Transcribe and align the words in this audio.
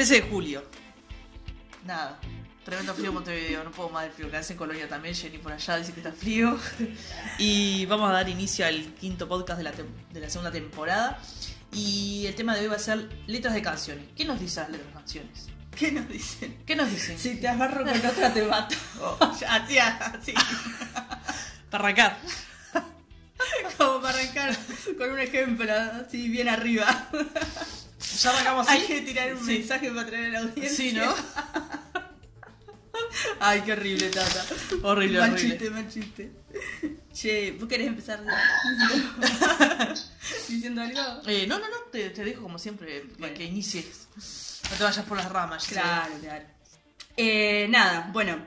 13 0.00 0.14
de 0.14 0.22
julio. 0.30 0.64
Nada. 1.84 2.18
Tremendo 2.64 2.94
frío 2.94 3.08
en 3.08 3.14
Montevideo, 3.16 3.62
no 3.64 3.70
puedo 3.70 3.90
más 3.90 4.04
del 4.04 4.12
frío 4.12 4.30
que 4.30 4.38
hace 4.38 4.54
en 4.54 4.58
Colonia 4.58 4.88
también. 4.88 5.14
Jenny 5.14 5.36
por 5.36 5.52
allá 5.52 5.76
dice 5.76 5.92
que 5.92 6.00
está 6.00 6.10
frío. 6.10 6.58
Y 7.38 7.84
vamos 7.84 8.08
a 8.08 8.14
dar 8.14 8.26
inicio 8.26 8.64
al 8.64 8.94
quinto 8.94 9.28
podcast 9.28 9.58
de 9.58 9.64
la, 9.64 9.72
de 9.72 10.20
la 10.20 10.30
segunda 10.30 10.50
temporada. 10.50 11.20
Y 11.70 12.24
el 12.26 12.34
tema 12.34 12.54
de 12.54 12.62
hoy 12.62 12.68
va 12.68 12.76
a 12.76 12.78
ser 12.78 13.10
letras 13.26 13.52
de 13.52 13.60
canciones. 13.60 14.06
¿Qué 14.16 14.24
nos 14.24 14.40
dicen 14.40 14.62
las 14.62 14.72
letras 14.72 14.88
de 14.88 14.94
canciones? 14.94 15.48
¿Qué 15.76 15.92
nos 15.92 16.08
dicen? 16.08 16.62
¿Qué 16.64 16.76
nos 16.76 16.90
dicen? 16.90 17.18
Si 17.18 17.36
te 17.36 17.48
agarro 17.48 17.84
con 17.84 18.06
otra 18.06 18.32
te 18.32 18.42
mato. 18.44 18.76
Oh, 19.02 19.18
así, 19.48 19.76
así. 19.76 20.32
Para 21.68 21.84
arrancar. 21.84 22.18
Como 23.76 24.00
para 24.00 24.18
arrancar 24.18 24.56
con 24.96 25.10
un 25.10 25.18
ejemplo, 25.18 25.70
así 25.74 26.30
bien 26.30 26.48
arriba. 26.48 27.10
Ya 28.18 28.30
arrancamos 28.30 28.68
Hay 28.68 28.78
así. 28.78 28.86
que 28.88 29.00
tirar 29.02 29.34
un 29.34 29.46
Sí. 29.46 29.58
mensaje 29.58 29.90
para 29.90 30.06
traer 30.06 30.26
a 30.26 30.28
la 30.30 30.38
audiencia. 30.40 30.76
Sí, 30.76 30.92
¿no? 30.92 31.14
Ay, 33.40 33.62
qué 33.62 33.72
horrible, 33.72 34.08
Tata. 34.10 34.44
Horrible, 34.82 35.20
mal 35.20 35.32
horrible. 35.32 35.50
chiste, 35.50 35.70
mal 35.70 35.88
chiste. 35.88 36.30
Che, 37.12 37.52
¿vos 37.58 37.68
querés 37.68 37.88
empezar 37.88 38.22
diciendo 40.48 40.82
algo? 40.82 41.00
Eh, 41.26 41.46
no, 41.46 41.58
no, 41.58 41.68
no, 41.68 41.76
te, 41.90 42.10
te 42.10 42.24
dejo 42.24 42.42
como 42.42 42.58
siempre 42.58 43.00
para 43.00 43.18
Bueno. 43.18 43.34
que 43.36 43.44
inicies. 43.44 44.08
No 44.70 44.76
te 44.76 44.84
vayas 44.84 45.04
por 45.06 45.16
las 45.16 45.30
ramas. 45.30 45.66
Claro, 45.66 46.12
claro. 46.20 46.44
Eh, 47.16 47.66
nada, 47.68 48.10
bueno. 48.12 48.44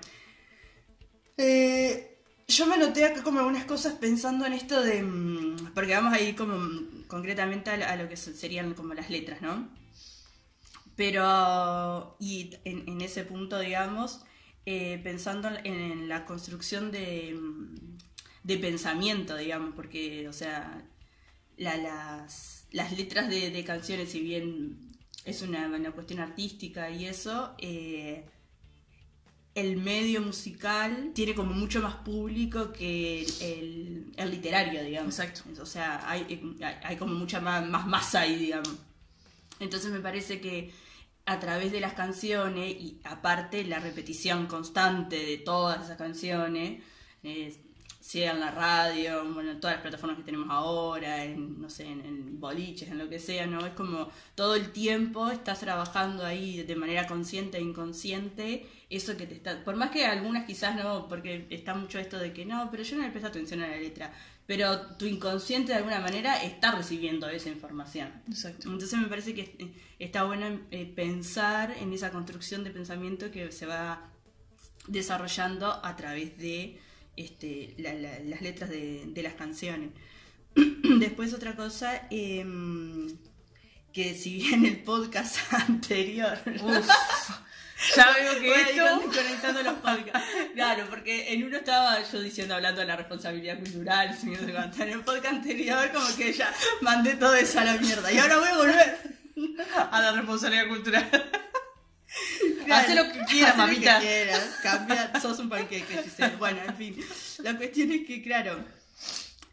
Eh, 1.38 2.17
yo 2.47 2.66
me 2.67 2.77
noté 2.77 3.05
acá 3.05 3.23
como 3.23 3.39
algunas 3.39 3.66
cosas 3.66 3.93
pensando 3.93 4.45
en 4.45 4.53
esto 4.53 4.81
de... 4.81 5.01
mm, 5.01 5.71
Porque 5.73 5.95
vamos 5.95 6.13
a 6.13 6.19
ir 6.19 6.35
como 6.35 6.55
mm, 6.57 6.92
concretamente 7.14 7.69
a, 7.72 7.95
lo- 8.00 8.09
que 8.09 8.17
se- 8.17 8.36
serían 8.44 8.73
como 8.80 8.94
las 8.94 9.09
letras, 9.16 9.42
¿no? 9.42 9.53
Pero... 10.95 12.16
Y 12.19 12.56
en, 12.66 13.02
ese 13.02 13.23
punto, 13.23 13.59
digamos, 13.59 14.22
eh, 14.66 15.00
pensando 15.03 15.50
en, 15.64 16.08
la 16.08 16.25
construcción 16.25 16.91
de, 16.91 17.34
mm, 17.39 17.97
de 18.44 18.58
pensamiento, 18.58 19.36
digamos, 19.38 19.73
porque, 19.75 20.28
o 20.28 20.34
sea, 20.34 20.84
la- 21.58 21.78
las, 21.78 22.67
las 22.72 22.97
letras 22.97 23.30
de, 23.30 23.52
de 23.52 23.64
canciones, 23.66 24.11
si 24.11 24.22
bien 24.22 24.80
es 25.25 25.41
una, 25.41 25.67
una 25.67 25.91
cuestión 25.91 26.19
artística 26.22 26.89
y 26.91 27.06
eso, 27.08 27.56
eh, 27.59 28.25
el 29.55 29.77
medio 29.77 30.21
musical 30.21 31.11
tiene 31.13 31.35
como 31.35 31.53
mucho 31.53 31.81
más 31.81 31.95
público 31.97 32.71
que 32.71 33.25
el, 33.41 34.31
literario, 34.31 34.83
digamos. 34.83 35.19
Exacto. 35.19 35.61
O 35.61 35.65
sea, 35.65 36.09
hay, 36.09 36.23
hay, 36.61 36.75
hay 36.83 36.97
como 36.97 37.13
mucha 37.13 37.39
más, 37.39 37.67
más 37.67 37.85
masa 37.85 38.21
ahí, 38.21 38.35
digamos. 38.35 38.73
Entonces 39.59 39.91
me 39.91 39.99
parece 39.99 40.41
que 40.41 40.73
a 41.25 41.39
través 41.39 41.71
de 41.71 41.79
las 41.79 41.93
canciones 41.93 42.71
y 42.71 42.99
aparte 43.03 43.63
la 43.63 43.79
repetición 43.79 44.47
constante 44.47 45.17
de 45.17 45.37
todas 45.37 45.85
esas 45.85 45.97
canciones, 45.97 46.83
eh, 47.23 47.57
sea 48.01 48.33
en 48.33 48.41
la 48.41 48.51
radio, 48.51 49.23
bueno, 49.33 49.51
en 49.51 49.61
todas 49.61 49.77
las 49.77 49.81
plataformas 49.81 50.17
que 50.17 50.25
tenemos 50.25 50.49
ahora, 50.49 51.23
en, 51.23 51.61
no 51.61 51.69
sé, 51.69 51.85
en, 51.85 52.01
en 52.01 52.39
boliches, 52.41 52.89
en 52.89 52.97
lo 52.97 53.07
que 53.07 53.17
sea, 53.17 53.47
¿no? 53.47 53.65
Es 53.65 53.71
como 53.73 54.09
todo 54.35 54.55
el 54.55 54.73
tiempo 54.73 55.29
estás 55.29 55.61
trabajando 55.61 56.25
ahí 56.25 56.63
de 56.63 56.75
manera 56.75 57.07
consciente 57.07 57.59
e 57.59 57.61
inconsciente, 57.61 58.67
eso 58.95 59.15
que 59.17 59.25
te 59.27 59.35
está, 59.35 59.63
por 59.63 59.75
más 59.75 59.91
que 59.91 60.05
algunas 60.05 60.45
quizás 60.45 60.75
no, 60.75 61.07
porque 61.07 61.47
está 61.49 61.73
mucho 61.73 61.99
esto 61.99 62.17
de 62.19 62.33
que 62.33 62.45
no, 62.45 62.69
pero 62.71 62.83
yo 62.83 62.95
no 62.97 63.03
le 63.03 63.09
presto 63.09 63.27
atención 63.29 63.61
a 63.61 63.67
la 63.67 63.77
letra, 63.77 64.13
pero 64.45 64.79
tu 64.97 65.05
inconsciente 65.05 65.71
de 65.71 65.77
alguna 65.77 65.99
manera 65.99 66.43
está 66.43 66.71
recibiendo 66.71 67.29
esa 67.29 67.49
información. 67.49 68.11
Exacto. 68.27 68.69
Entonces 68.71 68.99
me 68.99 69.07
parece 69.07 69.33
que 69.33 69.55
eh, 69.59 69.73
está 69.99 70.23
bueno 70.23 70.59
eh, 70.71 70.85
pensar 70.95 71.75
en 71.79 71.93
esa 71.93 72.11
construcción 72.11 72.63
de 72.63 72.71
pensamiento 72.71 73.31
que 73.31 73.51
se 73.51 73.65
va 73.65 74.09
desarrollando 74.87 75.83
a 75.85 75.95
través 75.95 76.37
de 76.37 76.79
este, 77.15 77.73
la- 77.77 77.93
la- 77.93 78.19
las 78.19 78.41
letras 78.41 78.69
de, 78.69 79.05
de 79.07 79.23
las 79.23 79.33
canciones. 79.35 79.91
Después 80.99 81.33
otra 81.33 81.55
cosa, 81.55 82.07
em, 82.09 83.07
que 83.93 84.13
si 84.15 84.35
bien 84.35 84.65
el 84.65 84.77
podcast 84.83 85.37
anterior... 85.53 86.37
Uf. 86.63 86.89
Ya 87.95 88.11
veo 88.13 88.39
que 88.39 88.61
esto. 88.61 89.01
con- 89.01 89.11
conectando 89.11 89.63
los 89.63 89.73
podcasts. 89.75 90.29
Claro, 90.53 90.85
porque 90.89 91.33
en 91.33 91.44
uno 91.44 91.57
estaba 91.57 92.01
yo 92.03 92.21
diciendo, 92.21 92.55
hablando 92.55 92.81
de 92.81 92.88
la 92.88 92.95
responsabilidad 92.95 93.59
cultural, 93.59 94.17
sé 94.17 94.27
cuánto. 94.51 94.83
En 94.83 94.89
el 94.89 95.01
podcast 95.01 95.33
anterior, 95.35 95.91
como 95.91 96.16
que 96.16 96.31
ya 96.33 96.53
mandé 96.81 97.16
todo 97.16 97.35
eso 97.35 97.59
a 97.59 97.63
la 97.66 97.77
mierda. 97.77 98.11
Y 98.11 98.17
ahora 98.19 98.38
voy 98.38 98.47
a 98.49 98.57
volver. 98.57 98.99
A 99.91 100.01
la 100.01 100.11
responsabilidad 100.13 100.67
cultural. 100.67 101.09
Claro, 102.66 102.83
Hacé 102.83 102.95
lo 102.95 103.11
que 103.11 103.19
quieras, 103.25 103.57
lo 103.57 103.63
mamita. 103.63 103.99
que 103.99 104.05
quieras, 104.05 104.59
cambia, 104.61 105.11
sos 105.19 105.39
un 105.39 105.49
panqueque, 105.49 105.97
Giselle. 106.03 106.35
Bueno, 106.38 106.59
en 106.66 106.75
fin. 106.77 106.95
La 107.39 107.57
cuestión 107.57 107.91
es 107.91 108.05
que, 108.05 108.22
claro, 108.22 108.63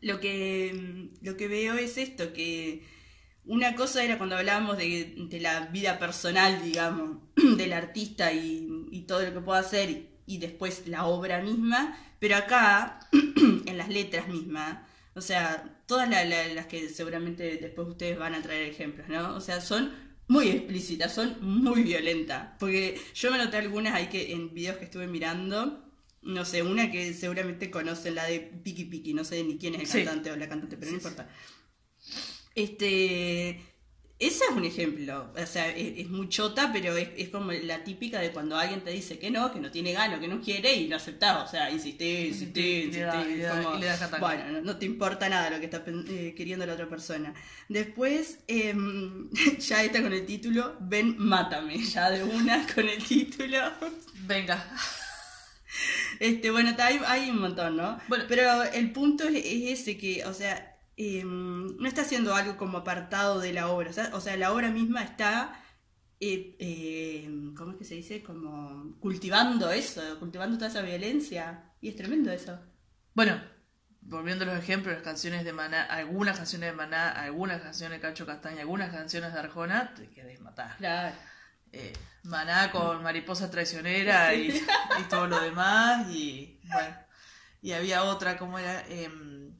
lo 0.02 0.20
que, 0.20 1.08
lo 1.22 1.36
que 1.36 1.48
veo 1.48 1.74
es 1.74 1.96
esto, 1.96 2.32
que 2.34 2.84
una 3.46 3.74
cosa 3.74 4.04
era 4.04 4.18
cuando 4.18 4.36
hablábamos 4.36 4.76
de, 4.78 5.14
de 5.16 5.40
la 5.40 5.66
vida 5.66 5.98
personal, 5.98 6.62
digamos, 6.62 7.18
del 7.56 7.72
artista 7.72 8.32
y, 8.32 8.68
y 8.90 9.02
todo 9.02 9.22
lo 9.24 9.32
que 9.32 9.40
puede 9.40 9.60
hacer, 9.60 10.06
y 10.26 10.38
después 10.38 10.86
la 10.86 11.06
obra 11.06 11.40
misma, 11.42 11.98
pero 12.18 12.36
acá, 12.36 13.00
en 13.12 13.76
las 13.78 13.88
letras 13.88 14.28
mismas, 14.28 14.78
o 15.14 15.20
sea, 15.20 15.80
todas 15.86 16.08
la- 16.08 16.24
la- 16.24 16.48
las 16.54 16.66
que 16.66 16.88
seguramente 16.88 17.56
después 17.60 17.88
ustedes 17.88 18.18
van 18.18 18.34
a 18.34 18.42
traer 18.42 18.68
ejemplos, 18.68 19.08
¿no? 19.08 19.34
O 19.34 19.40
sea, 19.40 19.60
son 19.60 19.92
muy 20.28 20.48
explícitas, 20.50 21.12
son 21.12 21.36
muy 21.40 21.82
violentas. 21.82 22.50
Porque 22.60 23.00
yo 23.14 23.32
me 23.32 23.38
noté 23.38 23.56
algunas 23.56 23.94
ahí 23.94 24.06
que 24.06 24.32
en 24.32 24.54
videos 24.54 24.76
que 24.76 24.84
estuve 24.84 25.08
mirando, 25.08 25.84
no 26.22 26.44
sé, 26.44 26.62
una 26.62 26.92
que 26.92 27.12
seguramente 27.14 27.70
conocen, 27.72 28.14
la 28.14 28.26
de 28.26 28.38
Piki 28.38 28.84
Piki, 28.84 29.12
no 29.14 29.24
sé 29.24 29.42
ni 29.42 29.58
quién 29.58 29.74
es 29.74 29.80
el 29.80 29.86
Sí. 29.88 30.04
cantante 30.04 30.30
o 30.30 30.36
la 30.36 30.48
cantante, 30.48 30.76
pero 30.76 30.92
no 30.92 30.98
importa. 30.98 31.28
Este. 32.54 33.70
Ese 34.20 34.44
es 34.44 34.50
un 34.50 34.66
ejemplo, 34.66 35.32
o 35.34 35.46
sea, 35.46 35.70
es, 35.70 35.96
es 35.96 36.10
muy 36.10 36.28
chota, 36.28 36.70
pero 36.74 36.94
es, 36.94 37.08
es 37.16 37.30
como 37.30 37.52
la 37.52 37.82
típica 37.82 38.20
de 38.20 38.32
cuando 38.32 38.54
alguien 38.54 38.82
te 38.82 38.90
dice 38.90 39.18
que 39.18 39.30
no, 39.30 39.50
que 39.50 39.60
no 39.60 39.70
tiene 39.70 39.94
gano, 39.94 40.20
que 40.20 40.28
no 40.28 40.42
quiere 40.42 40.74
y 40.74 40.88
lo 40.88 40.96
aceptás, 40.96 41.48
o 41.48 41.50
sea, 41.50 41.70
le 43.78 43.86
das 43.86 43.98
catanga. 43.98 44.18
bueno, 44.18 44.52
no, 44.52 44.60
no 44.60 44.76
te 44.76 44.84
importa 44.84 45.26
nada 45.30 45.48
lo 45.48 45.58
que 45.58 45.64
está 45.64 45.82
eh, 45.86 46.34
queriendo 46.36 46.66
la 46.66 46.74
otra 46.74 46.86
persona. 46.86 47.32
Después, 47.70 48.40
em, 48.46 49.30
ya 49.58 49.82
está 49.82 50.02
con 50.02 50.12
el 50.12 50.26
título, 50.26 50.76
ven, 50.80 51.14
mátame, 51.16 51.82
ya 51.82 52.10
de 52.10 52.22
una 52.22 52.66
con 52.74 52.86
el 52.86 53.02
título. 53.02 53.58
Venga. 54.26 54.70
Este, 56.18 56.50
bueno, 56.50 56.76
hay, 56.78 57.00
hay 57.06 57.30
un 57.30 57.40
montón, 57.40 57.78
¿no? 57.78 57.98
Bueno. 58.06 58.24
pero 58.28 58.64
el 58.64 58.92
punto 58.92 59.24
es, 59.24 59.36
es 59.36 59.80
ese 59.80 59.96
que, 59.96 60.26
o 60.26 60.34
sea, 60.34 60.69
em, 61.02 61.78
no 61.78 61.88
está 61.88 62.02
haciendo 62.02 62.34
algo 62.34 62.58
como 62.58 62.76
apartado 62.78 63.40
de 63.40 63.54
la 63.54 63.68
obra, 63.68 63.88
o 63.88 63.92
sea, 63.94 64.10
o 64.12 64.20
sea, 64.20 64.36
la 64.36 64.52
obra 64.52 64.70
misma 64.70 65.02
está, 65.02 65.58
eh, 66.20 66.56
em, 66.58 67.54
¿cómo 67.54 67.72
es 67.72 67.78
que 67.78 67.84
se 67.84 67.94
dice? 67.94 68.22
Como 68.22 68.98
cultivando 69.00 69.70
eso, 69.70 70.02
cultivando 70.18 70.58
toda 70.58 70.68
esa 70.68 70.82
violencia. 70.82 71.72
Y 71.80 71.88
es 71.88 71.96
tremendo 71.96 72.30
eso. 72.30 72.60
Bueno, 73.14 73.40
volviendo 74.02 74.44
a 74.44 74.48
los 74.48 74.58
ejemplos, 74.58 74.94
las 74.94 75.02
canciones 75.02 75.42
de 75.42 75.54
Maná, 75.54 75.84
algunas 75.84 76.36
canciones 76.36 76.70
de 76.70 76.76
Maná, 76.76 77.12
algunas 77.12 77.62
canciones 77.62 77.98
de 77.98 78.06
Cacho 78.06 78.26
Castaña, 78.26 78.60
algunas 78.60 78.92
canciones 78.92 79.32
de 79.32 79.38
Arjona, 79.38 79.94
te 79.94 80.06
querés 80.10 80.38
matar. 80.40 80.76
Claro. 80.76 81.16
Eh, 81.72 81.94
Maná 82.24 82.70
con 82.70 83.02
Mariposa 83.02 83.50
Traicionera 83.50 84.34
y, 84.34 84.48
y 84.50 85.02
todo 85.08 85.26
lo 85.26 85.40
demás. 85.40 86.10
Y 86.10 86.60
bueno, 86.64 86.94
y 87.62 87.72
había 87.72 88.04
otra, 88.04 88.36
como 88.36 88.58
era? 88.58 88.86
Em, 88.88 89.54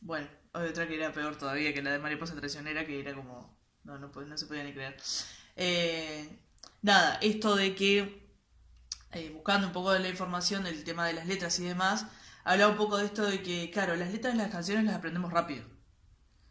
bueno, 0.00 0.28
había 0.52 0.70
otra 0.70 0.86
que 0.88 0.94
era 0.96 1.12
peor 1.12 1.36
todavía 1.36 1.72
que 1.74 1.82
la 1.82 1.92
de 1.92 1.98
Mariposa 1.98 2.34
Traicionera, 2.34 2.86
que 2.86 3.00
era 3.00 3.14
como. 3.14 3.56
No, 3.84 3.98
no, 3.98 4.08
no 4.08 4.38
se 4.38 4.46
podía 4.46 4.64
ni 4.64 4.72
creer. 4.72 4.96
Eh, 5.56 6.28
nada, 6.82 7.18
esto 7.22 7.56
de 7.56 7.74
que. 7.74 8.28
eh, 9.12 9.30
buscando 9.30 9.66
un 9.66 9.72
poco 9.72 9.92
de 9.92 10.00
la 10.00 10.08
información 10.08 10.64
del 10.64 10.84
tema 10.84 11.06
de 11.06 11.14
las 11.14 11.26
letras 11.26 11.58
y 11.58 11.64
demás, 11.64 12.06
hablaba 12.44 12.72
un 12.72 12.78
poco 12.78 12.98
de 12.98 13.06
esto 13.06 13.26
de 13.26 13.42
que, 13.42 13.70
claro, 13.70 13.96
las 13.96 14.12
letras 14.12 14.34
de 14.34 14.38
las 14.38 14.50
canciones 14.50 14.84
las 14.84 14.96
aprendemos 14.96 15.32
rápido. 15.32 15.64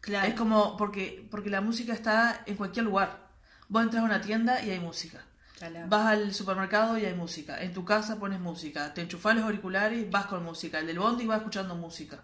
Claro. 0.00 0.28
Es 0.28 0.34
como, 0.34 0.76
porque, 0.76 1.26
porque 1.30 1.50
la 1.50 1.60
música 1.60 1.92
está 1.92 2.42
en 2.46 2.56
cualquier 2.56 2.84
lugar. 2.84 3.28
Vos 3.68 3.82
entras 3.82 4.02
a 4.02 4.06
una 4.06 4.20
tienda 4.20 4.62
y 4.62 4.70
hay 4.70 4.80
música. 4.80 5.24
Claro. 5.58 5.86
Vas 5.88 6.06
al 6.06 6.32
supermercado 6.32 6.96
y 6.98 7.04
hay 7.04 7.14
música. 7.14 7.60
En 7.60 7.72
tu 7.72 7.84
casa 7.84 8.18
pones 8.18 8.40
música. 8.40 8.94
Te 8.94 9.02
enchufas 9.02 9.34
los 9.34 9.44
auriculares, 9.44 10.08
vas 10.08 10.26
con 10.26 10.44
música. 10.44 10.78
El 10.78 10.86
del 10.86 11.00
bondi 11.00 11.26
vas 11.26 11.38
escuchando 11.38 11.74
música. 11.74 12.22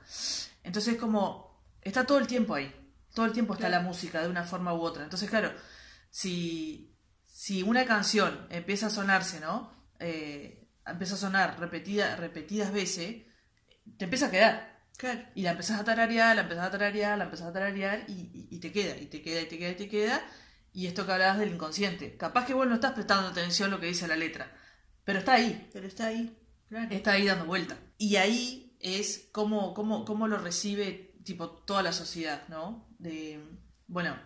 Entonces 0.62 0.96
como 0.96 1.53
está 1.84 2.04
todo 2.04 2.19
el 2.19 2.26
tiempo 2.26 2.54
ahí. 2.54 2.72
Todo 3.14 3.26
el 3.26 3.32
tiempo 3.32 3.54
está 3.54 3.69
Claro. 3.69 3.82
la 3.82 3.88
música 3.88 4.20
de 4.22 4.28
una 4.28 4.42
forma 4.44 4.75
u 4.75 4.81
otra. 4.81 5.04
Entonces, 5.04 5.31
claro, 5.31 5.52
si, 6.10 6.96
si 7.26 7.62
una 7.62 7.84
canción 7.84 8.46
empieza 8.50 8.86
a 8.86 8.90
sonarse, 8.90 9.40
¿no? 9.40 9.72
Eh, 10.00 10.69
empieza 10.86 11.14
a 11.14 11.19
sonar 11.19 11.58
repetida, 11.60 12.16
repetidas 12.16 12.72
veces, 12.72 13.22
te 13.96 14.04
empieza 14.04 14.26
a 14.26 14.31
quedar. 14.31 14.75
Claro. 14.96 15.22
Y 15.34 15.42
la 15.42 15.52
empezás 15.52 15.81
a 15.81 15.84
tararear, 15.84 16.36
la 16.36 16.42
empezás 16.42 16.66
a 16.66 16.70
tararear, 16.70 17.19
la 17.19 17.25
empezás 17.25 17.48
a 17.48 17.52
tararear 17.52 18.04
y, 18.08 18.12
y- 18.12 18.48
y 18.50 18.60
te 18.60 18.70
queda, 18.72 18.96
y 18.96 19.06
te 19.06 19.22
queda, 19.22 19.40
y 19.42 19.46
te 19.46 19.58
queda, 19.58 19.70
y 19.70 19.75
te 19.76 19.88
queda. 19.88 20.22
Y 20.72 20.86
esto 20.86 21.06
que 21.06 21.12
hablabas 21.12 21.38
del 21.38 21.52
inconsciente. 21.54 22.16
Capaz 22.16 22.46
que 22.46 22.54
vos 22.54 22.66
no 22.66 22.75
estás 22.75 22.92
prestando 22.92 23.28
atención 23.28 23.69
a 23.69 23.75
lo 23.76 23.81
que 23.81 23.86
dice 23.86 24.08
la 24.08 24.16
letra, 24.16 24.52
pero 25.04 25.20
está 25.20 25.34
ahí, 25.34 25.69
Pero 25.72 25.86
está 25.86 26.06
ahí. 26.06 26.36
Claro. 26.69 26.88
está 26.90 27.12
ahí 27.12 27.26
dando 27.26 27.44
vuelta. 27.44 27.76
Y 27.98 28.16
ahí 28.16 28.76
es 28.81 29.28
cómo, 29.32 29.72
cómo, 29.75 30.04
cómo 30.04 30.26
lo 30.28 30.38
recibe 30.38 31.13
tipo 31.24 31.48
toda 31.50 31.82
la 31.82 31.92
sociedad, 31.92 32.46
¿no? 32.48 32.86
De, 32.98 33.40
bueno, 33.86 34.16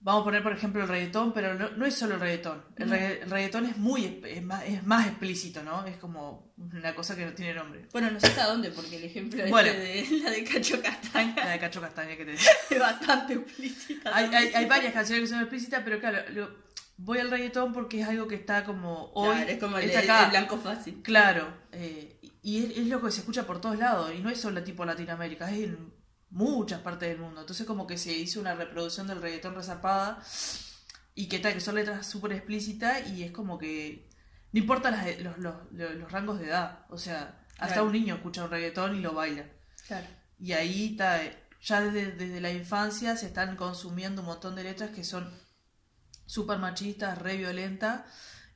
vamos 0.00 0.22
a 0.22 0.24
poner 0.24 0.42
por 0.42 0.52
ejemplo 0.52 0.82
el 0.82 0.88
reggaetón, 0.88 1.32
pero 1.32 1.54
no, 1.54 1.70
no 1.70 1.84
es 1.86 1.94
solo 1.94 2.14
el 2.14 2.20
reggaetón. 2.20 2.64
El, 2.76 2.88
No. 2.88 2.94
regga- 2.94 3.22
el 3.22 3.30
reggaetón 3.30 3.66
es 3.66 3.76
muy 3.76 4.20
es 4.24 4.42
más, 4.42 4.64
es 4.64 4.84
más 4.86 5.06
explícito, 5.08 5.62
¿no? 5.62 5.84
Es 5.86 5.96
como 5.96 6.52
una 6.56 6.94
cosa 6.94 7.16
que 7.16 7.24
no 7.26 7.32
tiene 7.32 7.54
nombre. 7.54 7.86
Bueno, 7.92 8.10
no 8.10 8.20
sé 8.20 8.28
hasta 8.28 8.46
dónde, 8.46 8.70
porque 8.70 8.96
el 8.96 9.04
ejemplo 9.04 9.38
este 9.40 9.50
Bueno. 9.50 9.72
de 9.72 10.06
la 10.22 10.30
de 10.30 10.44
Cacho 10.44 10.80
Castaña 10.80 11.34
La 11.36 11.50
de 11.50 11.58
Cacho 11.58 11.80
Castaña 11.80 12.16
que 12.16 12.24
te 12.24 12.34
es 12.70 12.78
bastante 12.78 13.34
explícita. 13.34 14.14
hay, 14.14 14.26
hay, 14.34 14.52
hay 14.54 14.66
varias 14.66 14.92
canciones 14.92 15.24
que 15.24 15.28
son 15.34 15.40
explícitas, 15.40 15.82
pero 15.84 15.98
claro, 16.00 16.18
lo- 16.30 16.68
voy 17.00 17.18
al 17.18 17.30
reggaetón 17.30 17.72
porque 17.72 18.00
es 18.00 18.08
algo 18.08 18.26
que 18.28 18.34
está 18.36 18.64
como 18.64 19.10
hoy. 19.14 19.34
Claro, 19.36 19.50
es 19.50 19.58
como 19.58 19.78
el, 19.78 19.96
acá. 19.96 20.24
el 20.24 20.30
blanco 20.30 20.58
fácil. 20.58 21.00
Claro, 21.02 21.46
eh, 21.72 22.17
y 22.48 22.64
es, 22.64 22.76
es 22.78 22.86
lo 22.86 23.00
que 23.02 23.10
se 23.10 23.20
escucha 23.20 23.46
por 23.46 23.60
todos 23.60 23.78
lados, 23.78 24.12
y 24.16 24.20
no 24.20 24.30
es 24.30 24.40
solo 24.40 24.62
tipo 24.64 24.84
Latinoamérica, 24.84 25.50
es 25.50 25.64
en 25.64 25.92
muchas 26.30 26.80
partes 26.82 27.08
del 27.08 27.18
mundo. 27.18 27.40
Entonces 27.40 27.66
como 27.66 27.86
que 27.86 27.96
se 27.98 28.12
hizo 28.12 28.40
una 28.40 28.54
reproducción 28.54 29.06
del 29.06 29.22
reggaetón 29.22 29.54
resarpada, 29.54 30.22
y 31.14 31.28
que 31.28 31.38
tal, 31.40 31.54
que 31.54 31.60
son 31.60 31.74
letras 31.74 32.06
súper 32.06 32.32
explícitas, 32.32 33.08
y 33.10 33.24
es 33.24 33.32
como 33.32 33.58
que 33.58 34.08
no 34.52 34.60
importa 34.60 34.90
las- 34.90 35.20
los, 35.20 35.36
los, 35.38 35.54
los- 35.72 35.94
los 35.96 36.12
rangos 36.12 36.38
de 36.38 36.46
edad, 36.46 36.86
o 36.90 36.96
sea, 36.98 37.44
hasta 37.58 37.74
Claro. 37.74 37.86
un 37.86 37.92
niño 37.92 38.14
escucha 38.16 38.44
un 38.44 38.50
reggaetón 38.50 38.96
y 38.96 39.00
lo 39.00 39.12
baila. 39.14 39.44
Claro. 39.86 40.06
Y 40.38 40.52
ahí 40.52 40.90
está, 40.92 41.20
ya 41.60 41.80
desde, 41.80 42.12
desde 42.12 42.40
la 42.40 42.52
infancia 42.52 43.16
se 43.16 43.26
están 43.26 43.56
consumiendo 43.56 44.22
un 44.22 44.28
montón 44.28 44.54
de 44.54 44.62
letras 44.62 44.90
que 44.90 45.02
son 45.04 45.28
súper 46.26 46.58
machistas, 46.58 47.18
re 47.18 47.36
violentas, 47.36 48.02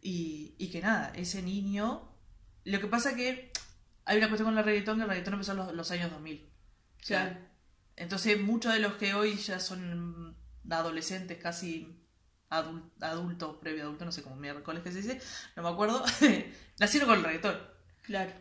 y, 0.01 0.55
y 0.59 0.71
que 0.71 0.81
nada, 0.81 1.13
ese 1.15 1.43
niño... 1.43 2.09
Lo 2.65 2.81
que 2.81 2.87
pasa 2.87 3.17
que 3.17 3.52
hay 4.05 4.19
una 4.19 4.29
cuestión 4.29 4.49
con 4.51 4.59
el 4.59 4.65
reggaetón, 4.65 4.97
que 4.99 5.03
el 5.05 5.09
reggaetón 5.09 5.35
empezó 5.35 5.53
en 5.53 5.59
los, 5.59 5.73
los 5.75 5.91
años 5.91 6.11
2000. 6.11 6.45
O 7.01 7.05
sea, 7.05 7.29
Claro. 7.31 7.47
Entonces 7.97 8.41
muchos 8.41 8.73
de 8.73 8.81
los 8.81 8.95
que 8.95 9.15
hoy 9.15 9.37
ya 9.37 9.61
son 9.61 10.37
adolescentes, 10.71 11.39
casi 11.39 12.01
adul- 12.51 12.91
adultos, 13.01 13.59
previo 13.59 13.83
adultos, 13.85 14.07
no 14.07 14.13
sé 14.13 14.23
cómo 14.23 14.37
miércoles 14.37 14.83
que 14.83 14.93
se 14.93 15.03
dice, 15.03 15.21
no 15.57 15.63
me 15.63 15.69
acuerdo, 15.69 16.03
nacieron 16.79 17.09
con 17.09 17.19
el 17.19 17.25
reggaetón. 17.25 17.59
Claro. 18.03 18.33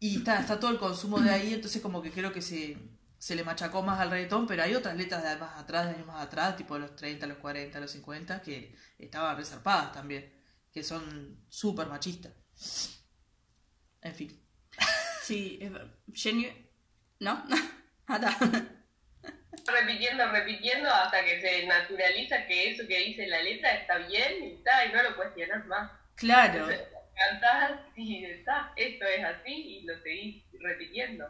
Y 0.00 0.18
está, 0.18 0.40
está 0.40 0.58
todo 0.60 0.70
el 0.72 0.78
consumo 0.78 1.20
de 1.20 1.30
ahí, 1.30 1.54
entonces 1.54 1.80
como 1.80 2.02
que 2.02 2.10
creo 2.10 2.32
que 2.32 2.42
se, 2.42 2.76
se 3.18 3.34
le 3.36 3.44
machacó 3.44 3.82
más 3.82 4.00
al 4.00 4.10
reggaetón, 4.10 4.46
pero 4.46 4.62
hay 4.64 4.74
otras 4.74 4.96
letras 4.96 5.22
de 5.22 5.36
más 5.36 5.56
atrás, 5.58 5.86
de 5.86 5.94
años 5.94 6.06
más 6.06 6.22
atrás, 6.26 6.56
tipo 6.56 6.76
los 6.78 6.94
30, 6.96 7.26
los 7.26 7.38
40, 7.38 7.80
los 7.80 7.90
50, 7.92 8.42
que 8.42 8.74
estaban 8.98 9.36
resarpadas 9.36 9.92
también, 9.92 10.32
que 10.72 10.82
son 10.82 11.44
súper 11.48 11.86
machistas. 11.86 12.32
En 14.02 14.14
fin. 14.14 14.42
Sí, 15.26 15.58
es 15.60 15.72
Jenny. 16.14 16.46
¿No? 17.20 17.44
Está. 18.08 18.36
repitiendo, 19.66 20.30
repitiendo 20.30 20.88
hasta 20.90 21.24
que 21.24 21.40
se 21.40 21.66
naturaliza 21.66 22.46
que 22.46 22.70
eso 22.70 22.86
que 22.86 22.98
dice 22.98 23.26
la 23.26 23.42
letra 23.42 23.72
está 23.74 23.98
bien 23.98 24.44
y 24.44 24.52
está, 24.54 24.84
y 24.86 24.92
no 24.92 25.02
lo 25.02 25.16
cuestionas 25.16 25.66
más. 25.66 25.90
Claro. 26.14 26.70
Entonces, 26.70 26.80
cantás 27.14 27.80
y 27.96 28.24
está, 28.24 28.72
esto 28.76 29.04
es 29.06 29.24
así 29.24 29.52
y 29.52 29.82
lo 29.86 30.00
seguís 30.02 30.44
repitiendo. 30.60 31.24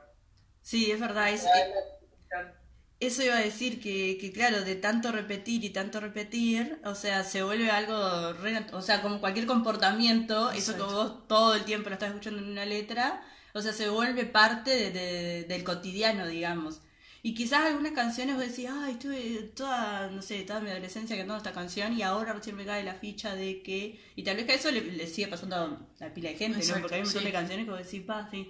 Sí, 0.62 0.90
es 0.90 1.00
verdad. 1.00 1.31
Es, 1.32 1.43
Bueno, 1.43 2.52
Eso 2.98 3.22
iba 3.22 3.37
a 3.37 3.40
decir 3.40 3.81
que, 3.81 4.16
que, 4.19 4.32
claro, 4.32 4.62
de 4.62 4.75
tanto 4.75 5.12
repetir 5.12 5.62
y 5.64 5.70
tanto 5.70 6.00
repetir, 6.00 6.81
o 6.84 6.94
sea, 6.94 7.25
se 7.25 7.43
vuelve 7.43 7.70
algo, 7.70 8.32
re- 8.34 8.66
o 8.72 8.81
sea, 8.81 9.02
como 9.02 9.20
cualquier 9.20 9.46
comportamiento, 9.46 10.50
eso 10.50 10.75
que 10.76 10.82
vos 10.82 11.28
todo 11.28 11.54
el 11.54 11.64
tiempo 11.66 11.90
lo 11.90 11.94
estás 11.94 12.08
escuchando 12.08 12.40
en 12.40 12.48
una 12.52 12.64
letra, 12.64 13.22
o 13.56 13.62
sea, 13.62 13.73
se 13.73 13.88
vuelve 13.88 14.25
parte 14.26 14.70
de- 14.70 14.91
de- 14.93 15.44
del 15.44 15.64
cotidiano, 15.64 16.26
digamos. 16.26 16.81
Y 17.23 17.35
quizás 17.35 17.64
algunas 17.67 17.93
canciones 17.93 18.37
vos 18.37 18.47
decís, 18.47 18.69
ay, 18.70 18.93
estuve 18.93 19.50
toda, 19.56 20.08
no 20.11 20.23
sé, 20.23 20.43
toda 20.43 20.61
mi 20.61 20.70
adolescencia 20.70 21.17
cantando 21.17 21.38
esta 21.38 21.53
canción 21.53 21.93
y 21.99 22.03
ahora 22.03 22.32
recién 22.35 22.55
me 22.56 22.64
cae 22.64 22.85
la 22.85 22.94
ficha 22.94 23.35
de 23.35 23.62
que... 23.62 24.00
Y 24.14 24.23
tal 24.23 24.37
vez 24.37 24.47
que 24.47 24.53
a 24.53 24.55
eso 24.56 24.70
le, 24.70 24.81
le 24.82 25.06
sigue 25.08 25.26
pasando 25.29 25.56
a 25.56 25.81
la 25.99 26.14
pila 26.14 26.31
de 26.31 26.37
gente, 26.37 26.64
¿no? 26.67 26.75
Porque 26.81 26.94
hay 26.94 27.00
un 27.00 27.06
montón 27.06 27.23
sí. 27.23 27.26
de 27.26 27.32
canciones 27.32 27.64
que 27.67 27.70
vos 27.73 27.85
decís, 27.85 28.03
pa, 28.03 28.29
sí. 28.31 28.49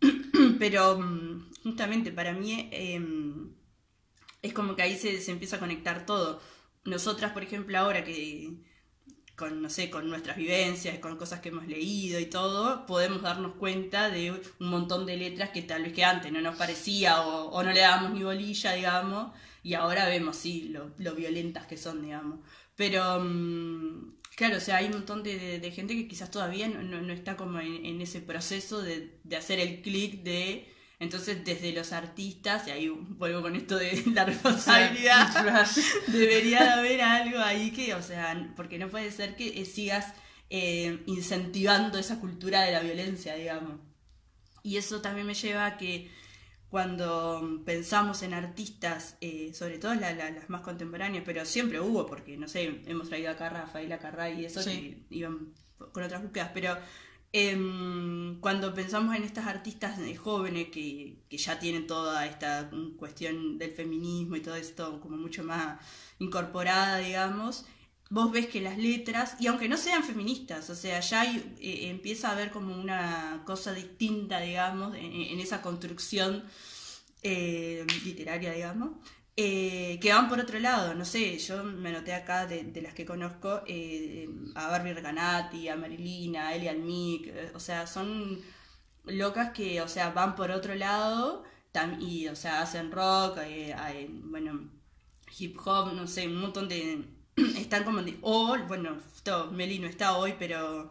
Pero 0.58 0.98
mm, 0.98 1.52
justamente 1.62 2.10
para 2.12 2.32
mí 2.32 2.68
em, 2.72 3.52
es 4.42 4.52
como 4.52 4.74
que 4.76 4.82
ahí 4.82 4.96
se, 4.96 5.20
se 5.20 5.30
empieza 5.30 5.56
a 5.56 5.60
conectar 5.60 6.06
todo. 6.06 6.40
Nosotras, 6.84 7.32
por 7.32 7.42
ejemplo, 7.42 7.78
ahora 7.78 8.02
que 8.04 8.54
con, 9.38 9.62
no 9.62 9.70
sé, 9.70 9.88
con 9.88 10.10
nuestras 10.10 10.36
vivencias, 10.36 10.98
con 10.98 11.16
cosas 11.16 11.38
que 11.40 11.50
hemos 11.50 11.66
leído 11.68 12.18
y 12.18 12.26
todo, 12.26 12.84
podemos 12.86 13.22
darnos 13.22 13.54
cuenta 13.54 14.10
de 14.10 14.32
un 14.32 14.68
montón 14.68 15.06
de 15.06 15.16
letras 15.16 15.50
que 15.50 15.62
tal 15.62 15.84
vez 15.84 15.92
que 15.92 16.04
antes 16.04 16.32
no 16.32 16.40
nos 16.40 16.56
parecía 16.56 17.22
o, 17.22 17.50
o 17.50 17.62
no 17.62 17.72
le 17.72 17.80
dábamos 17.80 18.10
ni 18.12 18.24
bolilla, 18.24 18.72
digamos, 18.72 19.32
y 19.62 19.74
ahora 19.74 20.06
vemos, 20.06 20.36
sí, 20.36 20.70
lo, 20.70 20.90
lo 20.98 21.14
violentas 21.14 21.66
que 21.68 21.76
son, 21.76 22.02
digamos. 22.02 22.40
Pero, 22.74 23.20
mm, 23.20 24.16
claro, 24.34 24.56
o 24.56 24.60
sea, 24.60 24.78
hay 24.78 24.86
un 24.86 24.94
montón 24.94 25.22
de, 25.22 25.72
gente 25.72 25.94
que 25.94 26.08
quizás 26.08 26.30
todavía 26.32 26.66
no, 26.68 27.12
está 27.12 27.36
como 27.36 27.60
en, 27.60 27.86
en 27.86 28.00
ese 28.00 28.20
proceso 28.20 28.82
de, 28.82 29.20
de 29.22 29.36
hacer 29.36 29.60
el 29.60 29.82
clic 29.82 30.22
de... 30.24 30.74
Entonces, 31.00 31.44
desde 31.44 31.72
los 31.72 31.92
artistas, 31.92 32.66
y 32.66 32.70
ahí 32.72 32.88
vuelvo 32.88 33.40
con 33.42 33.54
esto 33.54 33.76
de 33.76 34.02
la 34.12 34.24
responsabilidad, 34.24 35.28
debería 36.08 36.62
de 36.64 36.70
haber 36.70 37.00
algo 37.02 37.38
ahí 37.38 37.70
que, 37.70 37.94
o 37.94 38.02
sea, 38.02 38.52
porque 38.56 38.78
no 38.78 38.88
puede 38.88 39.12
ser 39.12 39.36
que 39.36 39.60
eh, 39.60 39.64
sigas 39.64 40.12
eh, 40.50 41.02
incentivando 41.06 41.98
esa 41.98 42.18
cultura 42.20 42.62
de 42.62 42.72
la 42.72 42.80
violencia, 42.80 43.34
digamos. 43.36 43.80
Y 44.64 44.76
eso 44.76 45.00
también 45.00 45.26
me 45.26 45.34
lleva 45.34 45.66
a 45.66 45.76
que 45.76 46.10
cuando 46.68 47.62
pensamos 47.64 48.22
en 48.22 48.34
artistas, 48.34 49.16
eh, 49.20 49.52
sobre 49.54 49.78
todo 49.78 49.94
la- 49.94 50.12
la- 50.12 50.30
las 50.30 50.50
más 50.50 50.60
contemporáneas, 50.62 51.22
pero 51.24 51.44
siempre 51.46 51.80
hubo, 51.80 52.06
porque 52.06 52.36
no 52.36 52.46
sé, 52.48 52.82
hemos 52.86 53.08
traído 53.08 53.30
acá 53.30 53.46
a 53.46 53.50
Rafaela 53.50 53.98
Carray 53.98 54.40
y 54.40 54.44
eso, 54.46 54.62
Sí. 54.62 54.70
que 55.08 55.16
iban 55.16 55.54
con 55.92 56.02
otras 56.02 56.22
búsquedas, 56.22 56.50
pero 56.52 56.76
em, 57.32 58.40
cuando 58.40 58.74
pensamos 58.74 59.14
en 59.16 59.24
estas 59.24 59.46
artistas 59.46 59.98
jóvenes 60.18 60.68
que, 60.68 61.18
que 61.28 61.38
ya 61.38 61.58
tienen 61.58 61.86
toda 61.86 62.26
esta 62.26 62.70
cuestión 62.96 63.58
del 63.58 63.72
feminismo 63.72 64.36
y 64.36 64.40
todo 64.40 64.56
esto 64.56 65.00
como 65.00 65.16
mucho 65.16 65.44
más 65.44 65.80
incorporada, 66.18 66.98
digamos, 66.98 67.64
vos 68.10 68.32
ves 68.32 68.46
que 68.46 68.60
las 68.60 68.78
letras, 68.78 69.36
y 69.38 69.46
aunque 69.48 69.68
no 69.68 69.76
sean 69.76 70.02
feministas, 70.02 70.70
o 70.70 70.74
sea, 70.74 71.00
ya 71.00 71.22
hay, 71.22 71.54
eh, 71.60 71.88
empieza 71.90 72.28
a 72.28 72.32
haber 72.32 72.50
como 72.50 72.74
una 72.80 73.42
cosa 73.44 73.72
distinta, 73.72 74.40
digamos, 74.40 74.96
en, 74.96 75.12
en 75.12 75.40
esa 75.40 75.60
construcción 75.62 76.44
eh, 77.22 77.84
literaria, 78.04 78.52
digamos, 78.52 78.90
eh, 79.44 79.98
que 80.00 80.12
van 80.12 80.28
por 80.28 80.40
otro 80.40 80.58
lado. 80.58 80.94
No 80.94 81.04
sé, 81.04 81.38
yo 81.38 81.62
me 81.64 81.90
anoté 81.90 82.12
acá 82.14 82.46
de, 82.46 82.64
de 82.64 82.82
las 82.82 82.94
que 82.94 83.06
conozco 83.06 83.62
eh, 83.66 84.28
a 84.54 84.68
Barbie 84.68 84.94
Recanati, 84.94 85.68
a 85.68 85.76
Marilina, 85.76 86.48
a 86.48 86.54
Elia 86.56 86.72
Almic, 86.72 87.28
eh, 87.28 87.52
o 87.54 87.60
sea, 87.60 87.86
son 87.86 88.40
locas 89.06 89.50
que, 89.52 89.80
o 89.82 89.88
sea, 89.88 90.10
van 90.10 90.34
por 90.36 90.50
otro 90.50 90.74
lado 90.74 91.44
y, 92.00 92.28
o 92.28 92.36
sea, 92.36 92.62
hacen 92.62 92.90
rock, 92.92 93.38
eh, 93.44 93.74
bueno, 94.24 94.68
hip 95.38 95.56
hop, 95.64 95.92
no 95.94 96.06
sé, 96.06 96.26
un 96.26 96.40
montón 96.40 96.68
de... 96.68 97.04
Están 97.56 97.84
como... 97.84 98.02
de- 98.02 98.18
o, 98.22 98.56
bueno, 98.68 98.98
Meli 99.52 99.78
no 99.78 99.86
está 99.86 100.16
hoy, 100.16 100.34
pero 100.38 100.90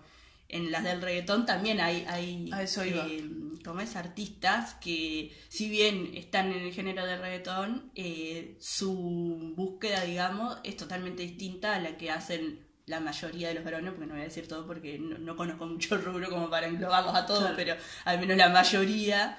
en 0.49 0.71
las 0.71 0.83
del 0.83 1.01
reggaetón 1.01 1.45
también 1.45 1.81
hay, 1.81 2.05
hay 2.07 2.49
eh, 2.51 3.29
como 3.65 3.81
es 3.81 3.95
artistas 3.95 4.75
que 4.75 5.35
si 5.49 5.69
bien 5.69 6.11
están 6.13 6.51
en 6.51 6.63
el 6.63 6.73
género 6.73 7.05
del 7.05 7.19
reggaetón, 7.19 7.91
eh, 7.95 8.55
su 8.59 9.53
búsqueda, 9.55 10.03
digamos, 10.03 10.57
es 10.63 10.77
totalmente 10.77 11.23
distinta 11.23 11.75
a 11.75 11.79
la 11.79 11.97
que 11.97 12.11
hacen 12.11 12.65
la 12.85 13.01
mayoría 13.01 13.49
de 13.49 13.55
los 13.55 13.65
varones, 13.65 13.91
porque 13.91 14.05
no 14.07 14.13
voy 14.13 14.21
a 14.21 14.25
decir 14.25 14.47
todo 14.47 14.65
porque 14.65 14.97
no, 14.97 15.17
no 15.17 15.35
conozco 15.35 15.65
mucho 15.65 15.95
el 15.95 16.03
rubro 16.05 16.29
como 16.29 16.49
para 16.49 16.67
englobarlos 16.67 17.15
a 17.15 17.25
todos, 17.25 17.39
Claro. 17.41 17.55
pero 17.57 17.75
al 18.05 18.19
menos 18.19 18.37
la 18.37 18.47
mayoría, 18.49 19.37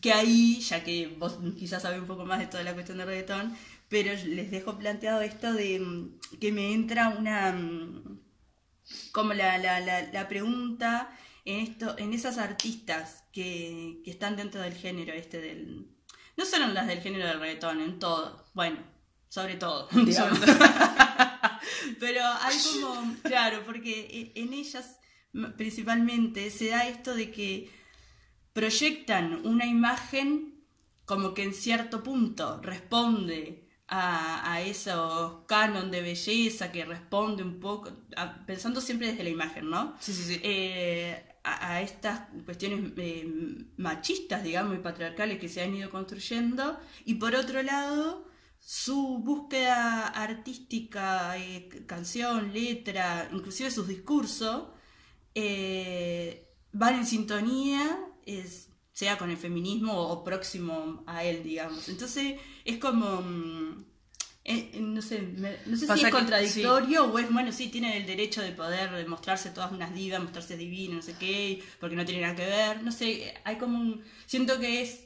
que 0.00 0.12
ahí, 0.12 0.58
ya 0.60 0.82
que 0.82 1.06
vos 1.18 1.38
quizás 1.56 1.82
sabés 1.82 2.00
un 2.00 2.06
poco 2.08 2.24
más 2.24 2.40
de 2.40 2.46
toda 2.46 2.64
la 2.64 2.74
cuestión 2.74 2.98
del 2.98 3.06
reggaetón, 3.06 3.56
pero 3.88 4.12
les 4.26 4.50
dejo 4.50 4.76
planteado 4.78 5.20
esto 5.20 5.52
de 5.52 5.78
mm, 5.78 6.18
que 6.40 6.50
me 6.50 6.72
entra 6.72 7.10
una 7.10 7.52
mm, 7.52 8.18
como 9.12 9.34
la, 9.34 9.58
la, 9.58 9.80
la, 9.80 10.02
la 10.12 10.28
pregunta 10.28 11.10
en 11.44 11.60
esto, 11.60 11.96
en 11.98 12.12
esas 12.12 12.38
artistas 12.38 13.24
que, 13.32 14.00
que 14.04 14.10
están 14.10 14.36
dentro 14.36 14.60
del 14.60 14.74
género 14.74 15.12
este 15.12 15.40
del. 15.40 15.88
No 16.36 16.44
solo 16.44 16.66
en 16.66 16.74
las 16.74 16.86
del 16.86 17.00
género 17.00 17.26
del 17.26 17.40
reggaetón, 17.40 17.80
en 17.80 17.98
todo. 17.98 18.46
Bueno, 18.54 18.78
sobre 19.28 19.56
todo, 19.56 19.88
digamos. 19.92 20.38
Pero 22.00 22.20
hay 22.40 22.56
como, 22.72 23.14
claro, 23.22 23.62
porque 23.64 24.32
e- 24.34 24.40
en 24.42 24.52
ellas 24.52 24.98
principalmente 25.56 26.50
se 26.50 26.68
da 26.68 26.86
esto 26.88 27.14
de 27.14 27.30
que 27.30 27.70
proyectan 28.52 29.46
una 29.46 29.66
imagen 29.66 30.64
como 31.04 31.34
que 31.34 31.42
en 31.42 31.54
cierto 31.54 32.02
punto 32.02 32.60
responde 32.62 33.65
a, 33.88 34.52
a 34.52 34.60
esos 34.62 35.44
canon 35.46 35.90
de 35.90 36.00
belleza, 36.02 36.72
que 36.72 36.84
responde 36.84 37.42
un 37.42 37.60
poco, 37.60 37.90
a- 38.16 38.44
pensando 38.46 38.80
siempre 38.80 39.08
desde 39.08 39.24
la 39.24 39.30
imagen, 39.30 39.70
¿no? 39.70 39.94
Sí, 40.00 40.12
sí, 40.12 40.22
sí. 40.24 40.40
Eh, 40.42 41.24
a, 41.44 41.74
a 41.74 41.82
estas 41.82 42.22
cuestiones 42.44 42.92
eh, 42.96 43.26
machistas, 43.76 44.42
digamos, 44.42 44.74
y 44.76 44.80
patriarcales 44.80 45.38
que 45.38 45.48
se 45.48 45.62
han 45.62 45.74
ido 45.74 45.90
construyendo, 45.90 46.78
y 47.04 47.14
por 47.14 47.34
otro 47.36 47.62
lado, 47.62 48.26
su 48.58 49.18
búsqueda 49.18 50.08
artística, 50.08 51.36
eh, 51.38 51.68
canción, 51.86 52.52
letra, 52.52 53.28
inclusive 53.32 53.70
sus 53.70 53.86
discursos, 53.88 54.64
van 56.72 56.94
en 56.94 57.06
sintonía, 57.06 57.98
es- 58.24 58.68
sea 59.00 59.18
con 59.18 59.28
el 59.30 59.36
feminismo 59.36 59.92
o 59.92 60.24
próximo 60.24 61.02
a 61.06 61.22
él, 61.22 61.42
digamos. 61.42 61.88
Entonces, 61.90 62.40
es 62.64 62.78
como... 62.78 63.20
mm, 63.20 63.84
eh, 64.48 64.78
no 64.80 65.02
sé, 65.02 65.20
me- 65.22 65.58
no 65.66 65.76
sé 65.76 65.86
Pasa 65.86 65.98
si 65.98 66.04
es 66.04 66.06
que- 66.06 66.10
contradictorio 66.12 67.04
o 67.04 67.18
es, 67.18 67.30
bueno, 67.30 67.52
sí, 67.52 67.68
tienen 67.68 67.92
el 67.92 68.06
derecho 68.06 68.40
de 68.40 68.52
poder 68.52 69.06
mostrarse 69.06 69.50
todas 69.50 69.70
unas 69.72 69.92
divas, 69.94 70.22
mostrarse 70.22 70.56
divinas, 70.56 70.96
no 70.96 71.02
sé 71.02 71.14
qué, 71.18 71.62
porque 71.80 71.94
no 71.96 72.04
tiene 72.06 72.22
nada 72.22 72.36
que 72.36 72.46
ver, 72.46 72.82
no 72.82 72.90
sé, 72.90 73.34
hay 73.44 73.56
como 73.58 73.78
un... 73.78 74.02
Siento 74.24 74.58
que 74.60 74.80
es 74.82 75.00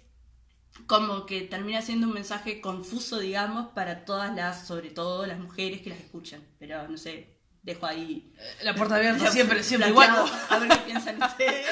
como 0.86 1.26
que 1.26 1.40
termina 1.42 1.82
siendo 1.82 2.06
un 2.06 2.12
mensaje 2.14 2.60
confuso, 2.60 3.18
digamos, 3.18 3.72
para 3.72 4.04
todas 4.04 4.34
las, 4.36 4.66
sobre 4.68 4.90
todo 4.90 5.26
las 5.26 5.40
mujeres 5.40 5.80
que 5.82 5.90
las 5.90 5.98
escuchan, 5.98 6.42
pero 6.60 6.86
no 6.86 6.96
sé, 6.96 7.39
dejo 7.62 7.86
ahí... 7.86 8.32
La 8.62 8.74
puerta 8.74 8.96
abierta, 8.96 9.30
siempre, 9.30 9.62
siempre 9.62 9.90
igual. 9.90 10.10
A 10.48 10.58
ver 10.58 10.68
qué 10.68 10.76
piensan 10.86 11.22
ustedes. 11.22 11.66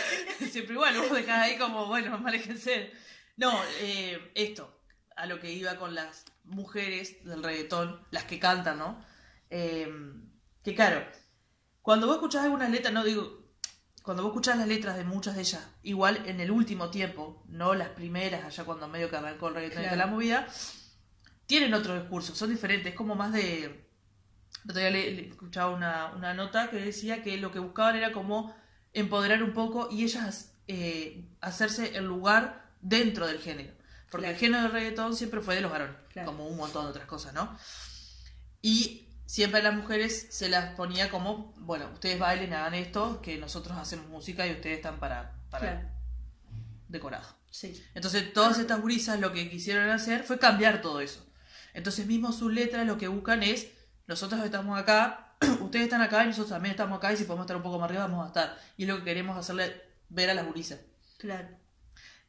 Siempre 0.50 0.74
igual, 0.74 0.96
vos 0.98 1.12
dejás 1.12 1.38
ahí 1.42 1.56
como, 1.58 1.86
bueno, 1.86 2.18
maléjense. 2.18 2.92
No, 3.36 3.60
eh, 3.80 4.30
esto, 4.34 4.82
a 5.16 5.26
lo 5.26 5.40
que 5.40 5.52
iba 5.52 5.76
con 5.76 5.94
las 5.94 6.24
mujeres 6.44 7.24
del 7.24 7.42
reggaetón, 7.42 8.04
las 8.10 8.24
que 8.24 8.38
cantan, 8.38 8.78
¿no? 8.78 9.04
Eh, 9.50 9.88
que 10.64 10.74
claro, 10.74 11.06
cuando 11.82 12.06
vos 12.06 12.16
escuchás 12.16 12.44
algunas 12.44 12.70
letras, 12.70 12.92
no 12.92 13.04
digo, 13.04 13.46
cuando 14.02 14.22
vos 14.22 14.30
escuchás 14.32 14.56
las 14.58 14.66
letras 14.68 14.96
de 14.96 15.04
muchas 15.04 15.36
de 15.36 15.42
ellas, 15.42 15.66
igual 15.82 16.22
en 16.26 16.40
el 16.40 16.50
último 16.50 16.90
tiempo, 16.90 17.44
no 17.48 17.74
las 17.74 17.90
primeras, 17.90 18.44
allá 18.44 18.64
cuando 18.64 18.88
medio 18.88 19.08
que 19.10 19.16
arrancó 19.16 19.48
el 19.48 19.54
reggaetón 19.54 19.82
y 19.82 19.84
toda 19.86 19.96
la 19.96 20.02
Claro. 20.04 20.12
movida, 20.16 20.46
tienen 21.46 21.74
otro 21.74 21.94
discurso, 21.98 22.34
son 22.34 22.50
diferentes, 22.50 22.90
es 22.92 22.96
como 22.96 23.14
más 23.14 23.32
de... 23.32 23.87
El 24.64 24.70
otro 24.70 24.80
día 24.80 24.90
le, 24.90 25.10
le 25.12 25.28
escuchaba 25.28 25.74
una, 25.74 26.12
una 26.14 26.34
nota 26.34 26.70
que 26.70 26.76
decía 26.76 27.22
que 27.22 27.36
lo 27.38 27.50
que 27.52 27.58
buscaban 27.58 27.96
era 27.96 28.12
como 28.12 28.54
empoderar 28.92 29.42
un 29.42 29.54
poco 29.54 29.88
y 29.90 30.04
ellas 30.04 30.54
eh, 30.66 31.24
hacerse 31.40 31.96
el 31.96 32.04
lugar 32.04 32.70
dentro 32.80 33.26
del 33.26 33.38
género. 33.38 33.72
Porque 34.10 34.24
Claro. 34.26 34.34
el 34.34 34.40
género 34.40 34.62
del 34.64 34.72
reggaetón 34.72 35.14
siempre 35.16 35.40
fue 35.40 35.54
de 35.54 35.60
los 35.60 35.70
varones, 35.70 35.96
Claro. 36.12 36.26
como 36.26 36.46
un 36.46 36.56
montón 36.56 36.84
de 36.84 36.90
otras 36.90 37.06
cosas, 37.06 37.32
¿no? 37.34 37.56
Y 38.62 39.06
siempre 39.26 39.60
a 39.60 39.62
las 39.62 39.74
mujeres 39.74 40.28
se 40.30 40.48
las 40.48 40.74
ponía 40.74 41.10
como, 41.10 41.52
bueno, 41.58 41.90
ustedes 41.92 42.18
bailen, 42.18 42.54
hagan 42.54 42.74
esto, 42.74 43.20
que 43.22 43.36
nosotros 43.38 43.76
hacemos 43.78 44.06
música 44.08 44.46
y 44.46 44.52
ustedes 44.52 44.76
están 44.78 44.98
para, 44.98 45.34
para 45.50 45.72
Claro, 45.72 45.88
decorado. 46.88 47.26
sí, 47.50 47.82
Entonces 47.94 48.32
todas 48.32 48.58
estas 48.58 48.80
gurisas 48.80 49.20
lo 49.20 49.32
que 49.32 49.48
quisieron 49.50 49.90
hacer 49.90 50.24
fue 50.24 50.38
cambiar 50.38 50.80
todo 50.80 51.00
eso. 51.00 51.24
Entonces 51.74 52.06
mismo 52.06 52.32
sus 52.32 52.52
letras 52.52 52.86
lo 52.86 52.96
que 52.98 53.08
buscan 53.08 53.42
es, 53.42 53.68
nosotros 54.08 54.44
estamos 54.44 54.76
acá, 54.78 55.36
ustedes 55.60 55.84
están 55.84 56.02
acá 56.02 56.24
y 56.24 56.28
nosotros 56.28 56.50
también 56.50 56.72
estamos 56.72 56.98
acá 56.98 57.12
y 57.12 57.16
si 57.16 57.24
podemos 57.24 57.44
estar 57.44 57.56
un 57.56 57.62
poco 57.62 57.78
más 57.78 57.88
arriba 57.88 58.02
vamos 58.08 58.24
a 58.24 58.28
estar. 58.28 58.58
Y 58.76 58.82
es 58.82 58.88
lo 58.88 58.98
que 58.98 59.04
queremos 59.04 59.36
hacerle 59.38 59.80
ver 60.08 60.30
a 60.30 60.34
las 60.34 60.46
gurisas. 60.46 60.80
claro, 61.18 61.48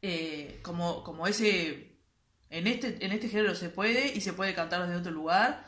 Eh, 0.01 0.59
como, 0.61 1.03
como 1.03 1.25
ese, 1.27 1.97
en 2.49 2.67
este, 2.67 3.03
en 3.05 3.11
este 3.11 3.27
género 3.29 3.55
se 3.55 3.69
puede 3.69 4.13
y 4.15 4.21
se 4.21 4.33
puede 4.33 4.53
cantar 4.53 4.81
desde 4.83 4.95
otro 4.99 5.11
lugar, 5.11 5.65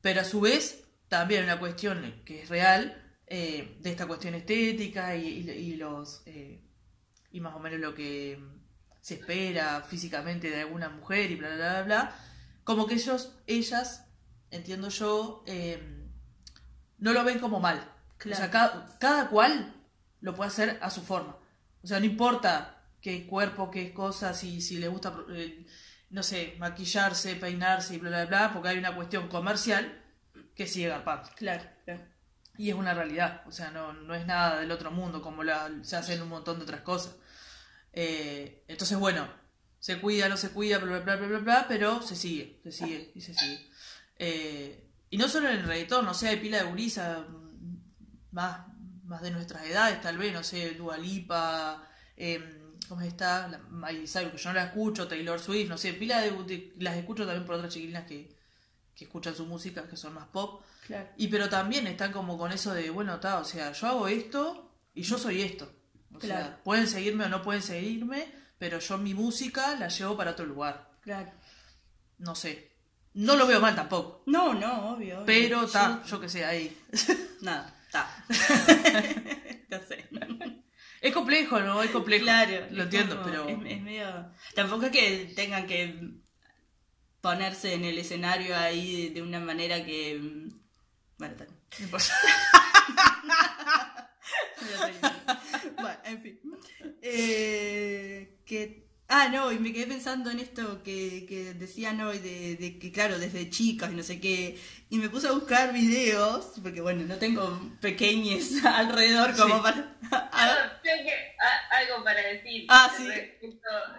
pero 0.00 0.20
a 0.20 0.24
su 0.24 0.40
vez 0.40 0.84
también 1.08 1.44
una 1.44 1.58
cuestión 1.58 2.22
que 2.24 2.42
es 2.42 2.48
real 2.48 3.02
eh, 3.26 3.76
de 3.80 3.90
esta 3.90 4.06
cuestión 4.06 4.34
estética 4.34 5.16
y, 5.16 5.26
y- 5.26 5.50
y 5.50 5.76
los 5.76 6.22
eh, 6.26 6.60
y 7.30 7.40
más 7.40 7.54
o 7.54 7.58
menos 7.58 7.78
lo 7.80 7.94
que 7.94 8.38
se 9.02 9.14
espera 9.14 9.82
físicamente 9.82 10.48
de 10.50 10.60
alguna 10.62 10.88
mujer 10.88 11.30
y 11.30 11.36
bla 11.36 11.48
bla 11.54 11.56
bla 11.56 11.82
bla 11.82 12.16
como 12.64 12.86
que 12.86 12.94
ellos 12.94 13.34
ellas 13.46 14.06
entiendo 14.50 14.88
yo 14.88 15.42
eh, 15.46 16.06
no 16.98 17.12
lo 17.12 17.24
ven 17.24 17.38
como 17.38 17.60
mal 17.60 17.92
Claro. 18.18 18.36
o 18.36 18.38
sea 18.40 18.50
cada, 18.50 18.98
cada 18.98 19.28
cual 19.28 19.74
lo 20.20 20.34
puede 20.34 20.48
hacer 20.48 20.78
a 20.82 20.90
su 20.90 21.02
forma 21.02 21.36
o 21.82 21.86
sea 21.86 22.00
no 22.00 22.06
importa 22.06 22.82
qué 23.00 23.26
cuerpo 23.26 23.70
qué 23.70 23.94
cosas 23.94 24.38
si 24.38 24.60
si 24.60 24.78
le 24.78 24.88
gusta 24.88 25.14
eh, 25.30 25.64
no 26.10 26.22
sé 26.24 26.56
maquillarse 26.58 27.36
peinarse 27.36 27.94
y 27.94 27.98
bla 27.98 28.10
bla 28.10 28.26
bla 28.26 28.52
porque 28.52 28.70
hay 28.70 28.78
una 28.78 28.96
cuestión 28.96 29.28
comercial 29.28 30.02
que 30.56 30.66
sigue 30.66 30.88
garpando 30.88 31.30
claro, 31.36 31.64
claro. 31.84 32.02
y 32.56 32.70
es 32.70 32.74
una 32.74 32.92
realidad, 32.92 33.42
o 33.46 33.52
sea, 33.52 33.70
no, 33.70 33.92
no 33.92 34.14
es 34.16 34.26
nada 34.26 34.58
del 34.58 34.72
otro 34.72 34.90
mundo 34.90 35.22
como 35.22 35.44
la, 35.44 35.70
se 35.82 35.94
hacen 35.94 36.20
un 36.20 36.28
montón 36.28 36.58
de 36.58 36.64
otras 36.64 36.80
cosas. 36.80 37.14
Eh, 37.92 38.64
entonces, 38.66 38.98
bueno, 38.98 39.28
se 39.78 40.00
cuida, 40.00 40.28
no 40.28 40.36
se 40.36 40.50
cuida, 40.50 40.78
bla, 40.78 40.98
bla, 40.98 41.00
bla, 41.00 41.16
bla, 41.16 41.26
bla, 41.28 41.38
bla, 41.38 41.66
pero 41.68 42.02
se 42.02 42.16
sigue, 42.16 42.58
se 42.64 42.72
sigue 42.72 43.12
y 43.14 43.20
se 43.20 43.34
sigue. 43.34 43.70
Eh, 44.18 44.84
y 45.10 45.16
no 45.18 45.28
solo 45.28 45.48
en 45.48 45.58
el 45.58 45.62
reggaetón, 45.64 46.04
no 46.04 46.14
sé, 46.14 46.28
hay 46.28 46.36
pila 46.38 46.58
de 46.58 46.64
gurisa 46.70 47.26
más, 48.32 48.66
más 49.04 49.22
de 49.22 49.30
nuestras 49.30 49.64
edades, 49.66 50.00
tal 50.00 50.18
vez, 50.18 50.32
no 50.32 50.42
sé, 50.42 50.72
Dua 50.72 50.98
Lipa, 50.98 51.88
eh, 52.16 52.62
¿cómo 52.88 53.00
está? 53.02 53.48
La, 53.48 53.58
Miley 53.58 54.06
Cyrus, 54.06 54.32
que 54.32 54.38
yo 54.38 54.50
no 54.50 54.54
la 54.56 54.64
escucho, 54.64 55.08
Taylor 55.08 55.38
Swift, 55.40 55.68
no 55.68 55.78
sé, 55.78 55.94
pila 55.94 56.20
de, 56.20 56.30
de- 56.44 56.74
las 56.78 56.96
escucho 56.96 57.24
también 57.24 57.46
por 57.46 57.54
otras 57.54 57.72
chiquilinas 57.72 58.04
que, 58.06 58.36
que 58.94 59.04
escuchan 59.04 59.34
su 59.34 59.46
música, 59.46 59.88
que 59.88 59.96
son 59.96 60.14
más 60.14 60.26
pop. 60.28 60.62
Claro, 60.86 61.08
Y 61.16 61.28
pero 61.28 61.48
también 61.48 61.86
están 61.86 62.12
como 62.12 62.36
con 62.36 62.52
eso 62.52 62.74
de, 62.74 62.90
bueno, 62.90 63.14
está, 63.14 63.38
o 63.38 63.44
sea, 63.44 63.72
yo 63.72 63.86
hago 63.86 64.08
esto 64.08 64.74
y 64.94 65.02
yo 65.02 65.16
soy 65.18 65.42
esto. 65.42 65.72
O 66.12 66.18
Claro. 66.18 66.46
sea, 66.46 66.62
pueden 66.64 66.86
seguirme 66.88 67.24
o 67.24 67.28
no 67.28 67.42
pueden 67.42 67.62
seguirme, 67.62 68.26
pero 68.58 68.78
yo 68.78 68.98
mi 68.98 69.14
música 69.14 69.74
la 69.76 69.88
llevo 69.88 70.16
para 70.16 70.32
otro 70.32 70.44
lugar. 70.46 70.90
claro. 71.02 71.30
No 72.18 72.34
sé. 72.34 72.72
No 73.20 73.34
lo 73.34 73.46
veo 73.48 73.60
mal 73.60 73.74
tampoco. 73.74 74.22
No, 74.26 74.54
no, 74.54 74.92
obvio. 74.92 75.16
obvio. 75.16 75.26
Pero 75.26 75.64
está, 75.64 76.02
Yo- 76.04 76.08
yo 76.10 76.20
que 76.20 76.28
sé, 76.28 76.44
ahí. 76.44 76.76
Nada, 77.40 77.76
está. 77.84 78.08
no 79.70 79.78
sé. 79.88 80.08
Es 81.00 81.12
complejo, 81.12 81.58
¿no? 81.60 81.82
Es 81.82 81.90
complejo. 81.90 82.22
Claro. 82.24 82.66
Lo 82.70 82.84
entiendo, 82.84 83.16
como- 83.20 83.28
pero. 83.28 83.48
Es, 83.48 83.58
es 83.72 83.82
medio... 83.82 84.32
Tampoco 84.54 84.86
es 84.86 84.92
que 84.92 85.32
tengan 85.34 85.66
que 85.66 86.12
ponerse 87.20 87.74
en 87.74 87.84
el 87.84 87.98
escenario 87.98 88.56
ahí 88.56 89.08
de, 89.08 89.14
de 89.14 89.22
una 89.22 89.40
manera 89.40 89.84
que... 89.84 90.20
Bueno, 91.18 91.34
no 91.38 91.84
importa. 91.84 92.12
bueno, 95.76 95.98
en 96.04 96.22
fin. 96.22 96.40
Eh, 97.02 98.38
que... 98.46 98.87
Ah, 99.10 99.28
no, 99.32 99.50
y 99.50 99.58
me 99.58 99.72
quedé 99.72 99.86
pensando 99.86 100.30
en 100.30 100.38
esto 100.38 100.82
que, 100.82 101.24
que 101.26 101.54
decían 101.54 101.98
hoy, 102.02 102.18
de, 102.18 102.56
de 102.56 102.78
que, 102.78 102.92
claro, 102.92 103.18
desde 103.18 103.48
chicas 103.48 103.90
y 103.90 103.94
no 103.94 104.02
sé 104.02 104.20
qué, 104.20 104.60
y 104.90 104.98
me 104.98 105.08
puse 105.08 105.28
a 105.28 105.32
buscar 105.32 105.72
videos, 105.72 106.52
porque 106.62 106.82
bueno, 106.82 107.04
no 107.06 107.16
tengo 107.16 107.58
pequeñes 107.80 108.62
alrededor 108.66 109.34
como 109.34 109.56
Sí. 109.56 109.62
para... 109.62 109.96
Ah, 110.12 110.78
tengo 110.82 111.04
que- 111.04 111.36
a- 111.40 111.76
algo 111.78 112.04
para 112.04 112.20
decir. 112.20 112.66
Ah, 112.68 112.92
sí. 112.94 113.08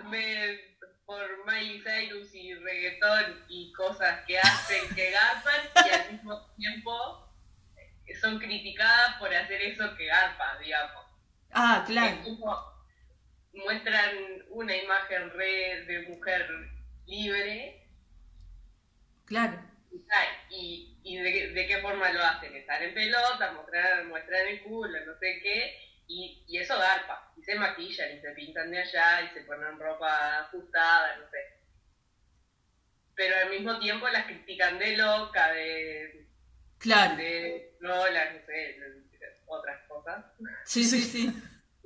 Me- 0.09 0.69
por 1.05 1.25
Miley 1.47 1.81
Cyrus 1.81 2.35
y 2.35 2.53
reggaetón 2.53 3.43
y 3.49 3.73
cosas 3.73 4.19
que 4.27 4.37
hacen 4.37 4.93
que 4.95 5.09
garpan 5.11 5.59
y 5.87 5.89
al 5.89 6.11
mismo 6.13 6.39
tiempo 6.55 7.33
eh, 8.05 8.15
son 8.15 8.37
criticadas 8.37 9.15
por 9.17 9.33
hacer 9.33 9.59
eso 9.63 9.95
que 9.97 10.05
garpa, 10.05 10.55
digamos. 10.63 11.03
Ah, 11.51 11.79
Es 11.83 11.89
claro, 11.91 12.17
como 12.23 12.55
muestran 13.53 14.43
una 14.49 14.75
imagen 14.75 15.29
re 15.31 15.85
de 15.85 15.99
mujer 16.09 16.47
libre 17.05 17.87
claro, 19.25 19.59
y, 20.49 20.97
y 21.03 21.17
de, 21.17 21.49
de 21.53 21.67
qué 21.67 21.77
forma 21.79 22.11
lo 22.11 22.23
hacen, 22.23 22.55
estar 22.55 22.81
en 22.81 22.93
pelota, 22.93 23.51
mostrar, 23.53 24.05
mostrar 24.05 24.47
el 24.47 24.61
culo, 24.63 24.97
no 25.05 25.17
sé 25.19 25.39
qué, 25.41 25.73
y, 26.07 26.43
y 26.47 26.57
eso 26.57 26.77
garpa, 26.77 27.31
y 27.37 27.43
se 27.43 27.55
maquillan, 27.55 28.17
y 28.17 28.19
se 28.21 28.31
pintan 28.31 28.71
de 28.71 28.79
allá, 28.79 29.21
y 29.23 29.33
se 29.33 29.41
ponen 29.41 29.79
ropa 29.79 30.39
ajustada, 30.39 31.17
no 31.17 31.29
sé. 31.29 31.37
Pero 33.15 33.35
al 33.35 33.49
mismo 33.49 33.79
tiempo 33.79 34.07
las 34.09 34.25
critican 34.25 34.79
de 34.79 34.97
loca, 34.97 35.51
de, 35.51 36.25
claro. 36.77 37.15
de 37.17 37.75
no 37.81 38.03
sé, 38.45 38.51
de- 38.51 38.79
de 39.19 39.35
otras 39.47 39.81
cosas. 39.87 40.25
Sí, 40.65 40.83
sí, 40.83 41.01
sí. 41.01 41.33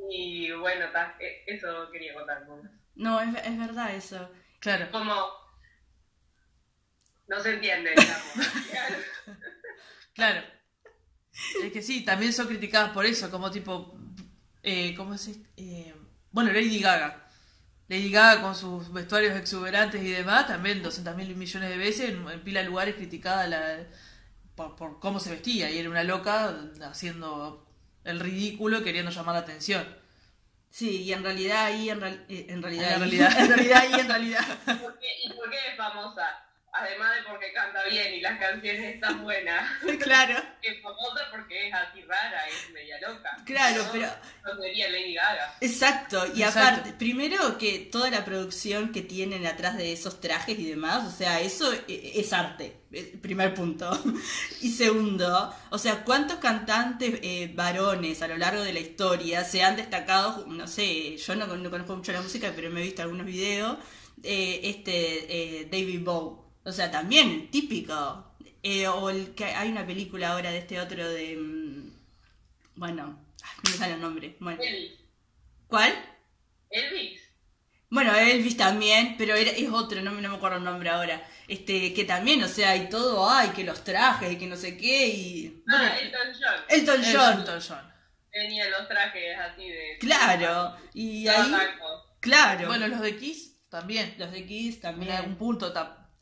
Y 0.09 0.51
bueno, 0.51 0.85
ta, 0.91 1.15
e- 1.19 1.43
eso 1.47 1.89
quería 1.91 2.13
contar. 2.13 2.45
¿no? 2.47 2.61
No, 2.95 3.21
es, 3.21 3.45
es 3.45 3.57
verdad 3.57 3.95
eso. 3.95 4.29
Claro. 4.59 4.89
Como 4.91 5.13
no 7.27 7.39
se 7.41 7.53
entiende, 7.53 7.91
digamos. 7.97 8.47
Claro. 10.13 10.41
Es 11.63 11.71
que 11.71 11.81
sí, 11.81 12.05
también 12.05 12.33
son 12.33 12.47
criticadas 12.47 12.91
por 12.91 13.05
eso, 13.05 13.29
como 13.31 13.49
tipo. 13.51 13.97
Eh, 14.61 14.93
¿Cómo 14.95 15.13
es? 15.15 15.27
este? 15.27 15.49
Eh, 15.57 15.95
bueno, 16.31 16.51
Lady 16.51 16.79
Gaga. 16.79 17.27
Lady 17.87 18.11
Gaga 18.11 18.41
con 18.41 18.55
sus 18.55 18.91
vestuarios 18.93 19.35
exuberantes 19.35 20.01
y 20.03 20.11
demás, 20.11 20.47
también 20.47 20.81
200 20.83 21.15
mil 21.15 21.35
millones 21.35 21.69
de 21.69 21.77
veces 21.77 22.09
en, 22.11 22.27
en 22.29 22.43
pila 22.43 22.61
de 22.61 22.67
lugares 22.67 22.95
criticada 22.95 23.47
la, 23.47 23.87
por, 24.55 24.75
por 24.75 24.99
cómo 24.99 25.19
se 25.19 25.31
vestía 25.31 25.69
y 25.69 25.79
era 25.79 25.89
una 25.89 26.03
loca 26.03 26.55
haciendo 26.83 27.67
el 28.05 28.19
ridículo 28.19 28.83
queriendo 28.83 29.11
llamar 29.11 29.35
la 29.35 29.41
atención. 29.41 29.85
Sí, 30.69 31.03
y 31.03 31.13
en 31.13 31.23
realidad 31.23 31.65
ahí, 31.65 31.89
en, 31.89 32.01
real- 32.01 32.25
eh, 32.29 32.47
en 32.49 32.61
realidad, 32.61 32.87
En 32.87 32.93
ahí- 32.93 32.99
realidad. 32.99 33.31
en 33.39 33.47
realidad 33.49 33.83
y 33.95 33.99
en 33.99 34.07
realidad. 34.07 34.45
¿Por 34.81 34.99
qué- 34.99 35.19
¿Y 35.23 35.29
por 35.33 35.49
qué 35.49 35.57
es 35.71 35.77
famosa? 35.77 36.23
Además 36.75 37.15
de 37.17 37.29
porque 37.29 37.53
canta 37.53 37.83
bien 37.85 38.15
y 38.15 38.19
las 38.21 38.39
canciones 38.39 38.95
están 38.95 39.21
buenas. 39.23 39.63
claro, 40.01 40.41
Es 40.61 40.81
famosa 40.81 41.21
porque 41.31 41.67
es 41.67 41.73
así 41.73 42.01
rara, 42.01 42.47
es 42.47 42.71
media 42.73 42.99
loca. 42.99 43.29
Claro, 43.45 43.83
¿no? 43.83 43.91
pero- 43.91 44.09
No 44.43 44.59
sería 44.59 44.89
Lady 44.89 45.13
Gaga. 45.13 45.55
exacto. 45.61 46.25
Y 46.33 46.41
Exacto. 46.41 46.59
aparte, 46.81 46.93
primero 46.93 47.59
que 47.59 47.77
toda 47.91 48.09
la 48.09 48.25
producción 48.25 48.91
que 48.91 49.01
tienen 49.03 49.45
atrás 49.45 49.77
de 49.77 49.93
esos 49.93 50.19
trajes 50.19 50.57
y 50.57 50.65
demás, 50.67 51.03
o 51.13 51.15
sea, 51.15 51.39
eso 51.41 51.71
e- 51.87 52.13
es 52.15 52.33
arte. 52.33 52.75
Primer 53.21 53.53
punto. 53.53 53.91
Y 54.61 54.71
segundo, 54.71 55.53
o 55.69 55.77
sea, 55.77 56.03
¿cuántos 56.03 56.37
cantantes 56.37 57.19
eh, 57.21 57.51
varones 57.53 58.21
a 58.23 58.27
lo 58.27 58.37
largo 58.37 58.63
de 58.63 58.73
la 58.73 58.79
historia 58.79 59.43
se 59.43 59.61
han 59.63 59.75
destacado? 59.75 60.45
No 60.47 60.67
sé, 60.67 61.17
yo 61.17 61.35
no, 61.35 61.45
no 61.45 61.69
conozco 61.69 61.95
mucho 61.95 62.11
la 62.13 62.21
música, 62.21 62.51
pero 62.55 62.71
me 62.71 62.79
he 62.81 62.83
visto 62.83 63.03
algunos 63.03 63.27
videos. 63.27 63.77
eh, 64.23 64.61
este, 64.63 65.61
eh, 65.61 65.65
David 65.71 65.99
Bowie. 66.03 66.42
O 66.65 66.71
sea, 66.71 66.89
también, 66.91 67.49
típico. 67.51 68.35
Eh, 68.61 68.87
o 68.87 69.09
el 69.09 69.35
que 69.35 69.45
hay 69.45 69.69
una 69.69 69.85
película 69.85 70.29
ahora 70.31 70.51
de 70.51 70.59
este 70.59 70.79
otro 70.79 71.07
de. 71.09 71.35
mm, 71.35 71.91
Bueno, 72.75 73.05
no 73.07 73.71
me 73.71 73.77
sale 73.77 73.93
el 73.95 74.01
nombre. 74.01 74.35
Bueno, 74.39 74.61
Elvis. 74.61 74.93
¿Cuál? 75.67 75.93
Elvis. 76.69 77.21
Bueno, 77.89 78.15
Elvis 78.15 78.57
también, 78.57 79.15
pero 79.17 79.35
era, 79.35 79.51
es 79.51 79.69
otro, 79.69 80.01
no, 80.01 80.11
me- 80.11 80.21
no 80.21 80.29
me 80.29 80.37
acuerdo 80.37 80.57
el 80.57 80.63
nombre 80.63 80.89
ahora. 80.89 81.21
Este, 81.47 81.93
que 81.93 82.05
también, 82.05 82.41
o 82.43 82.47
sea, 82.47 82.75
y 82.75 82.89
todo, 82.89 83.29
ay, 83.29 83.49
que 83.49 83.63
los 83.63 83.83
trajes 83.83 84.31
y 84.31 84.37
que 84.37 84.47
no 84.47 84.55
sé 84.55 84.77
qué, 84.77 85.07
y. 85.07 85.63
Ah, 85.67 85.95
Elton 85.99 86.27
John. 86.33 86.61
Elton 86.69 87.01
John. 87.03 87.39
Elton 87.39 87.59
John. 87.67 87.93
Tenía 88.31 88.67
los 88.69 88.87
trajes 88.87 89.37
así 89.37 89.67
de. 89.69 89.97
Claro, 89.99 90.75
y 90.93 91.27
ahí. 91.27 91.51
Claro. 92.19 92.67
Bueno, 92.67 92.87
los 92.87 93.01
de 93.01 93.15
Kiss 93.17 93.59
también. 93.69 94.15
los 94.17 94.31
de 94.31 94.45
Kiss 94.45 94.79
también. 94.81 95.11
algún 95.11 95.35
punto, 95.35 95.71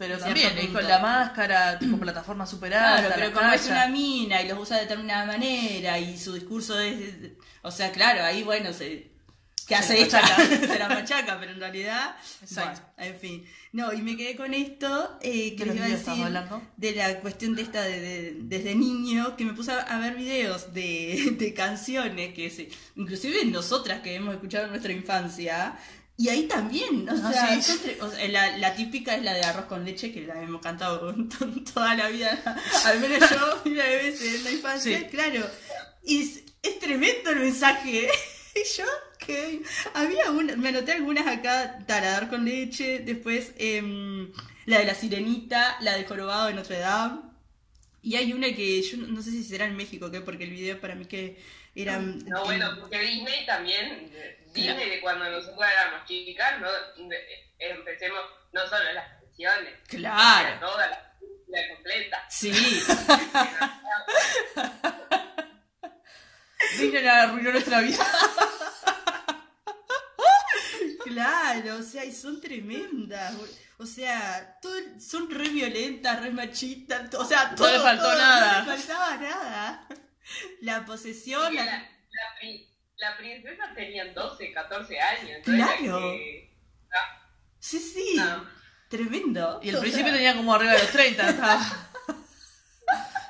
pero 0.01 0.17
también, 0.17 0.57
eh, 0.57 0.67
con 0.73 0.83
la 0.87 0.97
máscara, 0.97 1.77
tipo 1.79 1.95
plataforma 1.95 2.47
super 2.47 2.73
alta, 2.73 3.01
Claro, 3.13 3.13
pero 3.15 3.33
como 3.39 3.53
es 3.53 3.67
una 3.67 3.87
mina 3.87 4.41
y 4.41 4.47
los 4.47 4.57
usa 4.57 4.77
de 4.77 4.83
determinada 4.83 5.25
manera 5.25 5.99
y 5.99 6.17
su 6.17 6.33
discurso 6.33 6.79
es... 6.79 6.95
O 7.61 7.69
sea, 7.69 7.91
claro, 7.91 8.23
ahí 8.23 8.41
bueno, 8.41 8.73
se... 8.73 9.11
¿Qué 9.67 9.75
hace 9.75 10.01
esta? 10.01 10.19
se 10.37 10.79
la 10.79 10.89
machaca, 10.89 11.39
pero 11.39 11.51
en 11.51 11.59
realidad... 11.59 12.15
Exacto. 12.41 12.81
bueno, 12.97 13.13
en 13.13 13.19
fin. 13.19 13.45
No, 13.73 13.93
y 13.93 14.01
me 14.01 14.17
quedé 14.17 14.35
con 14.35 14.55
esto, 14.55 15.19
eh, 15.21 15.55
que 15.55 15.65
¿De 15.65 15.65
los 15.67 15.75
les 15.75 15.75
iba 15.75 15.85
a 15.85 16.39
decir 16.39 16.67
de 16.77 16.91
la 16.95 17.19
cuestión 17.19 17.53
de 17.55 17.61
esta 17.61 17.83
de, 17.83 18.01
de- 18.01 18.35
desde 18.39 18.73
niño, 18.73 19.37
que 19.37 19.45
me 19.45 19.53
puse 19.53 19.71
a, 19.71 19.81
a 19.81 19.99
ver 19.99 20.15
videos 20.15 20.73
de, 20.73 21.35
de 21.37 21.53
canciones 21.53 22.33
que 22.33 22.49
se, 22.49 22.69
inclusive 22.95 23.45
nosotras 23.45 24.01
que 24.01 24.15
hemos 24.15 24.33
escuchado 24.33 24.65
en 24.65 24.71
nuestra 24.71 24.91
infancia, 24.91 25.77
y 26.21 26.29
ahí 26.29 26.43
también, 26.47 27.07
o 27.09 27.13
Ah, 27.23 27.31
sea, 27.33 27.61
sí. 27.61 27.97
o 27.99 28.09
sea, 28.11 28.27
la, 28.27 28.57
la 28.57 28.75
típica 28.75 29.15
es 29.15 29.23
la 29.23 29.33
de 29.33 29.41
arroz 29.43 29.65
con 29.65 29.83
leche, 29.85 30.11
que 30.13 30.21
la 30.21 30.41
hemos 30.41 30.61
cantado 30.61 31.13
toda 31.73 31.95
la 31.95 32.09
vida, 32.09 32.41
al 32.85 32.99
menos 32.99 33.29
yo, 33.29 33.61
mil 33.65 33.75
veces 33.77 34.35
en 34.35 34.43
la 34.43 34.51
infancia, 34.51 34.99
Sí. 34.99 35.05
claro. 35.05 35.45
Y 36.03 36.21
es, 36.23 36.41
es 36.63 36.79
tremendo 36.79 37.29
el 37.31 37.39
mensaje. 37.39 38.07
Y 38.53 38.77
yo, 38.77 38.83
que 39.17 39.61
había 39.93 40.29
una, 40.29 40.57
me 40.57 40.67
anoté 40.69 40.91
algunas 40.91 41.25
acá, 41.25 41.79
taradar 41.87 42.29
con 42.29 42.43
leche, 42.43 42.99
después 42.99 43.53
em, 43.57 44.29
la 44.65 44.79
de 44.79 44.85
la 44.85 44.93
sirenita, 44.93 45.77
la 45.79 45.93
del 45.95 46.05
jorobado 46.05 46.47
de 46.47 46.55
Notre 46.55 46.79
Dame. 46.79 47.21
Y 48.01 48.15
hay 48.17 48.33
una 48.33 48.53
que 48.53 48.81
yo 48.81 48.97
no, 48.97 49.07
no 49.07 49.21
sé 49.21 49.31
si 49.31 49.45
será 49.45 49.65
en 49.67 49.77
México, 49.77 50.11
¿qué? 50.11 50.19
porque 50.19 50.43
el 50.43 50.49
video 50.49 50.81
para 50.81 50.95
mí 50.95 51.05
que 51.05 51.37
era... 51.75 51.97
No, 51.99 52.43
bueno, 52.43 52.65
porque 52.81 52.99
Disney 52.99 53.45
también. 53.45 54.11
Disney 54.53 54.89
de 54.89 55.01
cuando 55.01 55.29
nosotros 55.29 55.65
éramos 55.71 56.05
chicas, 56.05 56.59
no, 56.59 56.67
empecemos 57.59 58.19
no 58.51 58.67
solo 58.67 58.91
las 58.93 59.07
canciones, 59.19 59.73
Claro. 59.87 60.59
toda 60.59 60.87
la 60.87 61.13
película 61.19 61.59
completa. 61.75 62.25
Sí, 62.29 62.51
Disney 66.79 67.07
arruinó 67.07 67.51
nuestra 67.51 67.81
vida. 67.81 68.05
claro, 71.03 71.75
o 71.77 71.83
sea, 71.83 72.05
y 72.05 72.11
son 72.11 72.39
tremendas. 72.41 73.33
O 73.77 73.85
sea, 73.85 74.57
todo- 74.61 74.99
son 74.99 75.29
re 75.29 75.49
violentas, 75.49 76.21
re 76.21 76.29
machistas, 76.31 77.13
o 77.15 77.25
sea, 77.25 77.53
todo. 77.55 77.71
le 77.71 77.79
faltó 77.79 78.03
todo, 78.03 78.15
nada. 78.17 78.61
No 78.63 78.71
le 78.71 78.77
faltaba 78.77 79.17
nada. 79.17 79.87
La 80.61 80.85
posesión, 80.85 81.53
la... 81.55 81.65
la, 81.65 81.71
la, 81.71 81.89
la 83.01 83.17
princesa 83.17 83.63
tenía 83.75 84.05
12, 84.13 84.51
14 84.53 84.99
años. 84.99 85.39
Claro. 85.43 85.99
que- 85.99 86.53
ah, 86.93 87.27
Sí, 87.59 87.79
sí, 87.79 88.15
ah, 88.19 88.43
tremendo. 88.89 89.59
Y 89.63 89.69
el 89.69 89.75
O 89.75 89.79
príncipe 89.81 90.05
sea, 90.05 90.13
tenía 90.13 90.35
como 90.35 90.53
arriba 90.53 90.73
de 90.73 90.79
los 90.79 90.91
30. 90.91 91.29
estaba. 91.29 91.87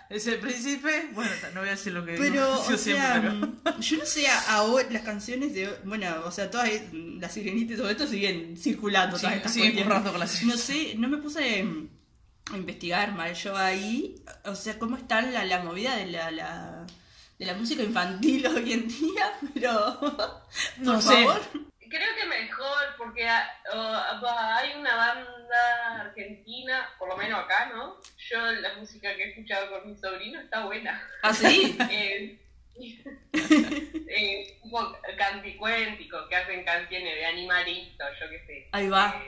Ese 0.09 0.33
príncipe, 0.33 1.07
bueno, 1.13 1.31
no 1.53 1.61
voy 1.61 1.69
a 1.69 1.71
decir 1.71 1.93
lo 1.93 2.03
que 2.05 2.13
Pero, 2.17 2.31
digo, 2.31 2.45
o 2.67 2.69
yo 2.69 2.77
sea, 2.77 3.13
siempre, 3.21 3.47
pero- 3.63 3.79
yo 3.79 3.97
no 3.97 4.05
sé, 4.05 4.27
ahora 4.49 4.87
las 4.91 5.03
canciones 5.03 5.53
de. 5.53 5.73
Bueno, 5.85 6.07
o 6.25 6.31
sea, 6.31 6.51
todas 6.51 6.67
es- 6.67 6.91
las 6.93 7.33
sirenitas 7.33 7.75
y 7.75 7.77
todo 7.77 7.89
esto 7.89 8.05
siguen 8.07 8.57
circulando. 8.57 9.17
todas 9.17 9.41
Sí, 9.43 9.61
siguen 9.61 9.87
con 9.87 10.03
No 10.47 10.57
sé, 10.57 10.95
no 10.97 11.07
me 11.07 11.17
puse 11.17 11.65
a 12.51 12.55
investigar 12.57 13.13
mal 13.13 13.33
yo 13.33 13.55
ahí. 13.55 14.21
O 14.43 14.55
sea, 14.55 14.77
cómo 14.77 14.97
está 14.97 15.21
la, 15.21 15.45
la 15.45 15.63
movida 15.63 15.95
de 15.95 16.07
la, 16.07 16.29
la- 16.31 16.87
de 17.41 17.47
la 17.47 17.55
música 17.55 17.81
infantil 17.81 18.45
hoy 18.55 18.73
en 18.73 18.87
día, 18.87 19.33
pero. 19.55 19.99
Por 19.99 20.41
No 20.77 21.01
sé. 21.01 21.25
favor. 21.25 21.41
Creo 21.89 22.15
que 22.15 22.25
mejor, 22.25 22.95
porque 22.97 23.27
ah, 23.27 24.57
hay 24.59 24.79
una 24.79 24.95
banda 24.95 26.01
argentina, 26.01 26.87
por 26.99 27.09
lo 27.09 27.17
menos 27.17 27.43
acá, 27.43 27.71
¿no? 27.73 27.99
Yo 28.29 28.39
la 28.39 28.75
música 28.75 29.13
que 29.15 29.23
he 29.23 29.29
escuchado 29.31 29.71
con 29.71 29.89
mi 29.89 29.97
sobrino 29.97 30.39
está 30.39 30.65
buena. 30.65 31.01
¿Ah, 31.23 31.33
sí? 31.33 31.77
Eh, 31.89 32.37
eh, 34.07 34.59
tipo 34.63 34.97
canticuéntico, 35.17 36.29
que 36.29 36.35
hacen 36.35 36.63
canciones 36.63 37.15
de 37.15 37.25
animalitos, 37.25 38.07
yo 38.19 38.29
qué 38.29 38.45
sé. 38.45 38.69
Ahí 38.71 38.87
va. 38.87 39.21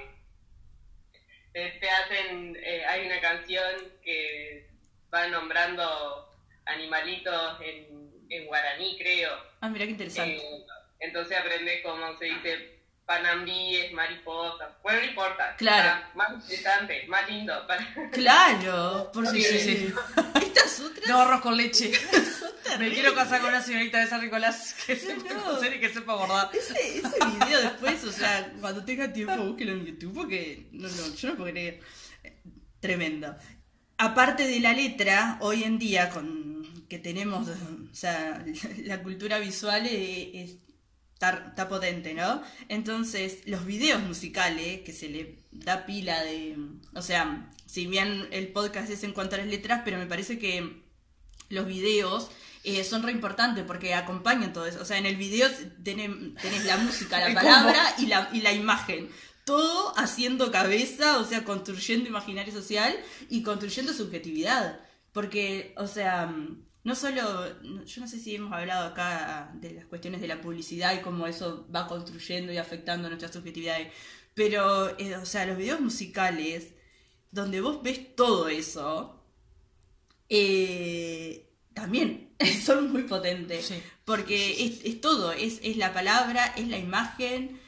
Eh, 1.54 1.78
te 1.82 1.89
hacen, 1.89 2.56
eh, 2.63 2.86
hay 2.86 3.06
una 3.08 3.19
canción 3.19 3.76
que 4.04 4.69
va 5.13 5.28
nombrando 5.28 6.33
animalitos 6.65 7.58
en, 7.62 8.12
en 8.30 8.45
guaraní, 8.47 8.97
creo. 8.97 9.32
Ah, 9.62 9.69
mira 9.69 9.86
qué 9.86 9.91
interesante. 9.91 10.38
Eh, 10.38 10.65
entonces 10.99 11.38
aprendes 11.38 11.82
cómo 11.84 12.17
se 12.17 12.26
dice 12.26 12.80
panambíes, 13.06 13.91
mariposas. 13.93 14.69
Bueno, 14.82 14.99
no 15.02 15.06
importa. 15.08 15.56
Claro. 15.58 15.89
Está 15.99 16.12
Más 16.15 16.32
interesante, 16.43 17.06
más 17.08 17.30
lindo. 17.30 17.67
para- 17.67 18.10
Claro, 18.12 19.12
porque. 19.13 19.41
Sí, 19.41 19.43
sí, 19.43 19.60
sí. 19.60 19.93
Estas 20.41 20.80
otras. 20.80 21.08
No, 21.10 21.21
arroz 21.21 21.41
con 21.41 21.58
leche. 21.58 21.91
Me 22.80 22.89
quiero 22.91 23.13
casar 23.13 23.41
con 23.41 23.49
una 23.49 23.62
señorita 23.62 23.99
de 23.99 24.08
San 24.08 24.21
Nicolás 24.21 24.76
que 24.88 24.95
sepa 24.95 25.34
no. 25.34 25.43
coser 25.43 25.76
y 25.76 25.80
que 25.80 25.89
sepa 25.89 26.15
bordar. 26.15 26.49
Ese, 26.54 26.97
ese 26.99 27.10
video 27.39 27.62
después, 27.62 28.04
o 28.06 28.12
sea, 28.12 28.52
cuando 28.62 28.84
tenga 28.86 29.12
tiempo, 29.12 29.36
búsquelo 29.36 29.73
en 29.73 29.86
YouTube 29.86 30.13
porque 30.15 30.67
no, 30.71 30.88
no, 30.88 31.13
yo 31.15 31.28
no 31.30 31.36
puedo 31.36 31.52
creer. 31.52 31.82
Tremendo. 32.80 33.36
Aparte 33.97 34.47
de 34.47 34.60
la 34.60 34.73
letra, 34.73 35.38
hoy 35.41 35.63
en 35.63 35.77
día, 35.79 36.10
con 36.10 36.86
que 36.89 36.99
tenemos, 36.99 37.47
o 37.47 37.95
sea, 37.95 38.43
la 38.84 39.01
cultura 39.01 39.39
visual 39.39 39.86
es- 39.86 40.58
está, 41.13 41.69
potente, 41.69 42.13
¿no? 42.13 42.41
Entonces, 42.67 43.39
los 43.45 43.65
videos 43.65 44.01
musicales, 44.01 44.82
que 44.82 44.91
se 44.91 45.10
le 45.10 45.38
da 45.51 45.86
pila 45.86 46.21
de. 46.23 46.58
O 46.93 47.01
sea, 47.01 47.49
si 47.65 47.88
bien 47.88 48.27
el 48.32 48.49
podcast 48.49 48.89
es 48.89 49.03
en 49.03 49.13
cuanto 49.13 49.36
a 49.36 49.38
las 49.39 49.47
letras, 49.47 49.82
pero 49.86 49.97
me 49.97 50.06
parece 50.06 50.38
que 50.38 50.84
los 51.49 51.65
videos 51.65 52.29
eh, 52.65 52.84
son 52.84 53.03
re 53.03 53.12
importantes 53.12 53.63
porque 53.65 53.93
acompañan 53.93 54.51
todo 54.53 54.65
eso. 54.65 54.82
O 54.82 54.86
sea, 54.86 54.97
en 54.97 55.06
el 55.06 55.15
video 55.15 55.49
tenés, 55.84 56.10
tenés 56.41 56.65
la 56.65 56.77
música, 56.77 57.19
la 57.27 57.34
palabra 57.41 57.95
y 57.99 58.08
la, 58.08 58.29
y 58.34 58.41
la 58.41 58.51
imagen. 58.51 59.10
Todo 59.45 59.93
haciendo 59.97 60.51
cabeza, 60.51 61.19
o 61.19 61.25
sea, 61.25 61.43
construyendo 61.43 62.10
imaginario 62.10 62.53
social 62.53 62.95
y 63.29 63.43
construyendo 63.43 63.93
subjetividad. 63.93 64.79
Porque, 65.12 65.73
o 65.77 65.88
sea, 65.88 66.34
no 66.84 66.95
solo, 66.95 67.62
yo 67.86 68.01
no 68.01 68.08
sé 68.08 68.19
si 68.19 68.36
hemos 68.36 68.51
hablado 68.51 68.89
acá 68.89 69.51
de 69.56 69.73
las 69.73 69.86
cuestiones 69.86 70.21
de 70.21 70.27
la 70.27 70.41
publicidad 70.41 70.93
y 70.93 71.01
cómo 71.01 71.27
eso 71.27 71.67
va 71.73 71.88
construyendo 71.88 72.51
y 72.51 72.58
afectando 72.58 73.08
nuestras 73.08 73.32
subjetividades, 73.32 73.93
pero, 74.34 74.97
eh, 74.99 75.15
o 75.15 75.25
sea, 75.25 75.45
los 75.45 75.58
videos 75.58 75.79
musicales, 75.79 76.73
donde 77.32 77.62
vos 77.62 77.84
ves 77.84 78.15
todo 78.15 78.49
eso, 78.49 79.23
eh, 80.29 81.49
también 81.73 82.34
son 82.63 82.91
muy 82.91 83.03
potentes. 83.03 83.67
Sí. 83.67 83.75
Porque 84.06 84.65
es, 84.65 84.84
es 84.84 85.01
todo, 85.01 85.32
es, 85.32 85.60
es 85.63 85.77
la 85.77 85.93
palabra, 85.93 86.53
es 86.58 86.67
la 86.67 86.77
imagen, 86.77 87.62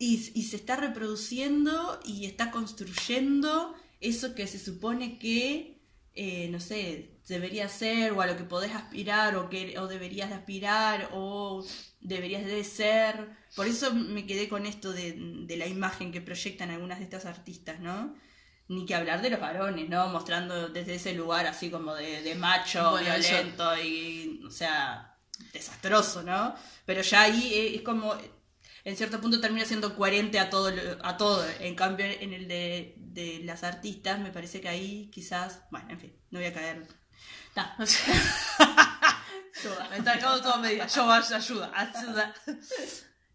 y, 0.00 0.32
y 0.34 0.42
se 0.44 0.56
está 0.56 0.74
reproduciendo 0.76 2.00
y 2.04 2.26
está 2.26 2.50
construyendo 2.50 3.74
eso 4.00 4.34
que 4.34 4.46
se 4.48 4.58
supone 4.58 5.18
que, 5.18 5.78
eh, 6.14 6.48
no 6.50 6.58
sé, 6.58 7.10
debería 7.28 7.68
ser 7.68 8.12
o 8.12 8.20
a 8.22 8.26
lo 8.26 8.36
que 8.36 8.42
podés 8.44 8.74
aspirar 8.74 9.36
o, 9.36 9.48
que, 9.50 9.78
o 9.78 9.86
deberías 9.86 10.30
de 10.30 10.34
aspirar 10.36 11.10
o 11.12 11.64
deberías 12.00 12.44
de 12.46 12.64
ser. 12.64 13.28
Por 13.54 13.66
eso 13.68 13.92
me 13.94 14.26
quedé 14.26 14.48
con 14.48 14.66
esto 14.66 14.92
de, 14.92 15.12
de 15.46 15.56
la 15.56 15.66
imagen 15.66 16.10
que 16.10 16.20
proyectan 16.20 16.70
algunas 16.70 16.98
de 16.98 17.04
estas 17.04 17.26
artistas, 17.26 17.78
¿no? 17.80 18.14
Ni 18.68 18.86
que 18.86 18.94
hablar 18.94 19.20
de 19.20 19.30
los 19.30 19.40
varones, 19.40 19.88
¿no? 19.88 20.08
Mostrando 20.08 20.68
desde 20.70 20.94
ese 20.94 21.12
lugar 21.12 21.46
así 21.46 21.70
como 21.70 21.94
de, 21.94 22.22
de 22.22 22.34
macho, 22.36 22.92
Bueno, 22.92 23.12
eso- 23.14 23.28
violento 23.28 23.76
y, 23.82 24.40
o 24.46 24.50
sea, 24.50 25.16
desastroso, 25.52 26.22
¿no? 26.22 26.54
Pero 26.86 27.02
ya 27.02 27.22
ahí 27.22 27.52
es, 27.54 27.74
es 27.76 27.82
como, 27.82 28.14
en 28.84 28.96
cierto 28.96 29.20
punto 29.20 29.40
termina 29.40 29.64
siendo 29.64 29.96
coherente 29.96 30.38
a 30.38 30.50
todo, 30.50 30.70
a 31.02 31.16
todo. 31.16 31.44
En 31.60 31.74
cambio, 31.74 32.06
en 32.06 32.32
el 32.32 32.48
de, 32.48 32.94
de 32.96 33.40
las 33.44 33.64
artistas, 33.64 34.20
me 34.20 34.30
parece 34.30 34.60
que 34.60 34.68
ahí 34.68 35.10
quizás, 35.10 35.62
bueno, 35.70 35.90
en 35.90 35.98
fin, 35.98 36.16
no 36.30 36.38
voy 36.38 36.48
a 36.48 36.54
caer. 36.54 36.86
Ta. 37.54 37.76
Me 39.90 39.98
está 39.98 40.14
dejando 40.14 40.40
todo 40.40 40.58
media. 40.58 40.86
Yo 40.86 41.06
vaya, 41.06 41.36
ayuda, 41.36 41.70
ayuda. 41.74 42.34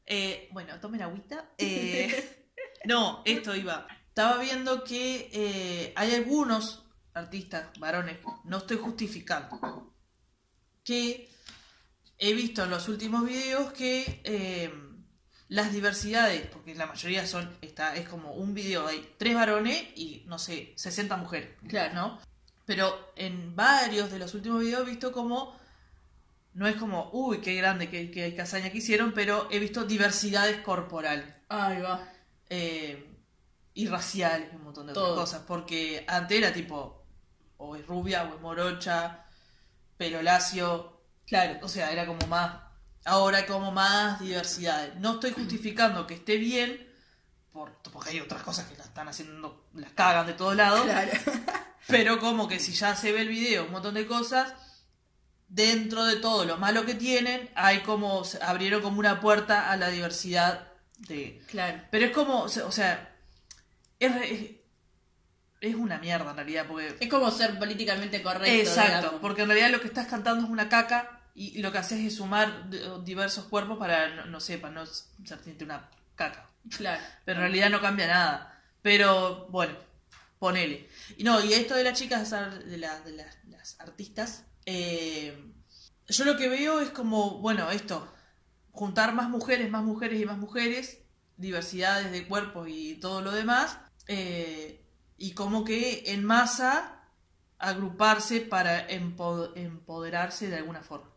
Eh, 0.05 0.49
bueno, 0.51 0.79
tomen 0.79 1.01
agüita. 1.01 1.51
Eh, 1.57 2.47
no, 2.85 3.21
esto 3.25 3.55
iba. 3.55 3.87
Estaba 4.07 4.37
viendo 4.39 4.83
que 4.83 5.29
eh, 5.33 5.93
hay 5.95 6.15
algunos 6.15 6.85
artistas, 7.13 7.67
varones, 7.79 8.19
no 8.43 8.57
estoy 8.57 8.77
justificando, 8.77 9.93
que 10.83 11.29
he 12.17 12.33
visto 12.33 12.63
en 12.63 12.69
los 12.69 12.87
últimos 12.87 13.25
videos 13.25 13.71
que 13.73 14.21
eh, 14.23 14.71
las 15.47 15.71
diversidades, 15.71 16.47
porque 16.47 16.73
la 16.75 16.87
mayoría 16.87 17.25
son, 17.27 17.55
está, 17.61 17.95
es 17.95 18.07
como 18.09 18.33
un 18.33 18.53
video, 18.53 18.87
hay 18.87 19.13
tres 19.17 19.35
varones 19.35 19.77
y 19.95 20.23
no 20.27 20.39
sé, 20.39 20.73
60 20.75 21.17
mujeres. 21.17 21.49
Claro. 21.67 21.93
¿no? 21.93 22.19
Pero 22.65 23.11
en 23.15 23.55
varios 23.55 24.11
de 24.11 24.17
los 24.19 24.33
últimos 24.33 24.61
videos 24.61 24.81
he 24.87 24.89
visto 24.91 25.11
como. 25.11 25.55
No 26.53 26.67
es 26.67 26.77
como, 26.77 27.09
uy, 27.11 27.39
qué 27.41 27.53
grande, 27.55 27.89
qué, 27.89 28.09
qué 28.09 28.33
casaña 28.33 28.69
que 28.71 28.77
hicieron, 28.77 29.11
pero 29.13 29.49
he 29.51 29.59
visto 29.59 29.83
diversidades 29.83 30.61
corporales 30.61 31.25
Ahí 31.49 31.81
va. 31.81 32.09
eh, 32.49 33.11
y 33.73 33.87
raciales, 33.87 34.53
un 34.53 34.63
montón 34.63 34.87
de 34.87 34.93
Todo. 34.93 35.11
otras 35.11 35.25
cosas. 35.31 35.43
Porque 35.45 36.05
antes 36.07 36.37
era 36.37 36.53
tipo, 36.53 37.05
o 37.57 37.75
es 37.75 37.85
rubia, 37.85 38.23
o 38.23 38.35
es 38.35 38.41
morocha, 38.41 39.25
pelo 39.97 40.21
lacio, 40.21 41.01
Claro. 41.27 41.59
o 41.61 41.67
sea, 41.67 41.91
era 41.91 42.05
como 42.05 42.25
más. 42.27 42.53
Ahora 43.05 43.37
hay 43.39 43.45
como 43.45 43.71
más 43.71 44.19
diversidades. 44.19 44.95
No 44.95 45.13
estoy 45.13 45.31
justificando 45.31 46.05
que 46.07 46.15
esté 46.15 46.37
bien, 46.37 46.91
por- 47.53 47.77
porque 47.93 48.09
hay 48.09 48.19
otras 48.19 48.41
cosas 48.43 48.65
que 48.67 48.75
la 48.77 48.83
están 48.83 49.07
haciendo, 49.07 49.67
las 49.73 49.91
cagan 49.91 50.25
de 50.27 50.33
todos 50.33 50.55
lados. 50.55 50.81
Claro. 50.83 51.11
Pero 51.87 52.19
como 52.19 52.47
que 52.47 52.59
si 52.59 52.71
ya 52.73 52.95
se 52.95 53.11
ve 53.11 53.21
el 53.21 53.27
video, 53.29 53.65
un 53.65 53.71
montón 53.71 53.93
de 53.93 54.07
cosas, 54.07 54.53
dentro 55.47 56.03
de 56.05 56.15
todo 56.17 56.45
lo 56.45 56.57
malo 56.57 56.85
que 56.85 56.95
tienen, 56.95 57.49
hay 57.55 57.81
como, 57.81 58.23
se 58.25 58.41
abrieron 58.43 58.81
como 58.81 58.99
una 58.99 59.21
puerta 59.21 59.71
a 59.71 59.77
la 59.77 59.89
diversidad 59.89 60.67
de... 60.97 61.43
Claro. 61.47 61.83
Pero 61.91 62.05
es 62.07 62.11
como, 62.11 62.41
o 62.41 62.49
sea, 62.71 63.15
es, 63.99 64.11
es, 64.23 64.51
es 65.61 65.75
una 65.75 65.99
mierda 65.99 66.31
en 66.31 66.37
realidad, 66.37 66.65
porque... 66.67 66.97
Es 66.99 67.07
como 67.09 67.29
ser 67.29 67.59
políticamente 67.59 68.23
correcto. 68.23 68.47
Exacto, 68.51 68.97
digamos. 68.97 69.21
porque 69.21 69.43
en 69.43 69.49
realidad 69.49 69.69
lo 69.69 69.79
que 69.81 69.87
estás 69.87 70.07
cantando 70.07 70.43
es 70.43 70.49
una 70.49 70.67
caca 70.67 71.14
y, 71.35 71.61
lo 71.61 71.71
que 71.71 71.77
haces 71.79 71.99
es 71.99 72.15
sumar 72.15 72.69
diversos 73.03 73.45
cuerpos 73.45 73.77
para, 73.77 74.15
no, 74.15 74.25
no 74.25 74.39
sé, 74.39 74.57
para 74.57 74.73
no 74.73 74.85
sentirte 74.85 75.63
una 75.65 75.89
caca. 76.15 76.49
Claro. 76.77 77.01
Pero 77.25 77.37
en 77.39 77.41
realidad 77.43 77.69
no 77.69 77.81
cambia 77.81 78.07
nada. 78.07 78.63
Pero 78.81 79.47
bueno, 79.49 79.75
ponele. 80.39 80.89
Y 81.17 81.23
no, 81.23 81.43
y 81.43 81.53
esto 81.53 81.75
de 81.75 81.83
las 81.83 81.97
chicas, 81.99 82.31
de, 82.31 82.77
la- 82.77 83.01
de 83.01 83.11
las, 83.11 83.37
las 83.49 83.79
artistas, 83.79 84.45
eh, 84.65 85.51
yo 86.07 86.23
lo 86.25 86.37
que 86.37 86.49
veo 86.49 86.79
es 86.81 86.89
como, 86.91 87.39
bueno, 87.39 87.69
esto, 87.71 88.07
juntar 88.71 89.13
más 89.13 89.29
mujeres, 89.29 89.69
más 89.69 89.83
mujeres 89.83 90.21
y 90.21 90.25
más 90.25 90.37
mujeres, 90.37 90.99
diversidades 91.37 92.11
de 92.11 92.27
cuerpos 92.27 92.67
y 92.69 92.95
todo 92.95 93.21
lo 93.21 93.31
demás, 93.31 93.77
eh, 94.07 94.81
y 95.17 95.33
como 95.33 95.63
que 95.65 96.03
en 96.13 96.23
masa 96.23 97.01
agruparse 97.57 98.41
para 98.41 98.87
empo- 98.87 99.51
empoderarse 99.55 100.47
de 100.49 100.57
alguna 100.57 100.81
forma. 100.81 101.09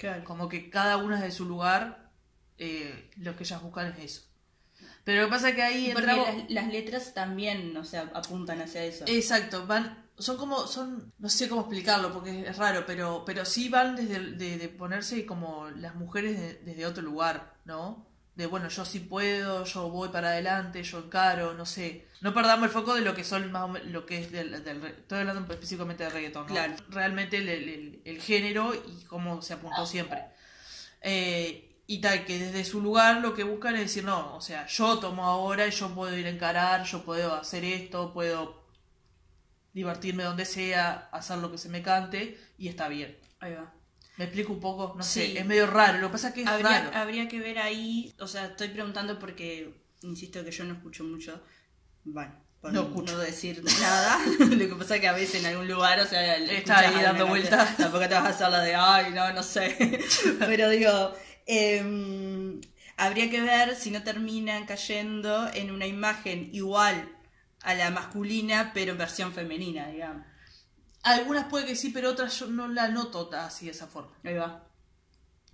Claro. 0.00 0.24
Como 0.24 0.48
que 0.48 0.70
cada 0.70 0.96
una 0.96 1.20
de 1.20 1.30
su 1.30 1.44
lugar, 1.44 2.10
eh, 2.58 3.10
lo 3.18 3.36
que 3.36 3.44
ellas 3.44 3.62
buscan 3.62 3.88
es 3.92 3.98
eso. 4.04 4.22
Pero 5.04 5.22
lo 5.22 5.28
que 5.28 5.32
pasa 5.32 5.48
es 5.50 5.54
que 5.54 5.62
ahí 5.62 5.90
Porque 5.92 6.10
entramos... 6.10 6.36
las, 6.42 6.50
las 6.50 6.68
letras 6.68 7.14
también, 7.14 7.76
o 7.76 7.84
sea, 7.84 8.10
apuntan 8.14 8.60
hacia 8.62 8.84
eso. 8.84 9.04
Exacto, 9.06 9.66
van, 9.66 10.08
son 10.18 10.36
como, 10.36 10.66
son, 10.66 11.12
no 11.18 11.28
sé 11.28 11.48
cómo 11.48 11.62
explicarlo 11.62 12.12
porque 12.12 12.48
es 12.48 12.56
raro, 12.56 12.84
pero, 12.86 13.24
pero 13.24 13.44
sí 13.44 13.68
van 13.68 13.96
desde 13.96 14.18
de 14.58 14.68
ponerse 14.68 15.24
como 15.26 15.68
las 15.70 15.94
mujeres 15.94 16.38
de- 16.40 16.54
desde 16.64 16.86
otro 16.86 17.02
lugar, 17.02 17.54
¿no? 17.64 18.09
De 18.40 18.46
bueno, 18.46 18.68
yo 18.68 18.84
sí 18.84 19.00
puedo, 19.00 19.64
yo 19.64 19.88
voy 19.90 20.08
para 20.08 20.28
adelante, 20.30 20.82
yo 20.82 20.98
encaro, 20.98 21.52
no 21.54 21.66
sé. 21.66 22.06
No 22.22 22.32
perdamos 22.34 22.64
el 22.66 22.70
foco 22.70 22.94
de 22.94 23.02
lo 23.02 23.14
que 23.14 23.22
son 23.22 23.52
más 23.52 23.62
o 23.64 23.68
men- 23.68 23.92
lo 23.92 24.06
que 24.06 24.18
es 24.22 24.32
del, 24.32 24.64
del 24.64 24.82
estoy 24.84 25.18
hablando 25.20 25.52
específicamente 25.52 26.04
de 26.04 26.10
reggaetón, 26.10 26.46
¿no? 26.46 26.52
Claro. 26.54 26.74
Realmente 26.88 27.36
el, 27.36 27.48
el- 27.48 27.68
el- 27.68 28.02
el 28.04 28.20
género 28.20 28.74
y 28.74 29.04
cómo 29.04 29.42
se 29.42 29.54
apuntó 29.54 29.84
siempre. 29.86 30.24
Eh, 31.02 31.82
y 31.86 32.00
tal, 32.00 32.24
que 32.24 32.38
desde 32.38 32.64
su 32.64 32.80
lugar 32.80 33.20
lo 33.20 33.34
que 33.34 33.42
buscan 33.44 33.74
es 33.74 33.80
decir, 33.82 34.04
no, 34.04 34.34
o 34.36 34.40
sea, 34.40 34.66
yo 34.66 34.98
tomo 35.00 35.24
ahora 35.24 35.66
y 35.66 35.70
yo 35.70 35.94
puedo 35.94 36.16
ir 36.16 36.26
a 36.26 36.30
encarar, 36.30 36.84
yo 36.84 37.04
puedo 37.04 37.34
hacer 37.34 37.64
esto, 37.64 38.12
puedo 38.12 38.64
divertirme 39.72 40.24
donde 40.24 40.44
sea, 40.44 41.08
hacer 41.12 41.38
lo 41.38 41.50
que 41.50 41.58
se 41.58 41.68
me 41.68 41.82
cante 41.82 42.38
y 42.58 42.68
está 42.68 42.88
bien. 42.88 43.18
Ahí 43.40 43.54
va. 43.54 43.72
¿Me 44.20 44.26
explico 44.26 44.52
un 44.52 44.60
poco? 44.60 44.92
No 44.98 45.02
Sí. 45.02 45.32
sé, 45.32 45.38
es 45.38 45.46
medio 45.46 45.66
raro. 45.66 45.96
Lo 45.98 46.08
que 46.08 46.12
pasa 46.12 46.28
es 46.28 46.34
que 46.34 46.42
es 46.42 46.46
Habría, 46.46 46.82
raro. 46.82 46.90
habría 46.94 47.26
que 47.26 47.40
ver 47.40 47.58
ahí, 47.58 48.12
o 48.18 48.26
sea, 48.26 48.44
estoy 48.48 48.68
preguntando 48.68 49.18
porque, 49.18 49.74
insisto 50.02 50.44
que 50.44 50.50
yo 50.50 50.64
no 50.64 50.74
escucho 50.74 51.04
mucho, 51.04 51.42
bueno, 52.04 52.34
por 52.60 52.70
No 52.70 52.84
decir 53.16 53.62
nada, 53.80 54.18
lo 54.38 54.68
que 54.68 54.74
pasa 54.76 54.96
es 54.96 55.00
que 55.00 55.08
a 55.08 55.14
veces 55.14 55.40
en 55.40 55.46
algún 55.46 55.66
lugar, 55.66 55.98
o 56.00 56.04
sea, 56.04 56.36
le 56.38 56.58
Está 56.58 56.80
ahí 56.80 57.02
dando 57.02 57.26
vueltas. 57.28 57.78
Tampoco 57.78 58.06
te 58.06 58.14
vas 58.14 58.24
a 58.24 58.28
hacer 58.28 58.50
la 58.50 58.60
de, 58.60 58.74
ay, 58.74 59.12
no, 59.14 59.32
no 59.32 59.42
sé, 59.42 59.74
pero 60.38 60.68
digo, 60.68 61.14
em, 61.46 62.60
habría 62.98 63.30
que 63.30 63.40
ver 63.40 63.74
si 63.74 63.90
no 63.90 64.02
terminan 64.02 64.66
cayendo 64.66 65.48
en 65.54 65.70
una 65.70 65.86
imagen 65.86 66.50
igual 66.52 67.08
a 67.62 67.72
la 67.74 67.90
masculina, 67.90 68.72
pero 68.74 68.92
en 68.92 68.98
versión 68.98 69.32
femenina, 69.32 69.88
digamos. 69.88 70.26
Algunas 71.02 71.46
puede 71.46 71.66
que 71.66 71.76
sí, 71.76 71.90
pero 71.90 72.10
otras 72.10 72.38
yo 72.38 72.46
no 72.46 72.68
la 72.68 72.88
noto 72.88 73.30
así 73.32 73.66
de 73.66 73.72
esa 73.72 73.86
forma. 73.86 74.10
Ahí 74.22 74.34
va. 74.34 74.64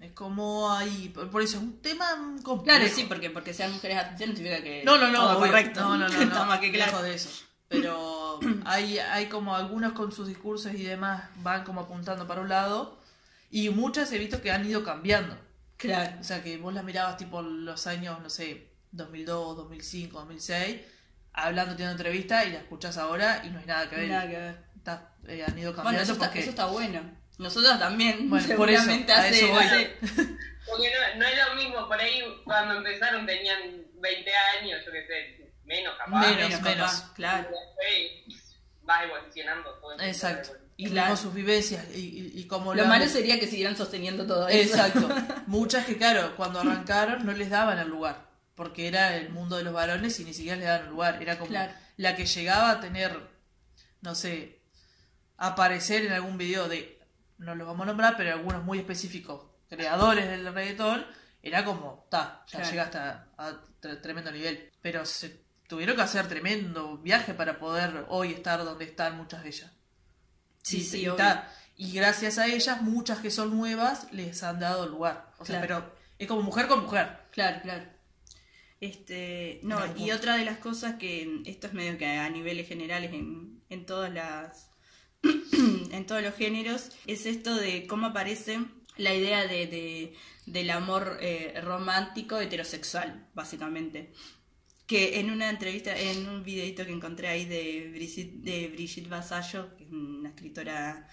Es 0.01 0.13
como 0.13 0.71
ahí. 0.71 1.09
Por 1.09 1.43
eso 1.43 1.57
es 1.57 1.63
un 1.63 1.81
tema 1.81 2.07
complejo. 2.43 2.79
Claro, 2.79 2.95
sí, 2.95 3.05
porque, 3.05 3.31
porque 3.31 3.55
sean 3.55 3.73
mujeres 3.73 3.97
artistas 3.97 4.29
no 4.29 4.35
significa 4.35 4.63
que 4.63 4.85
No, 4.85 4.99
no, 4.99 5.09
no, 5.09 5.21
todo 5.21 5.39
correcto. 5.39 5.81
No, 5.81 5.97
no, 5.97 6.09
no, 6.09 6.25
no, 6.25 6.47
más 6.47 6.59
que 6.59 6.73
claro. 6.73 7.03
de 7.03 7.15
eso. 7.15 7.31
Pero 7.69 8.39
hay, 8.65 8.99
hay 8.99 9.27
como 9.27 9.57
algunos 9.57 9.93
con 9.93 10.13
sus 10.13 10.29
discursos 10.29 10.75
y 10.75 10.83
demás 10.83 11.25
van 11.43 11.65
como 11.65 11.81
apuntando 11.81 12.27
para 12.27 12.41
un 12.43 12.49
lado 12.49 12.99
y 13.51 13.71
muchas 13.71 14.13
he 14.13 14.19
visto 14.19 14.43
que 14.43 14.51
han 14.51 14.67
ido 14.67 14.85
cambiando. 14.85 15.37
Claro. 15.77 16.17
O 16.21 16.25
sea, 16.25 16.43
que 16.43 16.59
vos 16.59 16.73
las 16.75 16.85
mirabas 16.85 17.17
tipo 17.17 17.43
los 17.43 17.87
años, 17.87 18.21
no 18.23 18.31
sé, 18.31 18.71
2002, 18.93 19.57
2005, 19.57 20.19
2006, 20.19 20.81
hablando, 21.33 21.73
teniendo 21.73 21.93
entrevista 21.93 22.45
y 22.45 22.53
la 22.53 22.59
escuchás 22.59 22.99
ahora 22.99 23.43
y 23.45 23.51
no 23.51 23.59
hay 23.59 23.67
nada 23.67 23.89
que 23.89 23.97
ver. 23.97 24.09
Nada 24.09 24.29
que 24.29 24.37
ver. 24.37 24.66
Está- 24.87 25.15
eh, 25.27 25.45
han 25.47 25.59
ido 25.59 25.73
Bueno, 25.73 25.83
cambiando 25.85 26.03
eso 26.03 26.13
está, 26.13 26.27
porque... 26.27 26.41
eso 26.41 26.51
está 26.51 26.67
bueno. 26.67 27.01
Nosotros 27.39 27.79
también, 27.79 28.31
Bueno, 28.31 28.57
por 28.57 28.71
eso, 28.71 28.91
a 28.91 28.95
hace, 28.95 29.39
eso 29.39 29.49
voy. 29.49 29.65
hace- 29.65 29.97
Porque 30.01 30.89
no, 31.15 31.19
no 31.21 31.27
es 31.27 31.37
lo 31.49 31.55
mismo, 31.57 31.87
por 31.89 32.01
ahí 32.01 32.23
cuando 32.45 32.75
empezaron 32.79 33.27
tenían 33.27 33.59
20 34.01 34.31
años, 34.61 34.81
yo 34.87 34.93
qué 34.93 35.07
sé, 35.07 35.53
menos 35.65 35.95
capaz. 35.99 36.21
Menos, 36.35 36.63
menos, 36.63 36.93
claro. 37.15 37.49
Vas 38.83 39.05
evolucionando 39.05 39.71
todo 39.81 40.01
Exacto. 40.01 40.51
Y 40.77 40.91
Claro. 40.91 41.17
sus 41.17 41.33
vivencias 41.35 41.85
y, 41.95 41.99
y, 42.35 42.41
y 42.41 42.47
cómo 42.47 42.75
Lo 42.75 42.85
malo 42.85 43.07
sería 43.09 43.41
que 43.41 43.47
siguieran 43.47 43.77
sosteniendo 43.77 44.27
todo 44.27 44.47
eso. 44.49 44.75
Exacto. 44.75 45.09
Muchas 45.47 45.87
que, 45.87 45.97
claro, 45.97 46.37
cuando 46.37 46.61
arrancaron 46.61 47.25
no 47.25 47.33
les 47.33 47.49
daban 47.51 47.79
el 47.79 47.89
lugar. 47.89 48.27
Porque 48.55 48.87
era 48.87 49.17
el 49.17 49.31
mundo 49.31 49.57
de 49.57 49.65
los 49.65 49.73
varones 49.73 50.21
y 50.21 50.25
ni 50.25 50.35
siquiera 50.35 50.57
les 50.57 50.67
daban 50.67 50.85
el 50.85 50.91
lugar. 50.91 51.21
Era 51.23 51.39
como 51.39 51.49
Claro. 51.51 51.73
la 51.97 52.15
que 52.15 52.27
llegaba 52.27 52.71
a 52.71 52.81
tener, 52.81 53.19
no 54.03 54.15
sé, 54.15 54.56
aparecer 55.39 56.05
en 56.07 56.13
algún 56.13 56.39
video 56.39 56.69
de, 56.69 56.99
no 57.39 57.55
los 57.55 57.67
vamos 57.67 57.83
a 57.85 57.87
nombrar, 57.87 58.17
pero 58.17 58.33
algunos 58.33 58.65
muy 58.65 58.79
específicos, 58.79 59.47
creadores 59.69 60.27
del 60.29 60.53
reggaetón, 60.53 61.05
era 61.43 61.65
como, 61.65 62.07
ta, 62.11 62.45
ya 62.49 62.59
Claro. 62.59 62.71
llega 62.71 62.83
hasta 62.85 63.29
a 63.39 63.53
tre- 63.81 64.01
tremendo 64.01 64.33
nivel. 64.33 64.71
Pero 64.83 65.05
se 65.05 65.45
tuvieron 65.69 65.97
que 65.97 66.03
hacer 66.03 66.27
tremendo 66.29 66.99
viaje 66.99 67.35
para 67.35 67.59
poder 67.59 68.07
hoy 68.09 68.33
estar 68.33 68.65
donde 68.65 68.85
están 68.85 69.17
muchas 69.17 69.43
de 69.43 69.49
ellas. 69.51 69.73
Sí, 70.63 70.79
Y- 70.79 70.85
sí, 70.85 70.99
y, 71.03 71.09
obvio. 71.09 71.17
ta, 71.17 71.53
y 71.77 71.93
gracias 71.93 72.39
a 72.39 72.47
ellas, 72.47 72.83
muchas 72.83 73.19
que 73.19 73.31
son 73.31 73.57
nuevas 73.57 74.11
les 74.13 74.43
han 74.43 74.59
dado 74.59 74.89
lugar. 74.89 75.31
O 75.39 75.45
sea, 75.45 75.61
Claro. 75.61 75.85
pero 75.85 75.97
es 76.19 76.27
como 76.27 76.43
mujer 76.43 76.67
con 76.67 76.83
mujer. 76.83 77.19
Claro, 77.31 77.61
claro. 77.63 77.85
Este, 78.81 79.61
no, 79.63 79.79
y 79.97 80.11
otra 80.11 80.37
de 80.37 80.45
las 80.45 80.59
cosas 80.59 80.97
que 80.97 81.43
esto 81.47 81.67
es 81.67 81.73
medio 81.73 81.97
que 81.97 82.07
a 82.07 82.29
niveles 82.29 82.69
generales 82.69 83.13
en, 83.13 83.63
en 83.71 83.87
todas 83.87 84.13
las 84.13 84.71
en 85.93 86.07
todos 86.07 86.23
los 86.23 86.35
géneros 86.35 86.91
es 87.07 87.27
esto 87.27 87.55
de 87.55 87.87
cómo 87.87 88.07
aparece 88.09 88.61
la 88.97 89.15
idea 89.15 89.47
de, 89.47 89.67
de- 89.67 90.15
del 90.47 90.71
amor 90.71 91.19
eh, 91.21 91.61
romántico 91.63 92.39
heterosexual, 92.41 93.27
básicamente. 93.35 94.13
Que 94.87 95.19
en 95.19 95.31
una 95.31 95.51
entrevista, 95.51 95.97
en 95.99 96.29
un 96.29 96.45
videito 96.45 96.85
que 96.87 96.93
encontré 96.93 97.27
ahí 97.29 97.45
de 97.45 97.91
Brigitte, 97.93 98.43
de 98.43 99.09
Vasallo, 99.09 99.77
que 99.77 99.85
es 99.85 99.91
una 99.91 100.29
escritora 100.29 101.09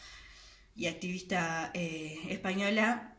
y 0.76 0.86
activista 0.88 1.72
eh, 1.74 2.20
española, 2.30 3.18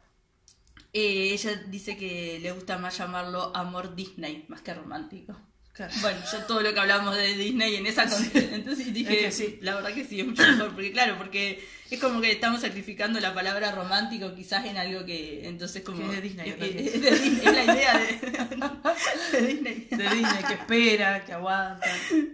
eh, 0.93 1.33
ella 1.33 1.57
dice 1.69 1.97
que 1.97 2.39
le 2.41 2.53
gusta 2.53 2.79
más 2.79 2.97
llamarlo 2.99 3.55
amor 3.57 3.97
Disney, 3.97 4.45
más 4.49 4.63
que 4.63 4.75
romántico. 4.75 5.37
Claro. 5.75 5.93
Bueno, 6.03 6.19
yo 6.31 6.39
todo 6.45 6.61
lo 6.63 6.73
que 6.73 6.79
hablamos 6.79 7.17
de 7.17 7.35
Disney 7.37 7.75
en 7.75 7.87
esa 7.87 8.07
con- 8.09 8.31
entonces 8.35 8.95
dije, 8.95 9.27
Es 9.27 9.37
que 9.37 9.45
sí. 9.47 9.59
la 9.61 9.75
verdad 9.75 9.93
que 9.93 10.05
sí, 10.05 10.21
es 10.21 10.27
mucho 10.27 10.43
mejor, 10.47 10.73
porque 10.73 10.93
claro, 10.93 11.17
porque 11.19 11.67
es 11.91 11.99
como 12.01 12.21
que 12.21 12.31
estamos 12.31 12.61
sacrificando 12.61 13.19
la 13.19 13.35
palabra 13.35 13.73
romántico 13.73 14.35
quizás 14.37 14.67
en 14.67 14.77
algo 14.77 15.05
que 15.05 15.49
entonces 15.49 15.83
como... 15.83 15.99
Que 15.99 16.05
es 16.05 16.11
de 16.13 16.21
Disney, 16.21 16.49
es, 16.49 16.55
en 16.55 16.61
realidad. 16.61 16.95
es 16.95 17.03
de 17.03 17.11
Disney, 17.11 17.47
es 17.47 17.53
la 17.53 17.65
idea 17.75 17.99
de, 17.99 18.07
de 19.41 19.47
Disney. 19.49 19.89
De 19.91 20.09
Disney 20.15 20.45
que 20.47 20.55
espera, 20.55 21.25
que 21.25 21.33
aguanta. 21.33 21.87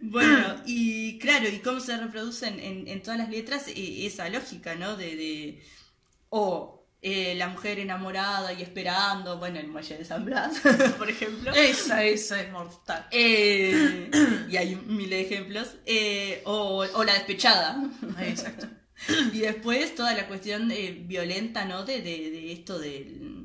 Bueno, 0.03 0.57
y 0.67 1.19
claro, 1.19 1.49
y 1.49 1.61
cómo 1.61 1.81
se 1.81 1.97
reproducen 1.97 2.61
en, 2.61 2.89
en 2.89 3.03
todas 3.03 3.19
las 3.19 3.31
letras 3.31 3.69
eh, 3.69 4.07
esa 4.07 4.29
lógica, 4.29 4.75
¿no? 4.75 4.97
De, 4.99 5.17
de 5.17 5.63
o 6.29 6.80
eh, 7.03 7.35
la 7.35 7.49
mujer 7.49 7.79
enamorada 7.79 8.53
y 8.53 8.63
esperando, 8.63 9.39
bueno, 9.39 9.59
el 9.59 9.69
muelle 9.69 9.97
de 9.97 10.05
San 10.05 10.25
Blas, 10.25 10.61
por 10.99 11.09
ejemplo. 11.09 11.53
Esa, 11.53 12.05
esa 12.05 12.41
es 12.41 12.51
mortal. 12.53 13.07
Eh, 13.11 14.11
y 14.51 14.57
hay 14.57 14.77
miles 14.77 15.11
de 15.11 15.21
ejemplos. 15.21 15.77
Eh, 15.87 16.43
o, 16.45 16.85
o 16.93 17.05
la 17.05 17.15
despechada. 17.15 17.83
Exacto. 18.21 18.67
Y 19.33 19.39
después 19.39 19.95
toda 19.95 20.13
la 20.13 20.29
cuestión 20.29 20.71
eh, 20.71 20.95
violenta, 21.07 21.65
¿no? 21.65 21.87
De, 21.87 22.03
de, 22.03 22.31
de 22.31 22.53
esto 22.53 22.79
del... 22.79 23.40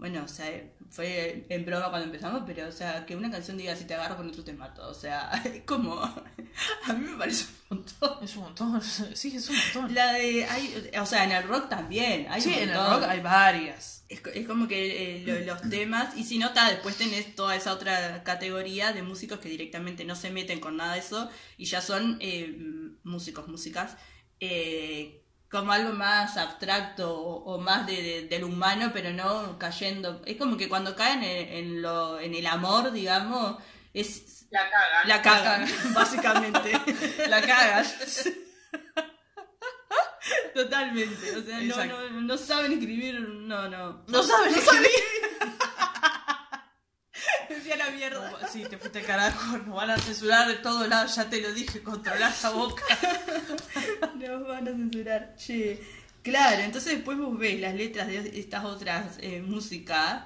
Bueno, 0.00 0.24
o 0.24 0.28
sea, 0.28 0.50
fue 0.88 1.44
en 1.50 1.66
broma 1.66 1.90
cuando 1.90 2.06
empezamos, 2.06 2.42
pero, 2.46 2.66
o 2.66 2.72
sea, 2.72 3.04
que 3.04 3.14
una 3.14 3.30
canción 3.30 3.58
diga 3.58 3.76
si 3.76 3.84
te 3.84 3.92
agarro 3.94 4.16
con 4.16 4.28
otro 4.30 4.42
te 4.42 4.54
mato. 4.54 4.88
O 4.88 4.94
sea, 4.94 5.30
es 5.44 5.62
como... 5.64 5.92
A 6.88 6.92
mí 6.94 7.06
me 7.06 7.16
parece 7.18 7.44
un 7.68 7.76
montón. 7.78 8.24
Es 8.24 8.34
un 8.36 8.42
montón. 8.44 8.80
Sí, 9.14 9.36
es 9.36 9.48
un 9.50 9.56
montón. 9.56 9.94
La 9.94 10.14
de... 10.14 10.46
Hay, 10.46 10.90
o 10.98 11.04
sea, 11.04 11.24
en 11.24 11.32
el 11.32 11.42
rock 11.44 11.68
también. 11.68 12.26
Hay 12.30 12.40
Sí, 12.40 12.52
en 12.54 12.70
el 12.70 12.74
rock 12.76 13.02
hay 13.06 13.20
varias. 13.20 14.04
Es, 14.08 14.22
es 14.34 14.46
como 14.46 14.66
que 14.66 15.18
eh, 15.18 15.24
lo- 15.26 15.54
los 15.54 15.68
temas, 15.68 16.16
y 16.16 16.24
si 16.24 16.38
no, 16.38 16.52
ta, 16.54 16.70
después 16.70 16.96
tenés 16.96 17.34
toda 17.36 17.54
esa 17.54 17.72
otra 17.74 18.22
categoría 18.24 18.92
de 18.94 19.02
músicos 19.02 19.38
que 19.38 19.50
directamente 19.50 20.04
no 20.06 20.16
se 20.16 20.30
meten 20.30 20.60
con 20.60 20.78
nada 20.78 20.94
de 20.94 21.00
eso 21.00 21.30
y 21.58 21.66
ya 21.66 21.80
son 21.82 22.16
eh, 22.20 22.56
músicos, 23.04 23.46
músicas, 23.48 23.96
eh, 24.40 25.19
como 25.50 25.72
algo 25.72 25.92
más 25.92 26.36
abstracto 26.36 27.12
o, 27.12 27.54
o 27.54 27.58
más 27.58 27.86
de, 27.86 28.02
de- 28.02 28.22
del 28.28 28.44
humano, 28.44 28.90
pero 28.92 29.12
no 29.12 29.58
cayendo. 29.58 30.22
Es 30.24 30.36
como 30.36 30.56
que 30.56 30.68
cuando 30.68 30.94
caen 30.94 31.22
en, 31.24 31.48
en 31.52 31.82
lo, 31.82 32.20
en 32.20 32.34
el 32.34 32.46
amor, 32.46 32.92
digamos, 32.92 33.56
es 33.92 34.46
La 34.50 34.60
cagan. 34.70 35.08
la 35.08 35.22
cagan, 35.22 35.68
básicamente. 35.94 36.72
La 37.28 37.40
cagas. 37.42 37.96
Totalmente. 40.54 41.36
O 41.36 41.42
sea, 41.42 41.60
no, 41.86 42.10
no, 42.10 42.20
no 42.20 42.36
saben 42.38 42.72
escribir, 42.72 43.20
no, 43.20 43.68
no. 43.68 44.04
No 44.06 44.22
sabes 44.22 44.56
escribir. 44.56 44.88
La 47.76 47.90
mierda. 47.90 48.30
No, 48.30 48.48
sí, 48.48 48.64
te 48.68 48.78
fuiste 48.78 49.00
al 49.00 49.06
carajo. 49.06 49.58
Nos 49.66 49.74
van 49.74 49.90
a 49.90 49.98
censurar 49.98 50.48
de 50.48 50.54
todos 50.54 50.88
lados. 50.88 51.14
Ya 51.16 51.28
te 51.28 51.40
lo 51.40 51.52
dije. 51.52 51.82
Controlar 51.82 52.32
esa 52.32 52.50
boca. 52.50 52.82
Nos 54.16 54.46
van 54.46 54.68
a 54.68 54.70
censurar. 54.72 55.34
Che. 55.36 55.80
Claro, 56.22 56.62
entonces 56.62 56.96
después 56.96 57.16
vos 57.16 57.38
ves 57.38 57.58
las 57.60 57.74
letras 57.74 58.06
de 58.06 58.38
estas 58.38 58.64
otras 58.64 59.16
eh, 59.20 59.40
músicas 59.40 60.24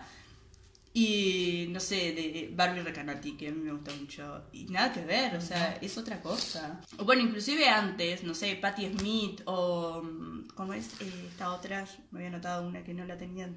y 0.96 1.66
no 1.70 1.80
sé, 1.80 2.12
de 2.12 2.52
Barbie 2.54 2.82
Recanati, 2.82 3.36
que 3.36 3.48
a 3.48 3.50
mí 3.50 3.60
me 3.60 3.72
gusta 3.72 3.92
mucho. 3.94 4.44
Y 4.52 4.64
nada 4.66 4.92
que 4.92 5.04
ver, 5.04 5.34
o 5.34 5.40
sea, 5.40 5.76
es 5.80 5.98
otra 5.98 6.20
cosa. 6.22 6.80
O 6.98 7.04
bueno, 7.04 7.22
inclusive 7.22 7.68
antes, 7.68 8.22
no 8.22 8.32
sé, 8.32 8.54
Patti 8.54 8.92
Smith 8.96 9.42
o. 9.46 10.02
mm, 10.02 10.48
¿Cómo 10.54 10.72
es 10.72 11.00
eh, 11.00 11.26
esta 11.28 11.52
otra? 11.52 11.84
Me 12.12 12.20
había 12.20 12.30
notado 12.30 12.64
una 12.64 12.84
que 12.84 12.94
no 12.94 13.04
la 13.04 13.18
tenían. 13.18 13.56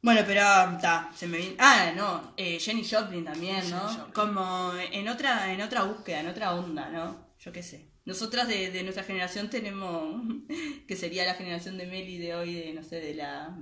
Bueno, 0.00 0.20
pero 0.26 0.40
está, 0.76 1.10
se 1.16 1.26
me 1.26 1.38
viene. 1.38 1.56
Ah, 1.58 1.92
no, 1.96 2.32
eh, 2.36 2.58
Jenny 2.60 2.84
Joplin 2.88 3.24
también, 3.24 3.68
¿no? 3.70 3.80
Joplin. 3.80 4.12
Como 4.14 4.72
en 4.92 5.08
otra, 5.08 5.52
en 5.52 5.60
otra 5.60 5.82
búsqueda, 5.84 6.20
en 6.20 6.28
otra 6.28 6.54
onda, 6.54 6.88
¿no? 6.90 7.26
Yo 7.40 7.52
qué 7.52 7.62
sé. 7.62 7.88
Nosotras 8.04 8.46
de, 8.48 8.70
de 8.70 8.82
nuestra 8.84 9.02
generación 9.04 9.50
tenemos, 9.50 10.22
que 10.88 10.96
sería 10.96 11.24
la 11.26 11.34
generación 11.34 11.76
de 11.76 11.86
Meli 11.86 12.18
de 12.18 12.34
hoy, 12.34 12.54
de, 12.54 12.72
no 12.74 12.82
sé, 12.82 13.00
de 13.00 13.14
la 13.14 13.54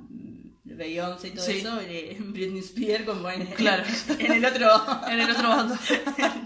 Beyoncé 0.65 1.29
y 1.29 1.31
todo 1.31 1.47
Sí. 1.47 1.53
eso, 1.59 1.75
de 1.77 2.17
Britney 2.21 2.61
Spears, 2.61 3.05
como 3.05 3.31
en, 3.31 3.47
Claro. 3.55 3.83
en 4.19 4.33
el 4.33 4.45
otro, 4.45 4.69
En 5.09 5.19
el 5.21 5.31
otro 5.31 5.49
bando. 5.49 5.75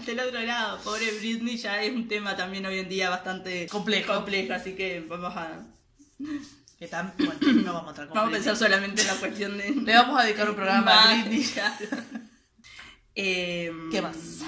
del 0.05 0.19
otro 0.19 0.41
lado. 0.41 0.79
Pobre 0.83 1.11
Britney 1.19 1.57
ya 1.57 1.83
es 1.83 1.91
un 1.93 2.07
tema 2.07 2.35
también 2.37 2.65
hoy 2.65 2.79
en 2.79 2.87
día 2.89 3.09
bastante 3.09 3.67
Complejo. 3.67 4.13
complejo 4.15 4.53
así 4.53 4.73
que 4.73 5.01
vamos 5.01 5.35
a, 5.35 5.67
Que 6.81 6.87
tan, 6.87 7.13
bueno, 7.15 7.61
no 7.63 7.73
vamos 7.73 7.85
a 7.85 7.89
entrar 7.91 8.07
con 8.07 8.15
vamos 8.15 8.31
a 8.31 8.33
pensar 8.37 8.55
solamente 8.55 9.03
en 9.03 9.07
la 9.07 9.13
cuestión 9.13 9.55
de... 9.55 9.69
Le 9.69 9.93
vamos 9.93 10.19
a 10.19 10.23
dedicar 10.23 10.49
un 10.49 10.55
programa 10.55 10.91
a 10.91 11.13
Britney. 11.13 11.45
Eh, 13.13 13.69
¿Qué 13.91 14.01
más? 14.01 14.39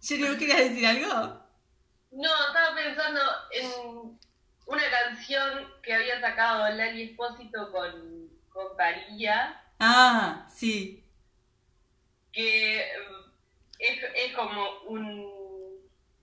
Jenny, 0.00 0.28
¿vos 0.28 0.36
querías 0.36 0.58
decir 0.58 0.86
algo? 0.86 1.08
No, 2.12 2.30
estaba 2.46 2.76
pensando 2.76 3.20
en 3.50 4.18
una 4.66 4.82
canción 4.90 5.66
que 5.82 5.94
había 5.94 6.20
sacado 6.20 6.68
Lali 6.76 7.10
Espósito 7.10 7.72
con, 7.72 8.28
con 8.50 8.76
Parilla, 8.76 9.60
Ah, 9.80 10.46
sí. 10.54 11.02
que 12.30 12.78
eh, 12.82 12.86
es, 13.80 13.98
es 14.14 14.36
como 14.36 14.80
un 14.86 15.34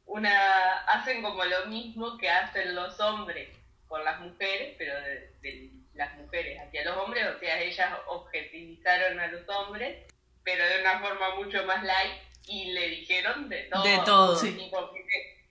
una 0.06 0.77
hacen 0.88 1.21
como 1.23 1.43
lo 1.43 1.65
mismo 1.65 2.17
que 2.17 2.30
hacen 2.30 2.73
los 2.75 2.97
hombres 3.01 3.49
con 3.91 4.04
las 4.06 4.21
mujeres, 4.21 4.73
pero 4.77 4.95
de, 5.01 5.34
de 5.41 5.69
las 5.93 6.15
mujeres 6.17 6.58
hacia 6.62 6.86
los 6.86 6.97
hombres, 6.97 7.25
o 7.36 7.39
sea, 7.39 7.62
ellas 7.62 7.91
objetivizaron 8.08 9.19
a 9.19 9.27
los 9.27 9.47
hombres, 9.49 10.08
pero 10.43 10.65
de 10.65 10.80
una 10.80 10.99
forma 11.01 11.36
mucho 11.36 11.63
más 11.65 11.84
light 11.84 12.13
y 12.47 12.71
le 12.71 12.88
dijeron 12.88 13.49
de 13.49 13.63
todo. 13.63 13.84
De 13.84 13.99
todo. 14.06 14.36
Sí. 14.38 14.71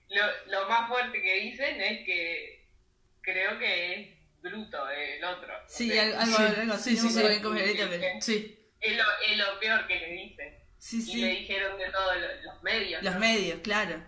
Lo, 0.09 0.22
lo 0.46 0.68
más 0.68 0.88
fuerte 0.88 1.20
que 1.20 1.35
dicen 1.40 1.81
es 1.83 2.05
que 2.07 2.66
creo 3.20 3.59
que 3.59 3.94
es 3.94 4.09
bruto 4.40 4.88
el 4.88 5.22
otro. 5.22 5.53
Sí, 5.68 5.90
sé. 5.90 6.00
algo, 6.00 6.18
algo, 6.18 6.37
Sí, 6.37 6.42
algo 6.61 6.76
sí, 6.79 6.96
sí, 6.96 7.09
sí. 7.11 8.20
Sí. 8.20 8.72
Es 8.81 8.96
lo, 8.96 9.05
es 9.29 9.37
lo 9.37 9.61
peor 9.61 9.87
que 9.87 9.98
le 10.00 10.12
dicen. 10.12 10.59
Sí, 10.79 11.05
Y 11.12 11.16
le 11.20 11.29
dijeron 11.29 11.76
de 11.79 11.90
todos 11.90 12.16
los 12.42 12.62
medios. 12.62 13.03
Los 13.03 13.14
¿no? 13.14 13.20
medios, 13.20 13.61
claro. 13.61 14.03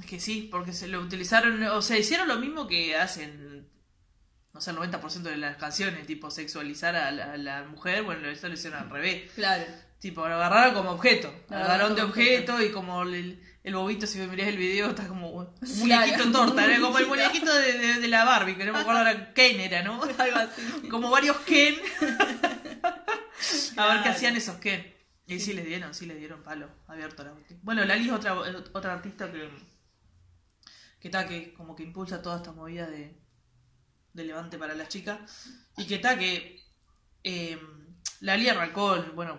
Es 0.00 0.06
que 0.06 0.20
sí, 0.20 0.48
porque 0.50 0.72
se 0.72 0.88
lo 0.88 1.00
utilizaron, 1.00 1.62
o 1.64 1.80
sea, 1.82 1.98
hicieron 1.98 2.26
lo 2.28 2.36
mismo 2.38 2.66
que 2.66 2.96
hacen, 2.96 3.68
no 4.52 4.60
sé, 4.60 4.70
el 4.72 4.76
90% 4.76 5.22
de 5.22 5.36
las 5.36 5.56
canciones, 5.56 6.06
tipo 6.06 6.30
sexualizar 6.30 6.96
a 6.96 7.10
la, 7.12 7.32
a 7.32 7.36
la 7.36 7.62
mujer, 7.64 8.02
bueno, 8.02 8.28
esto 8.28 8.48
lo 8.48 8.54
hicieron 8.54 8.80
al 8.80 8.90
revés. 8.90 9.30
Claro. 9.34 9.64
Tipo, 10.00 10.28
lo 10.28 10.34
agarraron 10.34 10.74
como 10.74 10.90
objeto, 10.90 11.32
lo 11.48 11.56
agarraron 11.56 11.94
de 11.94 12.02
objeto 12.02 12.60
y 12.60 12.70
como 12.70 13.04
el, 13.04 13.40
el 13.62 13.74
bobito, 13.74 14.06
si 14.06 14.18
mirás 14.18 14.48
el 14.48 14.58
video, 14.58 14.90
está 14.90 15.06
como 15.08 15.30
un 15.30 15.48
muñequito 15.78 16.24
en 16.24 16.32
torta, 16.32 16.66
¿no? 16.66 16.80
como 16.86 16.98
el 16.98 17.06
muñequito 17.08 17.54
de, 17.54 17.72
de- 17.78 18.00
de 18.00 18.08
la 18.08 18.24
Barbie, 18.24 18.56
que 18.56 18.64
no 18.66 18.72
me 18.74 18.80
acuerdo 18.80 18.98
ahora, 18.98 19.32
Ken 19.32 19.58
era, 19.60 19.82
¿no? 19.82 20.02
Algo 20.18 20.36
así. 20.36 20.88
Como 20.88 21.08
varios 21.10 21.36
Ken. 21.38 21.76
A 23.76 23.86
ver 23.94 24.02
qué 24.02 24.08
hacían 24.10 24.36
esos 24.36 24.56
Ken. 24.56 24.92
Y 25.26 25.40
sí 25.40 25.54
les 25.54 25.64
dieron, 25.64 25.94
sí 25.94 26.04
les 26.06 26.18
dieron 26.18 26.42
palo 26.42 26.68
abierto 26.86 27.22
a 27.22 27.26
la. 27.26 27.34
Bueno, 27.62 27.82
Lali 27.84 28.06
es 28.06 28.12
otra, 28.12 28.34
otra 28.72 28.92
artista 28.92 29.30
que, 29.32 29.48
que 31.04 31.08
está, 31.08 31.28
que 31.28 31.52
como 31.52 31.76
que 31.76 31.82
impulsa 31.82 32.22
toda 32.22 32.38
esta 32.38 32.52
movida 32.52 32.86
de, 32.86 33.14
de 34.14 34.24
levante 34.24 34.56
para 34.56 34.74
las 34.74 34.88
chicas. 34.88 35.50
Y 35.76 35.86
que 35.86 35.96
está, 35.96 36.16
que 36.18 36.62
eh, 37.24 37.60
Lali 38.20 38.48
arrancó, 38.48 38.94
el- 38.94 39.10
bueno, 39.10 39.38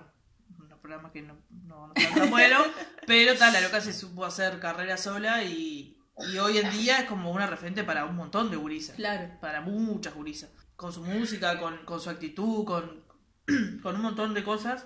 un 0.60 0.70
programa 0.80 1.12
que 1.12 1.24
no, 1.24 1.42
no, 1.64 1.88
no 1.88 1.94
tan 1.96 2.30
bueno, 2.30 2.60
pero 3.08 3.36
tal, 3.36 3.52
la 3.52 3.62
loca 3.62 3.82
se 3.82 3.94
supo 3.94 4.26
hacer 4.26 4.60
carrera 4.60 4.96
sola 4.96 5.44
y, 5.44 5.98
y 6.32 6.38
hoy 6.38 6.60
en 6.60 6.70
día 6.70 7.00
es 7.00 7.06
como 7.10 7.32
una 7.32 7.48
referente 7.48 7.84
para 7.84 8.06
un 8.06 8.16
montón 8.16 8.52
de 8.52 8.58
gurisas 8.58 8.96
Claro. 8.96 9.34
para 9.42 9.62
muchas 9.62 10.14
gurisas. 10.14 10.52
Con 10.76 10.94
su 10.94 11.02
música, 11.04 11.60
con, 11.60 11.84
con 11.84 12.00
su 12.00 12.12
actitud, 12.12 12.64
con, 12.64 13.04
con 13.82 13.96
un 13.96 14.02
montón 14.04 14.36
de 14.36 14.44
cosas 14.44 14.86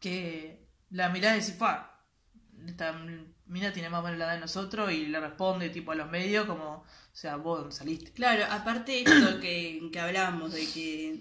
que 0.00 0.66
la 0.90 1.08
mirada 1.10 1.36
y 1.36 1.40
decís, 1.40 1.56
esta 2.66 2.92
mina 3.46 3.72
tiene 3.72 3.90
más 3.90 4.04
o 4.04 4.08
edad 4.08 4.34
de 4.34 4.40
nosotros 4.40 4.92
y 4.92 5.06
le 5.06 5.20
responde 5.20 5.70
tipo 5.70 5.92
a 5.92 5.94
los 5.94 6.10
medios 6.10 6.46
como, 6.46 6.64
o 6.78 6.86
sea, 7.12 7.36
vos 7.36 7.74
saliste. 7.74 8.12
Claro, 8.12 8.44
aparte 8.50 9.02
esto 9.02 9.40
que, 9.40 9.88
que 9.92 10.00
hablábamos 10.00 10.52
de 10.52 10.70
que 10.72 11.20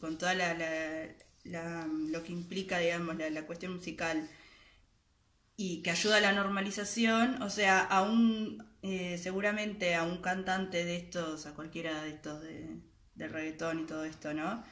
con 0.00 0.18
toda 0.18 0.34
la, 0.34 0.54
la, 0.54 1.08
la- 1.44 1.86
lo 1.86 2.22
que 2.24 2.32
implica, 2.32 2.78
digamos, 2.78 3.16
la, 3.16 3.30
la 3.30 3.46
cuestión 3.46 3.74
musical 3.74 4.28
y 5.56 5.82
que 5.82 5.90
ayuda 5.90 6.18
a 6.18 6.20
la 6.20 6.32
normalización, 6.32 7.42
o 7.42 7.50
sea, 7.50 7.80
a 7.80 8.02
un, 8.02 8.64
eh, 8.82 9.18
seguramente 9.18 9.94
a 9.94 10.04
un 10.04 10.18
cantante 10.22 10.84
de 10.84 10.96
estos, 10.96 11.46
a 11.46 11.54
cualquiera 11.54 12.02
de 12.02 12.10
estos 12.10 12.42
de, 12.42 12.80
de 13.14 13.28
reggaetón 13.28 13.80
y 13.80 13.86
todo 13.86 14.04
esto, 14.04 14.32
¿no? 14.34 14.62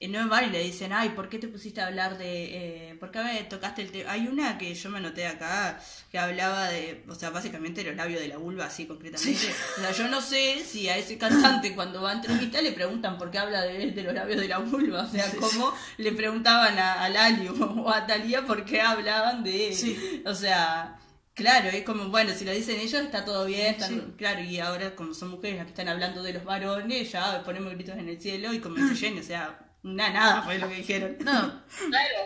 No 0.00 0.28
van 0.28 0.44
y 0.44 0.50
le 0.50 0.62
dicen, 0.62 0.92
ay, 0.92 1.08
¿por 1.08 1.28
qué 1.28 1.40
te 1.40 1.48
pusiste 1.48 1.80
a 1.80 1.88
hablar 1.88 2.18
de... 2.18 2.90
Eh, 2.90 2.94
¿Por 3.00 3.10
qué 3.10 3.18
tocaste 3.50 3.82
el 3.82 3.90
tema? 3.90 4.12
Hay 4.12 4.28
una 4.28 4.56
que 4.56 4.72
yo 4.72 4.90
me 4.90 4.98
anoté 4.98 5.26
acá 5.26 5.80
que 6.12 6.18
hablaba 6.20 6.68
de, 6.68 7.02
o 7.08 7.16
sea, 7.16 7.30
básicamente 7.30 7.82
los 7.82 7.96
labios 7.96 8.20
de 8.20 8.28
la 8.28 8.36
vulva, 8.36 8.66
así 8.66 8.86
concretamente. 8.86 9.48
O 9.76 9.80
sea, 9.80 9.90
yo 9.90 10.06
no 10.06 10.20
sé 10.22 10.62
si 10.64 10.88
a 10.88 10.96
ese 10.96 11.18
cantante 11.18 11.74
cuando 11.74 12.00
va 12.02 12.10
a 12.10 12.14
entrevista 12.14 12.62
le 12.62 12.70
preguntan 12.72 13.18
por 13.18 13.32
qué 13.32 13.38
habla 13.38 13.62
de, 13.62 13.90
de 13.90 14.02
los 14.04 14.14
labios 14.14 14.40
de 14.40 14.46
la 14.46 14.58
vulva. 14.58 15.02
O 15.02 15.10
sea, 15.10 15.28
como 15.32 15.74
le 15.96 16.12
preguntaban 16.12 16.78
a, 16.78 17.02
a 17.02 17.08
Lali 17.08 17.48
o 17.48 17.90
a 17.90 18.06
Talía 18.06 18.46
por 18.46 18.64
qué 18.64 18.80
hablaban 18.80 19.42
de... 19.42 19.72
Sí. 19.72 20.22
O 20.24 20.34
sea... 20.34 20.94
Claro, 21.34 21.68
es 21.68 21.84
como, 21.84 22.08
bueno, 22.08 22.32
si 22.34 22.44
lo 22.44 22.50
dicen 22.50 22.80
ellos 22.80 23.00
está 23.00 23.24
todo 23.24 23.44
bien, 23.46 23.74
están- 23.74 23.90
Sí. 23.90 24.02
claro, 24.16 24.40
y 24.42 24.58
ahora 24.58 24.96
como 24.96 25.14
son 25.14 25.30
mujeres 25.30 25.58
las 25.58 25.66
que 25.66 25.70
están 25.70 25.86
hablando 25.88 26.20
de 26.24 26.32
los 26.32 26.42
varones, 26.44 27.12
ya 27.12 27.44
ponemos 27.44 27.72
gritos 27.74 27.96
en 27.96 28.08
el 28.08 28.20
cielo 28.20 28.52
y 28.52 28.58
como 28.58 28.74
dice 28.74 28.96
Jenny, 28.96 29.20
o 29.20 29.22
sea, 29.22 29.56
una 29.82 30.10
nada 30.10 30.42
fue 30.42 30.58
lo 30.58 30.68
que 30.68 30.74
dijeron. 30.76 31.16
No, 31.20 31.32
Claro, 31.88 32.18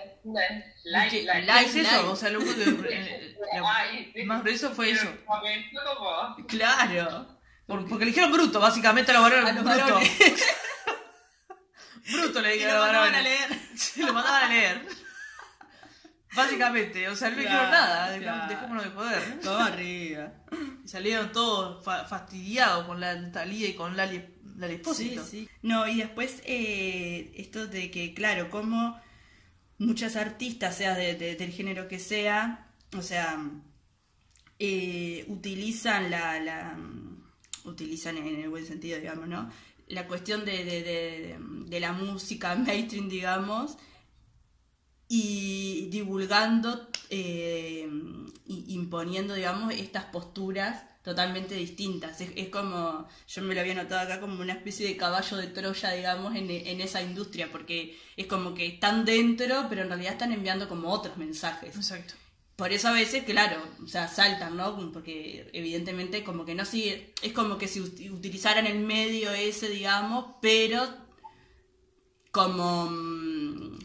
que- 1.10 1.24
like. 1.24 1.44
like 1.44 1.68
es 1.70 1.76
eso, 1.76 2.10
o 2.10 2.16
sea, 2.16 2.30
lo 2.30 2.40
único 2.40 2.54
que. 2.82 2.92
eh, 2.92 4.12
sí. 4.14 4.22
más 4.24 4.42
grueso 4.42 4.70
fue 4.70 4.90
eso. 4.90 5.06
Claro. 6.48 7.38
Por- 7.66 7.88
porque 7.88 8.04
le 8.04 8.10
dijeron 8.10 8.32
bruto, 8.32 8.58
básicamente 8.60 9.10
a 9.12 9.14
los 9.14 9.22
varones. 9.22 9.50
A 9.50 9.52
los 9.54 9.64
bruto. 9.64 9.78
varones. 9.78 10.18
bruto 12.12 12.40
le 12.40 12.52
dijeron 12.52 12.74
a 12.74 12.78
los 12.78 12.86
mandaban 12.86 13.12
varones. 13.12 13.20
a 13.20 13.22
leer. 13.22 13.60
Sí, 13.76 14.02
lo 14.02 14.12
mandaban 14.12 14.42
a 14.44 14.48
leer. 14.48 14.86
Básicamente, 16.34 17.08
o 17.10 17.14
sea, 17.14 17.28
no 17.28 17.36
le 17.36 17.42
dijeron 17.42 17.70
nada, 17.70 18.10
dejémonos 18.48 18.84
de 18.84 18.90
joder. 18.90 19.40
Todo 19.40 19.58
arriba. 19.58 20.32
Y 20.82 20.88
salieron 20.88 21.30
todos 21.30 21.84
fa- 21.84 22.06
fastidiados 22.06 22.86
con 22.86 23.00
la 23.00 23.30
Talía 23.30 23.68
y 23.68 23.74
con 23.74 23.96
Lali, 24.56 24.78
Lali 24.84 24.94
Sí, 24.94 25.16
sí. 25.30 25.48
No, 25.62 25.86
y 25.88 25.96
después 25.98 26.42
eh, 26.44 27.32
esto 27.36 27.66
de 27.66 27.90
que, 27.90 28.14
claro, 28.14 28.50
como 28.50 29.00
muchas 29.78 30.16
artistas, 30.16 30.76
sea 30.76 30.94
de- 30.94 31.14
de- 31.14 31.36
del 31.36 31.50
género 31.52 31.88
que 31.88 31.98
sea, 31.98 32.68
o 32.96 33.02
sea, 33.02 33.38
eh, 34.58 35.24
utilizan 35.28 36.10
la, 36.10 36.38
la 36.40 36.78
utilizan 37.64 38.16
en 38.18 38.40
el 38.40 38.48
buen 38.48 38.66
sentido, 38.66 38.98
digamos, 38.98 39.28
¿no? 39.28 39.50
La 39.88 40.06
cuestión 40.06 40.44
de, 40.44 40.64
de, 40.64 40.82
de, 40.82 41.36
de 41.66 41.80
la 41.80 41.92
música 41.92 42.54
mainstream, 42.56 43.08
digamos, 43.08 43.76
y 45.14 45.88
divulgando, 45.90 46.88
eh, 47.10 47.86
y 48.46 48.72
imponiendo, 48.74 49.34
digamos, 49.34 49.74
estas 49.74 50.04
posturas 50.06 50.84
totalmente 51.02 51.54
distintas. 51.54 52.20
Es, 52.22 52.30
es 52.36 52.48
como, 52.48 53.06
yo 53.28 53.42
me 53.42 53.54
lo 53.54 53.60
había 53.60 53.74
notado 53.74 54.00
acá 54.00 54.20
como 54.20 54.40
una 54.40 54.54
especie 54.54 54.86
de 54.88 54.96
caballo 54.96 55.36
de 55.36 55.48
Troya, 55.48 55.90
digamos, 55.90 56.34
en, 56.34 56.50
en 56.50 56.80
esa 56.80 57.02
industria, 57.02 57.50
porque 57.52 57.98
es 58.16 58.26
como 58.26 58.54
que 58.54 58.64
están 58.66 59.04
dentro, 59.04 59.66
pero 59.68 59.82
en 59.82 59.88
realidad 59.88 60.12
están 60.12 60.32
enviando 60.32 60.66
como 60.68 60.88
otros 60.90 61.18
mensajes. 61.18 61.76
Exacto. 61.76 62.14
Por 62.56 62.72
eso 62.72 62.88
a 62.88 62.92
veces, 62.92 63.24
claro, 63.24 63.56
o 63.84 63.88
sea, 63.88 64.08
saltan, 64.08 64.56
¿no? 64.56 64.92
Porque 64.92 65.50
evidentemente 65.52 66.24
como 66.24 66.44
que 66.46 66.54
no 66.54 66.64
sigue, 66.64 67.12
es 67.20 67.32
como 67.34 67.58
que 67.58 67.68
si 67.68 67.80
ut- 67.80 68.10
utilizaran 68.12 68.66
el 68.66 68.78
medio 68.78 69.30
ese, 69.32 69.68
digamos, 69.68 70.36
pero 70.40 70.86
como, 72.30 72.86
mm, 72.90 73.31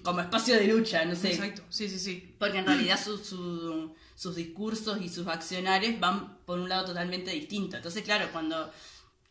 como 0.08 0.22
espacio 0.22 0.56
de 0.56 0.67
lucha, 0.67 1.04
no 1.06 1.15
sé. 1.15 1.34
Exacto, 1.34 1.63
sí, 1.70 1.89
sí, 1.89 2.00
sí. 2.00 2.36
Porque 2.39 2.60
en 2.60 2.65
realidad 2.65 3.00
su- 3.04 3.17
su- 3.17 3.96
sus 4.15 4.36
discursos 4.36 5.00
y 5.02 5.10
sus 5.10 5.28
accionares 5.28 6.00
van 6.00 6.38
por 6.46 6.60
un 6.60 6.70
lado 6.70 6.86
totalmente 6.86 7.32
distinto. 7.32 7.76
Entonces, 7.78 8.04
claro, 8.04 8.28
cuando 8.32 8.72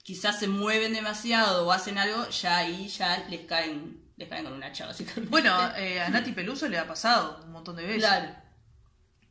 quizás 0.03 0.39
se 0.39 0.49
mueven 0.49 0.93
demasiado 0.93 1.67
o 1.67 1.73
hacen 1.73 1.99
algo, 1.99 2.29
ya 2.29 2.59
ahí 2.59 2.89
ya 2.89 3.27
les 3.29 3.41
caen, 3.47 4.01
les 4.17 4.29
caen 4.29 4.45
con 4.45 4.53
una 4.55 4.67
hacha, 4.67 4.87
básicamente. 4.87 5.31
Bueno, 5.31 5.57
eh, 5.77 6.01
a 6.01 6.09
Nati 6.11 6.33
Peluso 6.33 6.69
le 6.69 6.79
ha 6.79 6.87
pasado 6.87 7.41
un 7.45 7.53
montón 7.53 7.75
de 7.77 7.85
veces. 7.85 8.05
claro. 8.05 8.29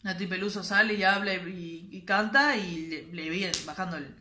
Nati 0.04 0.28
Peluso 0.28 0.64
sale 0.64 0.94
y 0.96 1.04
habla 1.04 1.34
y, 1.34 1.90
y 1.92 2.02
canta 2.06 2.56
y 2.58 2.88
le, 2.88 3.04
le 3.14 3.30
viene 3.30 3.52
bajando 3.66 3.98
el, 3.98 4.14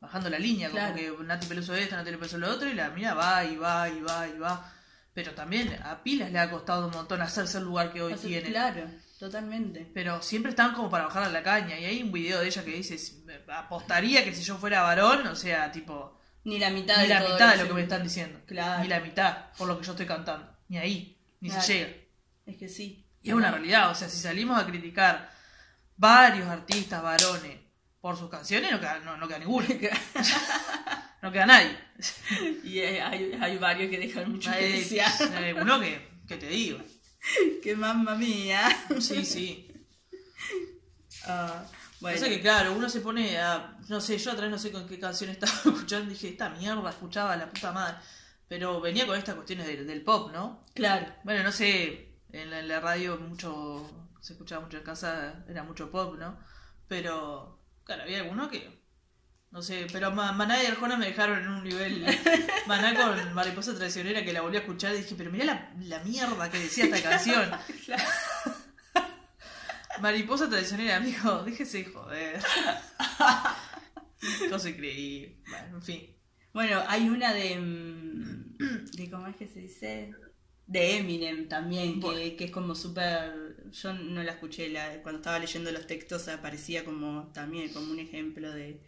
bajando 0.00 0.28
la 0.30 0.38
línea, 0.38 0.70
Claro. 0.70 0.94
como 0.94 1.18
que 1.18 1.24
Nati 1.24 1.46
Peluso 1.46 1.74
esto, 1.74 1.96
Nati 1.96 2.10
Peluso 2.12 2.38
lo 2.38 2.50
otro, 2.50 2.68
y 2.68 2.74
la 2.74 2.90
mira 2.90 3.14
va 3.14 3.44
y 3.44 3.56
va 3.56 3.88
y 3.88 4.00
va 4.00 4.28
y 4.28 4.38
va. 4.38 4.73
Pero 5.14 5.32
también 5.32 5.78
a 5.84 6.02
Pilas 6.02 6.30
le 6.32 6.38
ha 6.40 6.50
costado 6.50 6.86
un 6.88 6.92
montón 6.92 7.22
hacerse 7.22 7.58
el 7.58 7.64
lugar 7.64 7.92
que 7.92 8.02
hoy 8.02 8.14
tiene. 8.14 8.48
Claro, 8.50 8.90
totalmente. 9.18 9.88
Pero 9.94 10.20
siempre 10.22 10.50
están 10.50 10.74
como 10.74 10.90
para 10.90 11.04
bajar 11.04 11.22
a 11.22 11.28
la 11.28 11.42
caña. 11.42 11.78
Y 11.78 11.84
hay 11.84 12.02
un 12.02 12.10
video 12.12 12.40
de 12.40 12.48
ella 12.48 12.64
que 12.64 12.72
dice, 12.72 12.96
apostaría 13.48 14.24
que 14.24 14.34
si 14.34 14.42
yo 14.42 14.56
fuera 14.56 14.82
varón, 14.82 15.26
o 15.28 15.36
sea, 15.36 15.70
tipo, 15.70 16.18
Ni 16.44 16.58
la 16.58 16.70
mitad 16.70 16.96
ni 16.96 17.02
de 17.04 17.08
la 17.14 17.20
todo 17.22 17.32
mitad 17.34 17.50
de 17.52 17.56
lo 17.58 17.62
que- 17.62 17.68
que 17.68 17.74
me 17.74 17.82
están 17.82 18.02
diciendo. 18.02 18.40
Claro. 18.46 18.82
Ni 18.82 18.88
la 18.88 19.00
mitad, 19.00 19.52
por 19.56 19.68
lo 19.68 19.78
que 19.78 19.86
yo 19.86 19.92
estoy 19.92 20.06
cantando. 20.06 20.54
Ni 20.68 20.78
ahí, 20.78 21.18
ni 21.40 21.48
Claro. 21.48 21.62
se 21.64 21.74
llega. 21.74 21.92
Es 22.46 22.56
que 22.58 22.68
sí. 22.68 23.06
Y 23.22 23.28
es 23.30 23.34
una 23.34 23.50
realidad, 23.50 23.90
o 23.90 23.94
sea, 23.94 24.08
si 24.08 24.18
salimos 24.18 24.60
a 24.60 24.66
criticar 24.66 25.30
varios 25.96 26.48
artistas 26.48 27.02
varones 27.02 27.60
por 28.04 28.18
sus 28.18 28.28
canciones, 28.28 28.70
no 28.70 28.78
queda, 28.78 28.98
no, 28.98 29.16
no 29.16 29.26
queda 29.26 29.38
ninguno. 29.38 29.66
no 31.22 31.32
queda 31.32 31.46
nadie. 31.46 31.74
Y 32.62 32.78
hay, 32.80 33.32
hay 33.40 33.56
varios 33.56 33.90
que 33.90 33.98
dejan 33.98 34.30
mucho 34.30 34.50
que 34.50 34.56
Hay, 34.58 34.72
desear. 34.72 35.10
hay 35.34 35.52
uno 35.54 35.80
que, 35.80 36.06
que 36.28 36.36
te 36.36 36.48
digo. 36.48 36.80
que 37.62 37.74
mamma 37.74 38.14
mía. 38.14 38.68
Sí, 39.00 39.24
sí. 39.24 39.72
Ah, 41.24 41.64
bueno, 41.98 42.26
que 42.26 42.42
claro, 42.42 42.74
uno 42.74 42.90
se 42.90 43.00
pone 43.00 43.38
a. 43.38 43.78
No 43.88 44.02
sé, 44.02 44.18
yo 44.18 44.32
atrás 44.32 44.50
no 44.50 44.58
sé 44.58 44.70
con 44.70 44.86
qué 44.86 44.98
canción 44.98 45.30
estaba 45.30 45.54
escuchando, 45.64 46.10
dije, 46.10 46.28
esta 46.28 46.50
mierda 46.50 46.90
escuchaba 46.90 47.34
la 47.38 47.48
puta 47.48 47.72
madre. 47.72 47.96
Pero 48.46 48.82
venía 48.82 49.06
con 49.06 49.16
estas 49.16 49.34
cuestiones 49.34 49.66
del, 49.66 49.86
del 49.86 50.02
pop, 50.02 50.30
¿no? 50.30 50.62
claro. 50.74 51.06
Bueno, 51.24 51.42
no 51.42 51.52
sé, 51.52 52.18
en 52.32 52.50
la, 52.50 52.58
en 52.60 52.68
la 52.68 52.80
radio 52.80 53.16
mucho. 53.16 54.10
Se 54.20 54.34
escuchaba 54.34 54.62
mucho 54.62 54.76
en 54.76 54.84
casa, 54.84 55.42
era 55.48 55.62
mucho 55.62 55.90
pop, 55.90 56.16
¿no? 56.18 56.38
Pero, 56.86 57.63
claro, 57.84 58.02
había 58.02 58.18
alguno 58.20 58.48
que. 58.48 58.82
No 59.50 59.62
sé, 59.62 59.86
pero 59.92 60.10
Ma- 60.10 60.32
Maná 60.32 60.60
y 60.62 60.66
Arjona 60.66 60.96
me 60.96 61.06
dejaron 61.06 61.38
en 61.40 61.48
un 61.48 61.62
nivel. 61.62 62.04
Maná 62.66 62.94
con 62.94 63.34
Mariposa 63.34 63.74
Traicionera 63.76 64.24
que 64.24 64.32
la 64.32 64.40
volví 64.40 64.56
a 64.56 64.60
escuchar 64.60 64.94
y 64.94 64.98
dije, 64.98 65.14
pero 65.16 65.30
mirá 65.30 65.44
la, 65.44 65.72
la 65.80 66.00
mierda 66.00 66.50
que 66.50 66.58
decía 66.58 66.84
esta 66.86 67.02
canción. 67.08 67.50
Mariposa 70.00 70.50
Traicionera, 70.50 70.96
amigo, 70.96 71.44
déjese 71.44 71.78
de 71.78 71.84
joder. 71.84 72.42
Cosa 74.50 74.68
increíble. 74.70 75.36
Bueno, 75.48 75.76
en 75.76 75.82
fin. 75.82 76.16
Bueno, 76.52 76.82
hay 76.88 77.08
una 77.08 77.32
de. 77.32 77.56
mm, 77.56 78.56
de 78.92 79.10
¿Cómo 79.10 79.28
es 79.28 79.36
que 79.36 79.46
se 79.46 79.60
dice? 79.60 80.12
De 80.66 80.96
Eminem 80.98 81.48
también, 81.48 82.00
que, 82.00 82.00
Bueno. 82.00 82.36
que 82.36 82.44
es 82.44 82.50
como 82.50 82.74
súper. 82.74 83.56
Yo 83.70 83.92
no 83.92 84.22
la 84.22 84.32
escuché, 84.32 84.68
la, 84.70 85.02
cuando 85.02 85.18
estaba 85.20 85.38
leyendo 85.38 85.70
los 85.72 85.86
textos 85.86 86.28
aparecía 86.28 86.84
como 86.84 87.30
también 87.32 87.72
como 87.72 87.92
un 87.92 87.98
ejemplo 87.98 88.50
de. 88.52 88.80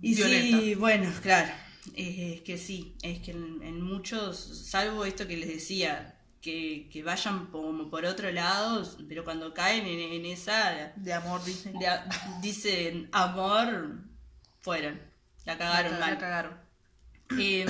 Y 0.00 0.14
sí, 0.14 0.74
bueno, 0.74 1.10
claro. 1.22 1.52
Es, 1.94 2.18
es 2.36 2.40
que 2.42 2.58
sí, 2.58 2.96
es 3.02 3.20
que 3.20 3.30
en, 3.32 3.62
en 3.62 3.80
muchos, 3.80 4.36
salvo 4.70 5.04
esto 5.04 5.26
que 5.26 5.36
les 5.36 5.48
decía, 5.48 6.18
que, 6.40 6.88
que 6.92 7.02
vayan 7.02 7.46
como 7.46 7.88
por 7.90 8.04
otro 8.04 8.30
lado, 8.32 8.82
pero 9.08 9.24
cuando 9.24 9.54
caen 9.54 9.86
en, 9.86 10.00
en 10.12 10.26
esa. 10.26 10.92
De 10.96 11.12
amor, 11.12 11.44
dice. 11.44 11.72
de 11.78 11.86
a- 11.86 12.06
dicen 12.42 13.08
amor, 13.12 14.00
fueron. 14.60 15.00
La 15.44 15.56
cagaron 15.58 15.92
la, 15.92 15.98
mal. 15.98 16.10
la 16.14 16.18
cagaron. 16.18 16.54
Em, 17.30 17.68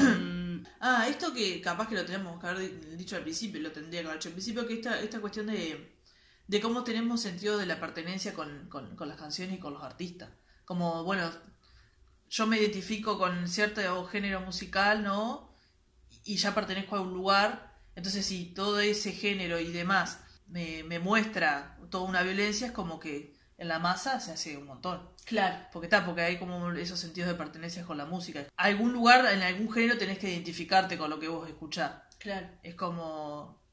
Ah, 0.80 1.06
esto 1.08 1.32
que 1.34 1.60
capaz 1.60 1.88
que 1.88 1.94
lo 1.94 2.04
tenemos 2.04 2.40
que 2.40 2.46
haber 2.46 2.60
di- 2.80 2.96
dicho 2.96 3.16
al 3.16 3.22
principio, 3.22 3.60
lo 3.60 3.72
tendría 3.72 4.02
que 4.02 4.08
haber 4.08 4.18
dicho 4.18 4.28
al 4.28 4.34
principio, 4.34 4.66
que 4.66 4.74
esta, 4.74 5.00
esta 5.00 5.20
cuestión 5.20 5.46
de, 5.46 5.96
de 6.46 6.60
cómo 6.60 6.84
tenemos 6.84 7.20
sentido 7.22 7.58
de 7.58 7.66
la 7.66 7.80
pertenencia 7.80 8.34
con, 8.34 8.68
con, 8.68 8.96
con 8.96 9.08
las 9.08 9.18
canciones 9.18 9.56
y 9.56 9.60
con 9.60 9.74
los 9.74 9.82
artistas. 9.82 10.30
Como, 10.64 11.04
bueno, 11.04 11.30
yo 12.28 12.46
me 12.46 12.58
identifico 12.60 13.18
con 13.18 13.48
cierto 13.48 14.04
género 14.06 14.40
musical, 14.40 15.02
¿no? 15.02 15.54
Y 16.24 16.36
ya 16.38 16.54
pertenezco 16.54 16.96
a 16.96 17.02
un 17.02 17.14
lugar, 17.14 17.74
entonces 17.96 18.26
si 18.26 18.46
todo 18.54 18.80
ese 18.80 19.12
género 19.12 19.60
y 19.60 19.72
demás 19.72 20.20
me, 20.48 20.84
me 20.84 21.00
muestra 21.00 21.78
toda 21.90 22.04
una 22.08 22.22
violencia, 22.24 22.68
es 22.68 22.74
como 22.74 23.00
que 23.00 23.35
en 23.58 23.68
la 23.68 23.78
masa 23.78 24.20
se 24.20 24.32
hace 24.32 24.56
un 24.56 24.66
montón. 24.66 25.10
claro, 25.24 25.66
Porque 25.72 25.86
está, 25.86 26.04
porque 26.04 26.22
hay 26.22 26.36
como 26.38 26.70
esos 26.72 26.98
sentidos 27.00 27.28
de 27.30 27.34
pertenencia 27.36 27.84
con 27.84 27.96
la 27.96 28.04
música. 28.04 28.46
Algún 28.56 28.92
lugar, 28.92 29.24
en 29.32 29.42
algún 29.42 29.72
género 29.72 29.96
tenés 29.98 30.18
que 30.18 30.28
identificarte 30.30 30.98
con 30.98 31.08
lo 31.10 31.18
que 31.18 31.28
vos 31.28 31.48
escuchás. 31.48 31.92
claro. 32.18 32.48
Es 32.62 32.74
como... 32.74 33.64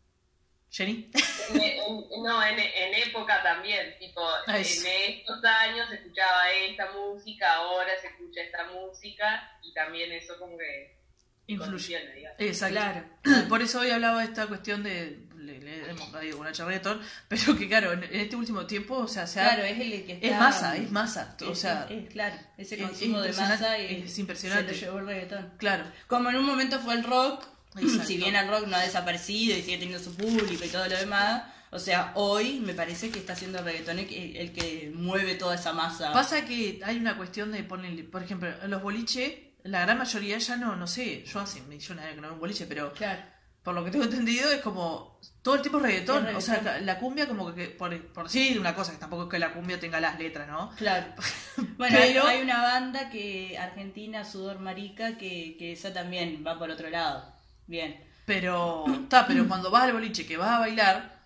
Jenny. 0.72 1.12
En- 1.54 1.62
en- 1.62 2.24
no, 2.24 2.44
en, 2.44 2.58
en 2.60 2.94
época 3.08 3.44
también, 3.44 3.96
tipo, 4.00 4.22
Ay, 4.48 4.62
en 4.62 4.66
sí. 4.66 4.88
estos 4.88 5.44
años 5.46 5.88
se 5.90 5.96
escuchaba 5.96 6.52
esta 6.52 6.92
música, 6.94 7.54
ahora 7.58 7.92
se 8.02 8.08
escucha 8.08 8.42
esta 8.42 8.66
música, 8.72 9.52
y 9.62 9.72
también 9.74 10.12
eso 10.14 10.34
como 10.40 10.58
que... 10.58 10.98
Influye. 11.46 12.00
Exacto. 12.40 12.74
Claro. 12.74 13.06
Por 13.50 13.62
eso 13.62 13.82
hoy 13.82 13.92
hablaba 13.92 14.20
de 14.22 14.26
esta 14.26 14.48
cuestión 14.48 14.82
de. 14.82 15.28
Le, 15.44 15.60
le 15.60 15.90
hemos 15.92 16.10
caído 16.10 16.38
con 16.38 16.46
una 16.48 16.52
charretón, 16.54 17.00
pero 17.28 17.58
que 17.58 17.68
claro, 17.68 17.92
en, 17.94 18.04
en 18.04 18.16
este 18.22 18.36
último 18.36 18.66
tiempo, 18.66 18.96
o 18.98 19.08
sea, 19.08 19.28
se 19.28 19.40
ha- 19.42 19.50
Claro, 19.50 19.64
es 19.64 19.80
el 19.80 20.06
que 20.06 20.14
está... 20.14 20.28
es 20.28 20.40
masa, 20.40 20.78
es 20.78 20.92
masa. 20.92 21.36
O 21.48 21.56
sea, 21.56 21.88
es- 21.90 22.10
claro, 22.10 22.36
ese 22.58 22.76
es- 22.76 22.82
consumo 22.82 23.22
de 23.22 23.34
masa 23.34 23.78
y 23.80 24.04
es 24.04 24.18
impresionante. 24.20 24.74
se 24.74 24.82
lo 24.82 24.88
llevó 24.88 25.00
el 25.00 25.06
reggaetón. 25.08 25.52
claro. 25.58 25.84
Como 26.08 26.30
en 26.30 26.38
un 26.38 26.46
momento 26.46 26.80
fue 26.80 26.94
el 26.96 27.04
rock, 27.04 27.46
Exacto. 27.78 28.06
si 28.08 28.18
bien 28.18 28.36
el 28.36 28.48
rock 28.48 28.68
no 28.68 28.76
ha 28.78 28.82
desaparecido 28.82 29.58
y 29.58 29.62
sigue 29.62 29.78
teniendo 29.80 30.04
su 30.04 30.16
público 30.16 30.64
y 30.64 30.70
todo 30.70 30.88
lo 30.88 30.96
demás, 30.98 31.44
o 31.72 31.80
sea, 31.80 32.12
hoy 32.16 32.60
me 32.60 32.74
parece 32.76 33.10
que 33.10 33.18
está 33.20 33.36
siendo 33.36 33.58
el 33.60 33.66
reggaetón 33.66 33.98
el 34.00 34.08
que, 34.08 34.40
el 34.40 34.52
que 34.54 34.92
mueve 34.94 35.34
toda 35.36 35.56
esa 35.56 35.74
masa. 35.74 36.14
Pasa 36.14 36.46
que 36.46 36.80
hay 36.84 36.98
una 36.98 37.18
cuestión 37.18 37.52
de 37.52 37.64
ponerle, 37.64 38.04
por 38.04 38.22
ejemplo, 38.22 38.50
los 38.68 38.82
boliches, 38.84 39.34
la 39.64 39.82
gran 39.82 39.98
mayoría 39.98 40.38
ya 40.38 40.56
no, 40.58 40.76
no 40.76 40.86
sé, 40.88 41.24
yo 41.26 41.40
hace 41.40 41.62
millones 41.62 42.04
de 42.04 42.10
años 42.10 42.16
que 42.16 42.22
no 42.22 42.28
veo 42.28 42.34
un 42.34 42.40
boliche, 42.42 42.66
pero 42.68 42.94
Claro. 42.94 43.22
Por 43.64 43.74
lo 43.74 43.84
que 43.86 43.92
tengo 43.92 44.04
entendido 44.06 44.52
es 44.52 44.62
como 44.62 45.20
todo 45.42 45.56
el 45.56 45.62
tipo 45.62 45.78
es 45.78 45.84
reggaetón. 45.84 46.28
Es 46.28 46.36
O 46.36 46.42
sea, 46.42 46.56
reggaetón. 46.56 46.86
la 46.86 47.00
cumbia 47.00 47.28
como 47.28 47.54
que, 47.54 47.68
por, 47.68 47.98
por 48.14 48.26
decir 48.26 48.60
una 48.60 48.76
cosa, 48.76 48.92
que 48.92 48.98
tampoco 48.98 49.24
es 49.24 49.30
que 49.30 49.40
la 49.40 49.54
cumbia 49.54 49.80
tenga 49.80 50.00
las 50.00 50.18
letras, 50.20 50.48
¿no? 50.48 50.72
Claro. 50.78 51.08
Bueno, 51.78 51.98
hay- 52.00 52.14
Pero- 52.14 52.26
hay, 52.28 52.42
una 52.42 52.62
banda 52.62 53.10
que 53.10 53.58
argentina, 53.58 54.26
Sudor 54.26 54.60
Marica, 54.60 55.18
que, 55.18 55.56
que 55.58 55.72
esa 55.74 55.94
también 55.94 56.44
va 56.46 56.58
por 56.58 56.70
otro 56.72 56.90
lado. 56.90 57.32
Bien. 57.68 58.04
Pero, 58.26 58.86
está, 59.04 59.28
pero 59.28 59.48
cuando 59.48 59.70
vas 59.70 59.84
al 59.84 59.94
boliche 59.94 60.26
que 60.26 60.38
vas 60.38 60.50
a 60.52 60.60
bailar, 60.60 61.20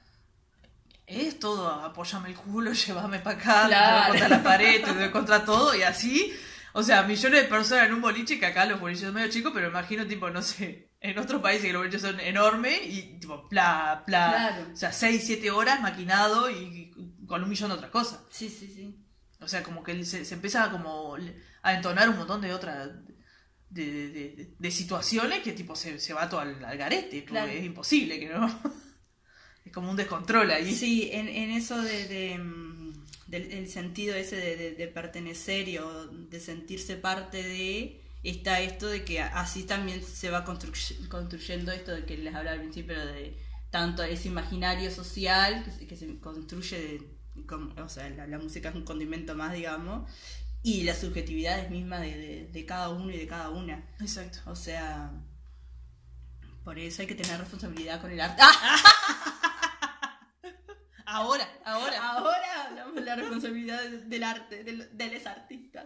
es 1.05 1.39
todo, 1.39 1.69
apóyame 1.69 2.29
el 2.29 2.35
culo, 2.35 2.71
llévame 2.73 3.19
para 3.19 3.37
acá, 3.37 3.67
te 3.69 3.75
doy 3.75 4.09
contra 4.19 4.29
la 4.37 4.43
pared, 4.43 4.83
te 4.83 4.93
doy 4.93 5.09
contra 5.11 5.45
todo, 5.45 5.75
y 5.75 5.83
así. 5.83 6.33
O 6.79 6.83
sea, 6.83 7.03
millones 7.03 7.41
de 7.43 7.47
personas 7.47 7.87
en 7.87 7.93
un 7.93 8.01
boliche, 8.01 8.39
que 8.39 8.45
acá 8.45 8.65
los 8.65 8.79
boliches 8.79 9.05
son 9.05 9.13
medio 9.15 9.29
chicos, 9.29 9.51
pero 9.53 9.67
imagino, 9.69 10.05
tipo, 10.05 10.29
no 10.29 10.41
sé, 10.41 10.91
en 11.01 11.17
otros 11.17 11.41
países 11.41 11.65
que 11.65 11.73
los 11.73 11.81
boliches 11.81 12.01
son 12.01 12.19
enormes 12.19 12.79
y, 12.85 13.17
tipo, 13.19 13.47
bla, 13.49 14.03
bla. 14.05 14.29
Claro. 14.29 14.67
O 14.73 14.75
sea, 14.75 14.91
6, 14.91 15.23
7 15.25 15.49
horas 15.51 15.81
maquinado 15.81 16.49
y 16.51 16.91
con 17.25 17.41
un 17.43 17.49
millón 17.49 17.69
de 17.69 17.75
otras 17.77 17.91
cosas. 17.91 18.19
Sí, 18.29 18.47
sí, 18.49 18.71
sí. 18.73 18.95
O 19.39 19.47
sea, 19.47 19.63
como 19.63 19.83
que 19.83 20.03
se, 20.05 20.23
se 20.25 20.33
empieza 20.35 20.63
a 20.65 20.71
como 20.71 21.15
a 21.63 21.73
entonar 21.73 22.09
un 22.09 22.17
montón 22.17 22.41
de 22.41 22.53
otras 22.53 22.89
de, 23.69 23.85
de- 23.85 24.09
de- 24.35 24.53
de 24.57 24.71
situaciones 24.71 25.39
que 25.41 25.51
tipo 25.53 25.75
se, 25.75 25.99
se 25.99 26.13
va 26.13 26.29
todo 26.29 26.39
al, 26.41 26.63
al 26.63 26.77
garete, 26.77 27.17
porque 27.21 27.25
Claro. 27.25 27.51
es 27.51 27.63
imposible 27.65 28.19
que 28.19 28.29
no. 28.29 28.47
Es 29.65 29.73
como 29.73 29.89
un 29.91 29.97
descontrol 29.97 30.49
ahí. 30.51 30.73
Sí, 30.73 31.09
en, 31.11 31.27
en 31.27 31.51
eso 31.51 31.81
de, 31.81 32.07
de, 33.27 33.39
del 33.39 33.51
el 33.51 33.69
sentido 33.69 34.15
ese 34.15 34.35
de, 34.37 34.55
de- 34.57 34.71
de 34.75 34.87
pertenecer 34.87 35.67
y, 35.69 35.77
o 35.77 36.07
de 36.07 36.39
sentirse 36.39 36.95
parte 36.97 37.41
de, 37.43 38.01
está 38.23 38.59
esto 38.61 38.87
de 38.87 39.03
que 39.05 39.21
así 39.21 39.63
también 39.63 40.03
se 40.03 40.29
va 40.29 40.45
construy- 40.45 41.07
construyendo 41.07 41.71
esto 41.71 41.91
de 41.91 42.05
que 42.05 42.17
les 42.17 42.33
hablaba 42.35 42.55
al 42.55 42.61
principio 42.61 42.97
de 43.05 43.37
tanto 43.69 44.01
ese 44.03 44.27
imaginario 44.29 44.89
social 44.91 45.63
que 45.65 45.71
se, 45.71 45.87
que 45.87 45.95
se 45.97 46.19
construye, 46.19 46.77
de- 46.79 47.81
o 47.81 47.89
sea, 47.89 48.09
la, 48.09 48.25
la 48.27 48.39
música 48.39 48.69
es 48.69 48.75
un 48.75 48.83
condimento 48.83 49.35
más, 49.35 49.53
digamos, 49.53 50.09
y 50.63 50.83
las 50.83 50.99
subjetividades 50.99 51.69
mismas 51.69 52.01
de- 52.01 52.49
de 52.51 52.65
cada 52.65 52.89
uno 52.89 53.11
y 53.11 53.17
de 53.17 53.27
cada 53.27 53.49
una. 53.49 53.85
Exacto. 54.01 54.39
O 54.45 54.55
sea, 54.55 55.11
por 56.63 56.77
eso 56.79 57.01
hay 57.01 57.07
que 57.07 57.15
tener 57.15 57.39
responsabilidad 57.39 58.01
con 58.01 58.11
el 58.11 58.19
arte. 58.19 58.41
¡Ah! 58.43 59.33
Ahora, 61.09 61.47
ahora. 61.63 61.97
Ahora 62.09 62.63
hablamos 62.65 62.95
de 62.95 63.01
la 63.01 63.15
responsabilidad 63.15 63.81
del, 63.81 64.23
arte, 64.23 64.63
del- 64.65 64.97
de, 64.97 65.07
los 65.07 65.25
artistas. 65.25 65.85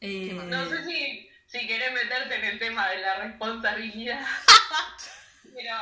Eh? 0.00 0.30
No 0.32 0.66
sé 0.70 0.82
si, 0.86 1.28
si 1.46 1.66
querés 1.66 1.92
meterte 1.92 2.36
en 2.36 2.44
el 2.44 2.58
tema 2.58 2.88
de 2.88 2.98
la 3.02 3.16
responsabilidad, 3.18 4.24
pero 5.54 5.74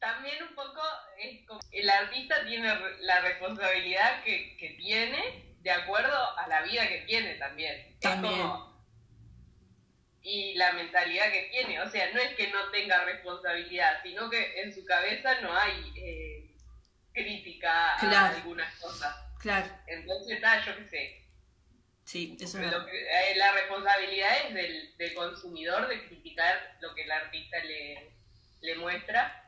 también 0.00 0.42
un 0.42 0.54
poco 0.56 0.80
es 1.16 1.46
como 1.46 1.60
el 1.70 1.88
artista 1.88 2.44
tiene 2.44 2.74
la 3.02 3.20
responsabilidad 3.20 4.24
que, 4.24 4.56
que 4.56 4.70
tiene 4.70 5.54
de 5.60 5.70
acuerdo 5.70 6.36
a 6.38 6.48
la 6.48 6.62
vida 6.62 6.88
que 6.88 7.02
tiene 7.06 7.34
también. 7.36 7.72
Es 7.92 8.00
También. 8.00 8.34
como- 8.40 8.74
y 10.22 10.54
la 10.54 10.72
mentalidad 10.72 11.30
que 11.30 11.50
tiene, 11.52 11.80
o 11.82 11.88
sea, 11.90 12.10
no 12.12 12.18
es 12.18 12.34
que 12.34 12.48
no 12.48 12.70
tenga 12.70 13.04
responsabilidad, 13.04 14.00
sino 14.02 14.28
que 14.28 14.62
en 14.62 14.74
su 14.74 14.84
cabeza 14.86 15.40
no 15.42 15.54
hay 15.54 15.92
eh, 15.96 16.53
crítica 17.14 17.94
a 17.94 18.00
Claro. 18.00 18.36
algunas 18.36 18.74
cosas. 18.80 19.16
Claro, 19.40 19.66
Entonces 19.86 20.36
está, 20.36 20.64
yo 20.64 20.76
qué 20.76 20.84
sé, 20.88 21.26
sí, 22.04 22.36
eso 22.40 22.58
lo 22.60 22.84
que- 22.86 23.02
eh, 23.02 23.36
la 23.36 23.52
responsabilidad 23.52 24.46
es 24.48 24.54
del, 24.54 24.96
del 24.96 25.14
consumidor 25.14 25.86
de 25.88 26.06
criticar 26.08 26.76
lo 26.80 26.94
que 26.94 27.04
el 27.04 27.12
artista 27.12 27.58
le, 27.64 28.10
le 28.62 28.74
muestra 28.76 29.40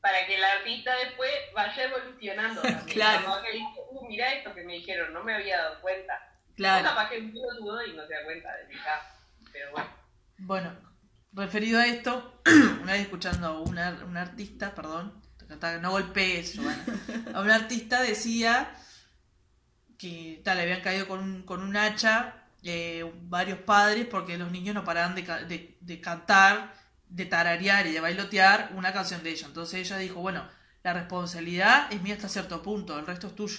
para 0.00 0.26
que 0.26 0.34
el 0.34 0.44
artista 0.44 0.94
después 0.98 1.32
vaya 1.54 1.84
evolucionando. 1.84 2.60
también. 2.62 2.86
Claro. 2.94 3.42
Que 3.42 3.52
dice, 3.52 3.80
uh, 3.90 4.06
mira 4.06 4.34
esto 4.34 4.54
que 4.54 4.62
me 4.62 4.74
dijeron, 4.74 5.12
no 5.14 5.24
me 5.24 5.34
había 5.34 5.56
dado 5.56 5.80
cuenta. 5.80 6.30
Claro. 6.56 6.84
capaz 6.84 7.08
que 7.10 7.18
uno 7.18 7.32
dudó 7.58 7.84
y 7.84 7.94
no 7.94 8.06
se 8.06 8.14
da 8.14 8.22
cuenta 8.24 8.54
de 8.58 8.66
mi 8.68 8.74
caso. 8.76 9.08
Pero 9.50 9.72
bueno, 9.72 9.90
Bueno, 10.36 10.94
referido 11.32 11.80
a 11.80 11.86
esto, 11.86 12.42
una 12.82 12.92
vez 12.92 13.00
escuchando 13.02 13.46
a 13.48 13.60
una, 13.60 13.90
un 14.04 14.16
artista, 14.16 14.74
perdón, 14.74 15.20
no 15.80 15.90
golpees, 15.90 16.54
Giovanna, 16.54 16.84
a 17.34 17.40
un 17.40 17.50
artista 17.50 18.02
decía 18.02 18.70
que 19.98 20.40
tal, 20.44 20.56
le 20.56 20.62
habían 20.64 20.80
caído 20.82 21.06
con 21.08 21.20
un, 21.20 21.42
con 21.42 21.62
un 21.62 21.76
hacha 21.76 22.48
eh, 22.62 23.04
varios 23.22 23.58
padres 23.60 24.06
porque 24.06 24.38
los 24.38 24.50
niños 24.50 24.74
no 24.74 24.84
paraban 24.84 25.14
de, 25.14 25.22
de, 25.22 25.78
de 25.80 26.00
cantar, 26.00 26.74
de 27.08 27.26
tararear 27.26 27.86
y 27.86 27.92
de 27.92 28.00
bailotear 28.00 28.70
una 28.74 28.92
canción 28.92 29.22
de 29.22 29.30
ella. 29.30 29.46
Entonces 29.46 29.80
ella 29.80 29.98
dijo, 29.98 30.20
bueno, 30.20 30.48
la 30.82 30.92
responsabilidad 30.92 31.92
es 31.92 32.02
mía 32.02 32.14
hasta 32.14 32.28
cierto 32.28 32.62
punto, 32.62 32.98
el 32.98 33.06
resto 33.06 33.28
es 33.28 33.34
tuyo. 33.34 33.58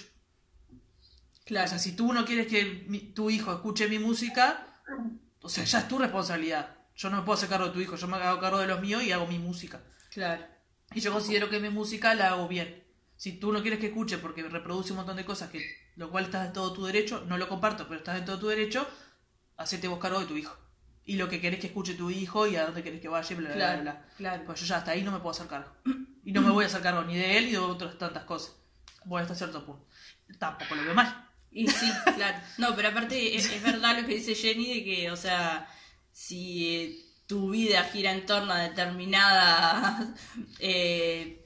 Claro. 1.44 1.66
O 1.66 1.68
sea, 1.68 1.78
si 1.78 1.92
tú 1.96 2.12
no 2.12 2.24
quieres 2.24 2.46
que 2.46 2.84
mi- 2.88 3.12
tu 3.12 3.30
hijo 3.30 3.52
escuche 3.52 3.88
mi 3.88 3.98
música, 3.98 4.66
o 5.42 5.48
sea, 5.48 5.64
ya 5.64 5.80
es 5.80 5.88
tu 5.88 5.98
responsabilidad. 5.98 6.76
Yo 6.96 7.10
no 7.10 7.18
me 7.18 7.22
puedo 7.24 7.36
hacer 7.36 7.48
cargo 7.48 7.66
de 7.66 7.72
tu 7.72 7.80
hijo, 7.80 7.96
yo 7.96 8.08
me 8.08 8.16
hago 8.16 8.40
cargo 8.40 8.58
de 8.58 8.66
los 8.66 8.80
míos 8.80 9.02
y 9.02 9.12
hago 9.12 9.26
mi 9.26 9.38
música. 9.38 9.80
Claro. 10.10 10.46
Y 10.94 11.00
yo 11.00 11.12
considero 11.12 11.48
que 11.50 11.60
mi 11.60 11.68
música 11.70 12.14
la 12.14 12.28
hago 12.30 12.48
bien. 12.48 12.84
Si 13.16 13.32
tú 13.38 13.52
no 13.52 13.62
quieres 13.62 13.80
que 13.80 13.86
escuche 13.88 14.18
porque 14.18 14.42
reproduce 14.42 14.92
un 14.92 14.98
montón 14.98 15.16
de 15.16 15.24
cosas, 15.24 15.50
que 15.50 15.64
lo 15.96 16.10
cual 16.10 16.24
estás 16.26 16.46
en 16.46 16.52
todo 16.52 16.72
tu 16.72 16.84
derecho, 16.84 17.24
no 17.26 17.38
lo 17.38 17.48
comparto, 17.48 17.86
pero 17.88 17.98
estás 17.98 18.18
en 18.18 18.24
todo 18.24 18.38
tu 18.38 18.48
derecho, 18.48 18.86
hacete 19.56 19.88
vos 19.88 19.98
cargo 19.98 20.20
de 20.20 20.26
tu 20.26 20.36
hijo. 20.36 20.56
Y 21.04 21.16
lo 21.16 21.28
que 21.28 21.40
querés 21.40 21.60
que 21.60 21.68
escuche 21.68 21.94
tu 21.94 22.10
hijo 22.10 22.46
y 22.46 22.56
a 22.56 22.66
dónde 22.66 22.82
querés 22.82 23.00
que 23.00 23.08
vaya, 23.08 23.36
bla, 23.36 23.48
bla, 23.48 23.54
bla, 23.54 23.66
Claro, 23.66 23.82
bla. 23.82 24.06
claro. 24.16 24.42
Pues 24.44 24.60
yo 24.60 24.66
ya 24.66 24.76
hasta 24.78 24.90
ahí 24.90 25.02
no 25.02 25.12
me 25.12 25.18
puedo 25.18 25.30
hacer 25.30 25.46
cargo. 25.46 25.70
Y 26.24 26.32
no 26.32 26.42
me 26.42 26.50
voy 26.50 26.64
a 26.64 26.66
hacer 26.66 26.82
cargo 26.82 27.02
ni 27.04 27.16
de 27.16 27.38
él 27.38 27.46
ni 27.46 27.52
de 27.52 27.58
otras 27.58 27.96
tantas 27.96 28.24
cosas. 28.24 28.56
Voy 29.04 29.22
hasta 29.22 29.34
cierto 29.34 29.64
punto. 29.64 29.86
Tampoco 30.38 30.74
lo 30.74 30.82
veo 30.82 30.94
mal. 30.94 31.28
Y 31.52 31.68
sí, 31.68 31.90
claro. 32.16 32.38
No, 32.58 32.74
pero 32.76 32.88
aparte 32.88 33.36
es, 33.36 33.50
es 33.50 33.62
verdad 33.62 33.98
lo 34.00 34.06
que 34.06 34.16
dice 34.16 34.34
Jenny 34.34 34.74
de 34.80 34.84
que, 34.84 35.10
o 35.12 35.16
sea, 35.16 35.68
si 36.10 36.74
eh, 36.76 37.05
tu 37.26 37.50
vida 37.50 37.82
gira 37.84 38.12
en 38.12 38.24
torno 38.26 38.52
a 38.52 38.58
determinadas 38.60 40.06
eh, 40.60 41.42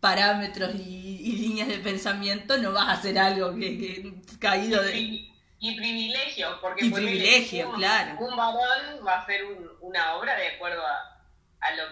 parámetros 0.00 0.74
y, 0.76 1.20
y 1.20 1.36
líneas 1.36 1.68
de 1.68 1.78
pensamiento, 1.78 2.56
no 2.58 2.72
vas 2.72 2.88
a 2.88 2.92
hacer 2.92 3.18
algo 3.18 3.54
que, 3.56 3.78
que 3.78 4.12
caído 4.38 4.82
de... 4.82 4.96
y, 4.96 5.34
y 5.58 5.76
privilegio, 5.76 6.60
porque 6.60 6.86
Y 6.86 6.90
privilegio, 6.90 7.68
un, 7.70 7.76
claro. 7.76 8.16
Un 8.20 8.36
varón 8.36 9.04
va 9.06 9.14
a 9.16 9.22
hacer 9.22 9.44
un- 9.44 9.70
una 9.80 10.14
obra 10.14 10.36
de 10.36 10.48
acuerdo 10.54 10.82
a, 10.86 11.20
a, 11.60 11.74
lo, 11.74 11.82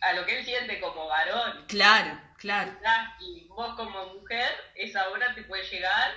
a 0.00 0.12
lo 0.14 0.26
que 0.26 0.38
él 0.40 0.44
siente 0.44 0.80
como 0.80 1.06
varón. 1.06 1.64
Claro, 1.68 2.20
claro, 2.36 2.72
¿verdad? 2.72 3.04
Y 3.20 3.44
vos 3.46 3.74
como 3.76 4.06
mujer, 4.14 4.50
esa 4.74 5.08
obra 5.10 5.32
te 5.34 5.42
puede 5.44 5.62
llegar 5.68 6.10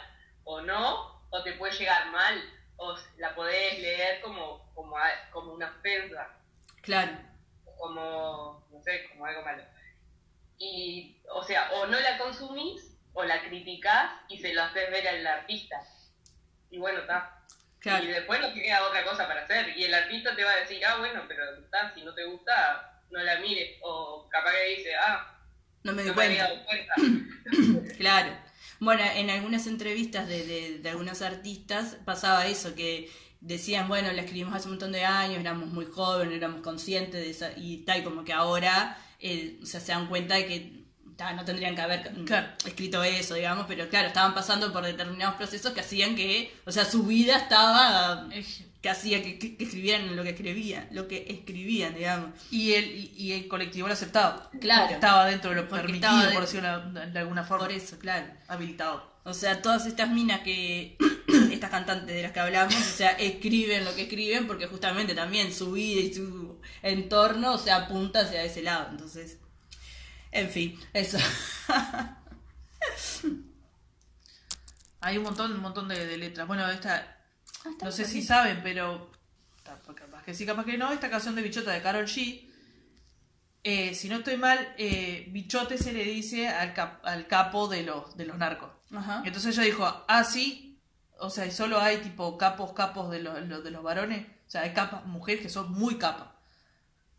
o 0.45 0.61
no, 0.61 1.22
o 1.30 1.43
te 1.43 1.53
puede 1.53 1.74
llegar 1.78 2.11
mal, 2.11 2.41
o 2.78 2.95
la 3.18 3.36
podés 3.36 3.80
leer 3.80 4.20
como, 4.22 4.72
como, 4.74 4.95
como 5.32 5.53
una 5.53 5.68
ofensa, 5.68 6.28
claro. 6.86 7.17
como, 7.77 8.67
no 8.71 8.81
sé, 8.81 9.09
como 9.09 9.25
algo 9.25 9.41
malo. 9.43 9.63
Y, 10.57 11.17
o 11.29 11.43
sea, 11.43 11.71
o 11.73 11.88
no 11.88 11.99
la 11.99 12.17
consumís, 12.17 12.95
o 13.15 13.23
la 13.23 13.41
criticás 13.41 14.11
y 14.29 14.38
se 14.38 14.53
lo 14.53 14.63
haces 14.63 14.91
ver 14.91 15.07
al 15.07 15.25
artista. 15.25 15.81
Y 16.69 16.77
bueno, 16.77 16.99
está. 16.99 17.41
Claro. 17.79 18.03
Y 18.03 18.07
después 18.07 18.41
no 18.41 18.53
te 18.53 18.61
queda 18.61 18.88
otra 18.88 19.03
cosa 19.05 19.27
para 19.27 19.43
hacer. 19.43 19.77
Y 19.77 19.86
el 19.86 19.93
artista 19.93 20.36
te 20.36 20.43
va 20.43 20.51
a 20.51 20.57
decir, 20.57 20.83
ah, 20.86 20.97
bueno, 20.97 21.23
pero 21.27 21.43
está, 21.57 21.93
si 21.93 22.03
no 22.03 22.13
te 22.13 22.25
gusta, 22.25 23.01
no 23.09 23.23
la 23.23 23.39
mires. 23.39 23.77
O 23.81 24.27
capaz 24.29 24.51
que 24.51 24.75
dice, 24.75 24.95
ah, 24.95 25.39
No 25.83 25.93
me 25.93 26.03
no 26.03 26.13
me 26.13 26.25
había 26.25 26.43
dado 26.43 26.65
cuenta. 26.65 26.93
Claro. 27.97 28.38
Bueno, 28.79 29.03
en 29.15 29.29
algunas 29.29 29.67
entrevistas 29.67 30.27
de, 30.27 30.45
de, 30.45 30.79
de 30.79 30.89
algunos 30.89 31.21
artistas 31.21 31.97
pasaba 32.03 32.47
eso, 32.47 32.75
que 32.75 33.09
decían, 33.47 33.87
bueno, 33.87 34.11
la 34.11 34.21
escribimos 34.21 34.55
hace 34.55 34.65
un 34.67 34.73
montón 34.73 34.91
de 34.91 35.05
años, 35.05 35.39
éramos 35.39 35.69
muy 35.69 35.85
jóvenes, 35.85 36.35
éramos 36.35 36.61
conscientes 36.61 37.21
de 37.21 37.29
esa, 37.29 37.51
y 37.57 37.77
tal, 37.85 38.03
como 38.03 38.23
que 38.23 38.33
ahora 38.33 38.97
eh, 39.19 39.59
o 39.63 39.65
sea, 39.65 39.79
se 39.79 39.91
dan 39.91 40.07
cuenta 40.07 40.35
de 40.35 40.45
que 40.45 40.83
ta, 41.15 41.31
no 41.33 41.45
tendrían 41.45 41.73
que 41.75 41.81
haber 41.81 42.11
Claro. 42.25 42.47
escrito 42.65 43.03
eso, 43.03 43.35
digamos, 43.35 43.65
pero 43.67 43.87
claro, 43.87 44.07
estaban 44.07 44.33
pasando 44.35 44.73
por 44.73 44.83
determinados 44.83 45.35
procesos 45.35 45.71
que 45.73 45.79
hacían 45.79 46.15
que, 46.15 46.53
o 46.65 46.71
sea, 46.71 46.83
su 46.85 47.03
vida 47.03 47.37
estaba 47.37 48.27
Es- 48.33 48.63
que 48.81 48.89
hacía 48.91 49.23
que, 49.23 49.55
escribieran 49.57 50.15
lo 50.15 50.21
que 50.23 50.29
escribían, 50.31 50.87
lo 50.91 51.07
que 51.07 51.25
escribían, 51.27 51.95
digamos. 51.95 52.29
Y 52.51 52.73
el, 52.73 52.85
y, 52.95 53.13
y 53.17 53.31
el 53.31 53.47
colectivo 53.47 53.87
lo 53.87 53.93
aceptaba. 53.95 54.51
Claro. 54.61 54.93
Estaba 54.93 55.25
dentro 55.25 55.49
de 55.51 55.55
lo 55.55 55.67
Porque 55.67 55.81
permitido, 55.87 56.19
de- 56.27 56.33
por 56.33 56.41
decirlo 56.41 56.81
de, 56.91 57.07
de 57.11 57.19
alguna 57.19 57.43
forma. 57.43 57.65
Por 57.65 57.73
eso, 57.73 57.97
claro. 57.97 58.27
Habilitado. 58.47 59.11
O 59.23 59.33
sea, 59.33 59.59
todas 59.63 59.87
estas 59.87 60.09
minas 60.11 60.41
que, 60.41 60.97
estas 61.56 61.72
cantantes 61.72 62.16
de 62.16 62.22
las 62.22 62.32
que 62.32 62.39
hablamos, 62.39 62.76
o 62.76 62.80
sea, 62.97 63.12
escriben 63.12 63.84
lo 63.86 63.95
que 63.95 64.03
escriben 64.03 64.47
porque 64.47 64.68
justamente 64.68 65.14
también 65.16 65.53
su 65.53 65.72
vida 65.74 66.01
y 66.01 66.14
su 66.14 66.60
entorno, 66.82 67.53
o 67.53 67.58
sea, 67.58 67.78
apunta 67.78 68.22
hacia 68.22 68.43
ese 68.43 68.62
lado. 68.62 68.89
Entonces, 68.91 69.38
en 70.32 70.49
fin, 70.49 70.80
eso. 70.93 71.18
Hay 75.01 75.18
un 75.18 75.24
montón, 75.24 75.51
un 75.53 75.62
montón 75.62 75.88
de, 75.88 76.06
de 76.06 76.18
letras. 76.18 76.47
Bueno, 76.47 76.68
esta, 76.70 77.12
Ah, 77.64 77.70
no 77.84 77.91
sé 77.91 78.03
bien. 78.03 78.12
si 78.14 78.22
saben, 78.22 78.62
pero 78.64 79.12
capaz 79.95 80.24
que 80.24 80.34
sí, 80.36 80.45
capaz 80.45 80.66
que 80.66 80.78
no, 80.78 80.91
esta 80.91 81.10
canción 81.10 81.34
de 81.36 81.41
Bichota 81.41 81.72
de 81.72 81.82
Carol 81.82 82.06
G. 82.06 82.47
eh, 83.64 83.95
si 83.95 84.08
no 84.08 84.18
estoy 84.18 84.38
mal, 84.38 84.76
eh, 84.78 85.26
Bichote 85.32 85.78
se 85.80 85.91
le 85.91 86.03
dice 86.03 86.47
al, 86.47 86.74
cap- 86.76 87.03
al 87.03 87.26
capo 87.28 87.68
de 87.68 87.82
los, 87.84 88.16
de 88.18 88.26
los 88.26 88.38
narcos. 88.38 88.70
Ajá. 88.95 89.24
Entonces 89.26 89.56
ella 89.58 89.66
dijo, 89.66 90.06
ah, 90.08 90.24
sí, 90.24 90.64
o 91.20 91.30
sea, 91.30 91.49
solo 91.51 91.80
hay 91.80 91.97
tipo 91.97 92.38
capos, 92.38 92.74
capos 92.74 93.09
de 93.11 93.20
los, 93.22 93.41
los- 93.43 93.63
de 93.63 93.72
los 93.72 93.84
varones, 93.84 94.26
o 94.47 94.49
sea, 94.49 94.61
hay 94.61 94.74
capas, 94.74 95.05
mujeres 95.05 95.41
que 95.41 95.49
son 95.49 95.72
muy 95.72 95.97
capas. 95.97 96.28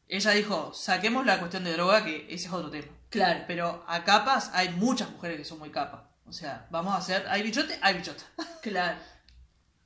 Ella 0.09 0.31
dijo, 0.33 0.73
saquemos 0.73 1.27
la 1.27 1.39
cuestión 1.39 1.65
de 1.65 1.73
droga, 1.73 2.05
que 2.05 2.27
ese 2.31 2.47
es 2.47 2.53
otro 2.53 2.71
tema. 2.71 2.87
Claro. 3.11 3.45
Pero 3.47 3.85
a 3.89 4.05
capas 4.05 4.51
hay 4.55 4.69
muchas 4.71 5.11
mujeres 5.11 5.37
que 5.39 5.45
son 5.45 5.59
muy 5.59 5.71
capas. 5.71 6.03
O 6.27 6.33
sea, 6.33 6.67
vamos 6.71 6.95
a 6.95 6.99
hacer, 6.99 7.27
hay 7.29 7.43
bichote, 7.43 7.79
hay 7.83 7.95
bichota. 7.95 8.23
Claro. 8.63 8.99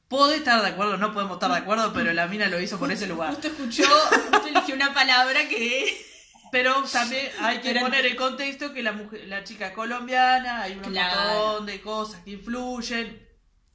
Puedo 0.09 0.33
estar 0.33 0.61
de 0.63 0.69
acuerdo, 0.69 0.97
no 0.97 1.13
podemos 1.15 1.35
estar 1.37 1.51
de 1.53 1.59
acuerdo, 1.59 1.93
pero 1.93 2.13
la 2.13 2.27
mina 2.27 2.49
lo 2.49 2.59
hizo 2.61 2.79
por 2.79 2.91
ese 2.91 3.07
lugar. 3.07 3.31
Justo 3.35 3.47
escuchó, 3.49 3.85
justo 3.85 4.47
eligió 4.49 4.75
una 4.75 4.93
palabra 4.93 5.49
que... 5.49 6.07
Pero 6.53 6.83
también 6.93 7.31
hay 7.41 7.61
que 7.61 7.79
poner 7.79 8.05
el 8.07 8.17
contexto 8.17 8.73
que 8.73 8.83
la 8.83 8.91
mujer, 8.91 9.29
la 9.29 9.45
chica 9.45 9.69
es 9.69 9.73
colombiana, 9.73 10.63
hay 10.63 10.73
un 10.73 10.81
Claro. 10.81 11.21
montón 11.45 11.67
de 11.67 11.81
cosas 11.81 12.23
que 12.25 12.31
influyen. 12.33 13.25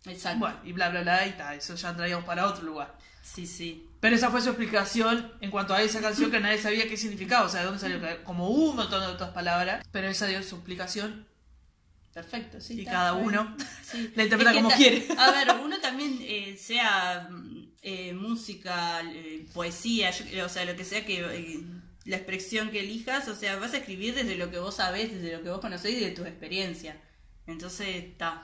Exacto. 0.08 0.40
Bueno, 0.40 0.60
y 0.64 0.72
bla, 0.74 0.90
bla, 0.90 1.02
bla, 1.02 1.26
y 1.26 1.30
está, 1.30 1.56
eso 1.56 1.76
ya 1.76 1.96
traíamos 1.96 2.26
para 2.26 2.48
otro 2.48 2.64
lugar. 2.64 2.96
Sí, 3.22 3.48
sí. 3.48 3.90
Pero 4.00 4.16
esa 4.16 4.30
fue 4.30 4.42
su 4.42 4.50
explicación 4.50 5.32
en 5.42 5.50
cuanto 5.50 5.74
a 5.74 5.82
esa 5.82 6.00
canción 6.00 6.30
que 6.30 6.40
nadie 6.40 6.60
sabía 6.60 6.88
qué 6.88 6.96
significaba, 6.96 7.46
o 7.46 7.50
sea, 7.50 7.62
de 7.62 7.66
dónde 7.66 7.80
salió, 7.82 8.24
como 8.24 8.50
hubo 8.50 8.70
un 8.72 8.76
montón 8.76 9.02
de 9.02 9.08
otras 9.08 9.32
palabras, 9.32 9.84
pero 9.92 10.08
esa 10.08 10.28
dio 10.28 10.44
su 10.44 10.56
explicación 10.58 11.26
Perfecto, 12.14 12.62
sí. 12.62 12.82
y 12.82 12.86
cada 12.86 13.14
bien. 13.14 13.26
uno 13.28 13.58
Sí. 13.84 14.12
la 14.16 14.24
interpreta 14.24 14.52
Es 14.52 14.58
que 14.58 14.64
como 14.64 14.76
quiere. 14.76 15.08
A 15.18 15.32
ver, 15.32 15.48
uno 15.64 15.80
también, 15.80 16.18
eh, 16.22 16.56
sea 16.58 17.28
mm, 17.30 17.68
eh, 17.82 18.14
música, 18.14 19.02
eh, 19.12 19.46
poesía, 19.54 20.12
yo- 20.12 20.46
o 20.46 20.50
sea, 20.50 20.66
lo 20.66 20.76
que 20.76 20.86
sea 20.86 21.04
que 21.06 21.20
eh, 21.22 21.60
la 22.06 22.18
expresión 22.18 22.70
que 22.70 22.82
elijas, 22.82 23.28
o 23.28 23.36
sea, 23.36 23.58
vas 23.58 23.74
a 23.74 23.78
escribir 23.78 24.14
desde 24.16 24.36
lo 24.36 24.52
que 24.52 24.60
vos 24.60 24.76
sabés, 24.76 25.12
desde 25.12 25.36
lo 25.36 25.44
que 25.44 25.50
vos 25.50 25.60
conocés 25.60 25.94
y 25.94 26.00
de 26.00 26.12
tu 26.12 26.24
experiencia. 26.24 26.96
Entonces, 27.48 27.88
está. 28.06 28.44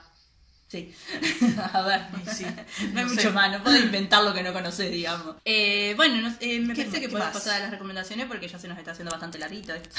Sí. 0.72 0.90
a 1.74 1.82
ver, 1.82 2.00
Sí. 2.34 2.44
no 2.92 3.00
hay 3.00 3.04
No 3.04 3.10
mucho 3.10 3.20
sé. 3.20 3.30
más, 3.30 3.50
no 3.52 3.62
podés 3.62 3.82
inventar 3.84 4.24
lo 4.24 4.32
que 4.32 4.42
no 4.42 4.54
conocés, 4.54 4.90
digamos. 4.90 5.36
Eh, 5.44 5.92
bueno, 5.96 6.16
no- 6.26 6.34
eh, 6.40 6.60
me 6.60 6.72
¿Qué 6.72 6.84
parece 6.84 6.94
que 7.00 7.00
¿Qué 7.02 7.08
podemos 7.10 7.34
más? 7.34 7.42
pasar 7.42 7.56
a 7.56 7.64
las 7.64 7.70
recomendaciones 7.72 8.24
porque 8.26 8.48
ya 8.48 8.58
se 8.58 8.68
nos 8.68 8.78
está 8.78 8.92
haciendo 8.92 9.10
bastante 9.10 9.38
larguito 9.38 9.74
esto. 9.74 9.90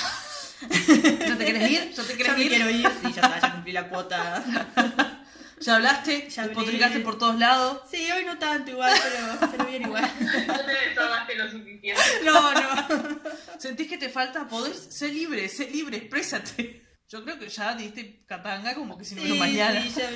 ¿Ya 1.27 1.37
te 1.37 1.45
querés 1.45 1.69
ir? 1.71 1.93
¿Ya 1.93 2.03
te 2.03 2.13
querés 2.17 2.27
Ya 2.27 2.33
me 2.37 2.43
ir? 2.43 2.49
quiero 2.49 2.69
ir, 2.71 2.87
sí, 3.03 3.13
ya 3.13 3.21
está, 3.21 3.39
ya 3.39 3.51
cumplí 3.53 3.71
la 3.71 3.87
cuota. 3.89 4.43
¿Ya 5.61 5.75
hablaste? 5.75 6.21
Ya 6.23 6.27
¿Ya 6.29 6.41
hablé. 6.43 6.55
potricaste 6.55 6.99
por 7.01 7.17
todos 7.19 7.37
lados? 7.37 7.81
Sí, 7.91 8.11
hoy 8.11 8.25
no 8.25 8.37
tanto 8.39 8.71
igual, 8.71 8.91
pero, 9.03 9.51
pero 9.51 9.65
bien 9.69 9.83
igual. 9.83 10.11
No 10.47 10.59
te 10.59 10.89
desahogaste 10.89 11.35
lo 11.35 11.51
suficiente. 11.51 12.01
No, 12.25 12.51
no. 12.53 13.19
¿Sentís 13.59 13.87
que 13.87 13.97
te 13.99 14.09
falta? 14.09 14.47
Podés 14.47 14.87
ser 14.89 15.11
libre, 15.13 15.47
ser 15.49 15.71
libre, 15.71 15.97
exprésate. 15.97 16.81
Yo 17.09 17.23
creo 17.23 17.37
que 17.37 17.47
ya 17.47 17.75
diste 17.75 18.23
capanga 18.25 18.73
como 18.73 18.97
que 18.97 19.05
si 19.05 19.13
no 19.15 19.21
Sí, 19.21 19.33
mañana. 19.37 19.81
sí, 19.83 19.93
ya 19.95 20.09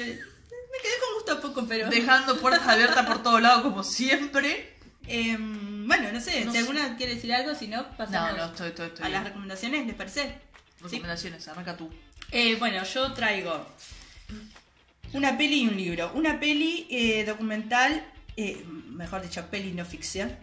me, 0.72 0.82
quedé 0.82 0.94
con 1.00 1.14
gusto 1.16 1.32
a 1.34 1.42
poco, 1.42 1.66
pero... 1.68 1.90
Dejando 1.92 2.40
puertas 2.40 2.68
abiertas 2.68 3.06
por 3.06 3.24
todos 3.24 3.42
lados 3.42 3.62
como 3.64 3.84
siempre. 3.84 4.76
Em, 5.08 5.88
bueno, 5.88 6.12
no 6.12 6.20
sé, 6.20 6.44
No 6.44 6.52
si 6.52 6.58
sé. 6.58 6.64
alguna 6.64 6.98
quiere 6.98 7.16
decir 7.16 7.34
algo, 7.34 7.56
si 7.56 7.68
no, 7.68 7.90
pasamos 7.96 8.32
No, 8.32 8.38
no, 8.38 8.46
estoy, 8.52 8.70
estoy, 8.70 8.88
estoy. 8.88 9.06
a 9.06 9.10
las 9.10 9.24
recomendaciones, 9.24 9.86
¿les 9.88 9.96
parece? 9.96 10.36
Recomendaciones, 10.82 11.48
arranca 11.48 11.78
tú. 11.78 11.90
Eh, 12.32 12.56
bueno, 12.56 12.84
yo 12.84 13.14
traigo 13.14 13.66
una 15.14 15.38
peli 15.38 15.64
y 15.64 15.68
un 15.68 15.78
libro. 15.78 16.12
Una 16.14 16.40
peli 16.40 16.88
eh, 16.90 17.24
documental, 17.26 18.06
eh, 18.36 18.66
mejor 18.90 19.22
dicho, 19.22 19.46
peli 19.50 19.72
no 19.72 19.86
ficción. 19.86 20.38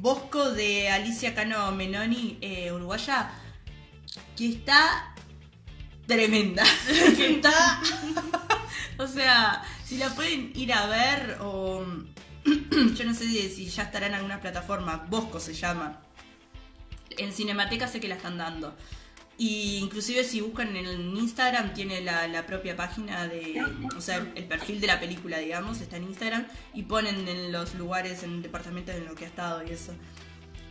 Bosco 0.00 0.50
de 0.50 0.90
Alicia 0.90 1.34
Cano 1.34 1.70
Menoni, 1.72 2.38
uruguaya, 2.74 3.30
que 4.36 4.48
está 4.48 5.09
tremenda. 6.10 6.64
que 7.16 7.34
está... 7.34 7.80
o 8.98 9.06
sea, 9.06 9.62
si 9.84 9.96
la 9.96 10.14
pueden 10.14 10.52
ir 10.54 10.72
a 10.72 10.86
ver 10.86 11.38
o... 11.40 11.84
yo 12.44 13.04
no 13.04 13.14
sé 13.14 13.24
si 13.24 13.66
ya 13.66 13.84
estará 13.84 14.06
en 14.06 14.14
alguna 14.14 14.40
plataforma. 14.40 15.06
Bosco 15.08 15.40
se 15.40 15.54
llama. 15.54 16.00
En 17.16 17.32
Cinemateca 17.32 17.86
sé 17.86 18.00
que 18.00 18.08
la 18.08 18.16
están 18.16 18.38
dando. 18.38 18.74
Y 19.40 19.78
inclusive 19.78 20.22
si 20.22 20.42
buscan 20.42 20.76
en 20.76 21.16
Instagram 21.16 21.72
tiene 21.72 22.02
la, 22.02 22.28
la 22.28 22.44
propia 22.44 22.76
página 22.76 23.26
de, 23.26 23.64
o 23.96 24.00
sea, 24.02 24.16
el 24.34 24.44
perfil 24.44 24.82
de 24.82 24.86
la 24.86 25.00
película, 25.00 25.38
digamos, 25.38 25.80
está 25.80 25.96
en 25.96 26.04
Instagram 26.04 26.46
y 26.74 26.82
ponen 26.82 27.26
en 27.26 27.50
los 27.50 27.74
lugares, 27.74 28.22
en 28.22 28.42
departamentos 28.42 28.94
en 28.94 29.06
los 29.06 29.14
que 29.14 29.24
ha 29.24 29.28
estado 29.28 29.66
y 29.66 29.70
eso. 29.70 29.94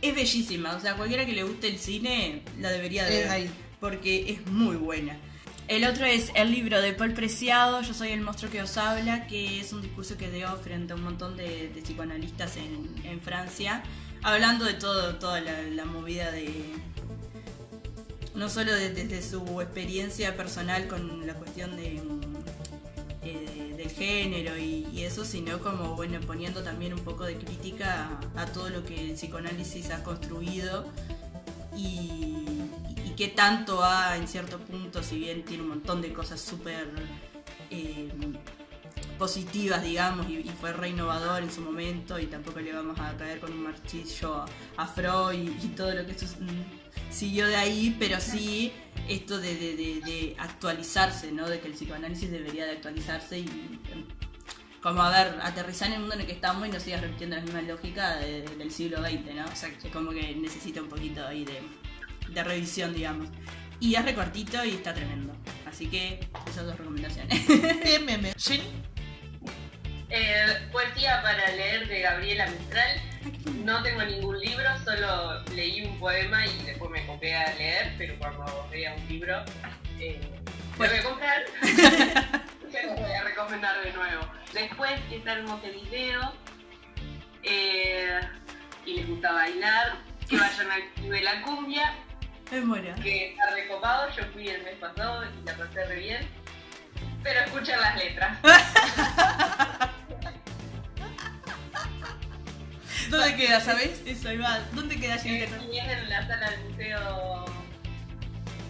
Es 0.00 0.14
bellísima, 0.14 0.76
o 0.76 0.80
sea, 0.80 0.94
cualquiera 0.94 1.26
que 1.26 1.32
le 1.32 1.42
guste 1.42 1.66
el 1.66 1.80
cine 1.80 2.42
la 2.60 2.70
debería 2.70 3.04
de 3.06 3.16
ver, 3.16 3.28
ahí. 3.28 3.50
porque 3.80 4.30
es 4.30 4.46
muy 4.46 4.76
buena. 4.76 5.18
El 5.70 5.84
otro 5.84 6.04
es 6.04 6.32
el 6.34 6.50
libro 6.50 6.80
de 6.80 6.92
Paul 6.92 7.12
Preciado, 7.12 7.80
Yo 7.82 7.94
soy 7.94 8.08
el 8.08 8.22
monstruo 8.22 8.50
que 8.50 8.60
os 8.60 8.76
habla, 8.76 9.28
que 9.28 9.60
es 9.60 9.72
un 9.72 9.82
discurso 9.82 10.16
que 10.16 10.28
dio 10.28 10.48
frente 10.56 10.94
a 10.94 10.96
un 10.96 11.04
montón 11.04 11.36
de, 11.36 11.68
de 11.68 11.80
psicoanalistas 11.80 12.56
en, 12.56 13.20
Francia, 13.20 13.84
hablando 14.20 14.64
de 14.64 14.74
todo, 14.74 15.14
toda 15.20 15.40
la, 15.40 15.84
movida 15.84 16.32
de, 16.32 16.64
no 18.34 18.48
solo 18.48 18.72
de- 18.74 18.92
desde 18.92 19.22
su 19.22 19.60
experiencia 19.60 20.36
personal 20.36 20.88
con 20.88 21.24
la 21.24 21.34
cuestión 21.34 21.76
de, 21.76 22.02
eh, 23.22 23.74
del 23.76 23.90
género 23.90 24.58
y, 24.58 25.04
eso, 25.04 25.24
sino 25.24 25.60
como 25.60 25.94
bueno 25.94 26.18
poniendo 26.20 26.64
también 26.64 26.94
un 26.94 27.00
poco 27.04 27.22
de 27.24 27.36
crítica 27.36 28.18
a, 28.34 28.42
a 28.42 28.46
todo 28.46 28.70
lo 28.70 28.84
que 28.84 29.00
el 29.00 29.12
psicoanálisis 29.12 29.90
ha 29.90 30.02
construido 30.02 30.84
y 31.76 32.49
qué 33.20 33.28
tanto 33.28 33.84
ha 33.84 34.16
en 34.16 34.26
cierto 34.26 34.58
punto, 34.58 35.02
si 35.02 35.18
bien 35.18 35.44
tiene 35.44 35.62
un 35.62 35.68
montón 35.68 36.00
de 36.00 36.10
cosas 36.10 36.40
súper 36.40 36.88
eh, 37.70 38.08
positivas, 39.18 39.82
digamos, 39.82 40.26
y, 40.30 40.38
y 40.38 40.52
fue 40.58 40.72
re 40.72 40.88
innovador 40.88 41.42
en 41.42 41.50
su 41.52 41.60
momento, 41.60 42.18
y 42.18 42.24
tampoco 42.28 42.60
le 42.60 42.72
vamos 42.72 42.98
a 42.98 43.14
caer 43.18 43.38
con 43.40 43.52
un 43.52 43.62
marchillo 43.64 44.46
a, 44.78 44.86
Freud 44.86 45.34
y, 45.34 45.66
y 45.66 45.68
todo 45.76 45.94
lo 45.94 46.06
que 46.06 46.12
eso, 46.12 46.24
mm, 46.40 47.12
siguió 47.12 47.46
de 47.46 47.56
ahí, 47.56 47.94
pero 47.98 48.18
sí 48.20 48.72
esto 49.06 49.38
de, 49.38 49.54
de- 49.54 49.76
de- 49.76 50.00
de 50.00 50.36
actualizarse, 50.38 51.30
¿no? 51.30 51.46
De 51.46 51.60
que 51.60 51.68
el 51.68 51.74
psicoanálisis 51.74 52.30
debería 52.30 52.64
de 52.64 52.72
actualizarse 52.72 53.40
y 53.40 53.44
em, 53.92 54.06
como 54.82 55.02
a 55.02 55.10
ver, 55.10 55.38
aterrizar 55.42 55.88
en 55.88 55.94
el 55.94 56.00
mundo 56.00 56.14
en 56.14 56.22
el 56.22 56.26
que 56.26 56.32
estamos 56.32 56.66
y 56.66 56.70
no 56.70 56.80
sigas 56.80 57.02
repitiendo 57.02 57.36
la 57.36 57.42
misma 57.42 57.60
lógica 57.60 58.16
de- 58.16 58.42
del 58.56 58.70
siglo 58.70 59.02
XX, 59.02 59.34
¿no? 59.34 59.44
Exacto. 59.46 59.88
Es 59.88 59.92
como 59.92 60.10
que 60.10 60.34
necesita 60.36 60.80
un 60.80 60.88
poquito 60.88 61.26
ahí 61.26 61.44
de, 61.44 61.60
de 62.32 62.44
revisión, 62.44 62.94
digamos. 62.94 63.28
Y 63.80 63.94
es 63.94 64.04
recortito 64.04 64.62
y 64.64 64.70
está 64.70 64.92
tremendo. 64.94 65.34
Así 65.66 65.86
que 65.88 66.20
esas 66.48 66.66
dos 66.66 66.76
recomendaciones. 66.76 67.46
Bien, 67.82 68.04
bien, 68.06 68.20
bien. 68.22 68.34
Jenny, 68.36 68.64
Eh, 70.10 70.68
poesía 70.72 71.22
para 71.22 71.48
leer 71.52 71.88
de 71.88 72.00
Gabriela 72.00 72.46
Mistral. 72.46 73.00
No 73.64 73.82
tengo 73.82 74.02
ningún 74.02 74.38
libro, 74.40 74.64
solo 74.84 75.42
leí 75.54 75.82
un 75.84 75.98
poema 75.98 76.46
y 76.46 76.62
después 76.64 76.90
me 76.90 77.06
compré 77.06 77.34
a 77.34 77.54
leer, 77.54 77.94
pero 77.96 78.18
cuando 78.18 78.68
vea 78.70 78.94
un 78.94 79.08
libro, 79.08 79.44
eh, 79.98 80.20
lo 80.78 80.88
voy 80.88 80.98
a 80.98 81.02
comprar. 81.04 81.44
Ya 82.72 82.82
lo 82.84 82.94
voy 82.94 83.10
a 83.10 83.24
recomendar 83.24 83.82
de 83.82 83.92
nuevo. 83.92 84.22
Después 84.54 84.92
está 85.10 85.32
en 85.38 85.44
Montevideo 85.44 86.32
eh, 87.42 88.20
y 88.86 88.94
les 88.94 89.08
gusta 89.08 89.32
bailar, 89.32 89.96
que 90.28 90.36
vayan 90.36 90.70
al 90.70 90.82
Club 90.94 91.10
de 91.10 91.20
la 91.20 91.42
Cumbia, 91.42 91.94
Es 92.50 92.66
buena. 92.66 92.94
que 92.96 93.30
está 93.30 93.50
recopado. 93.54 94.08
Yo 94.16 94.24
fui 94.32 94.48
el 94.48 94.62
mes 94.64 94.74
pasado 94.80 95.24
y 95.24 95.44
la 95.46 95.56
pasé 95.56 95.84
re 95.86 95.96
bien. 95.96 96.28
Pero 97.22 97.40
escuchen 97.40 97.80
las 97.80 97.96
letras. 97.96 98.38
¿dónde 103.10 103.36
queda, 103.36 103.60
sabes? 103.60 104.00
Eso, 104.06 104.28
ahí 104.28 104.38
va. 104.38 104.60
¿Dónde 104.72 104.96
queda 104.96 105.16
Eh, 105.16 105.48
y 105.72 105.78
es 105.78 105.88
en 105.88 106.08
la 106.08 106.26
sala 106.26 106.50
del 106.50 106.60
museo 106.70 107.44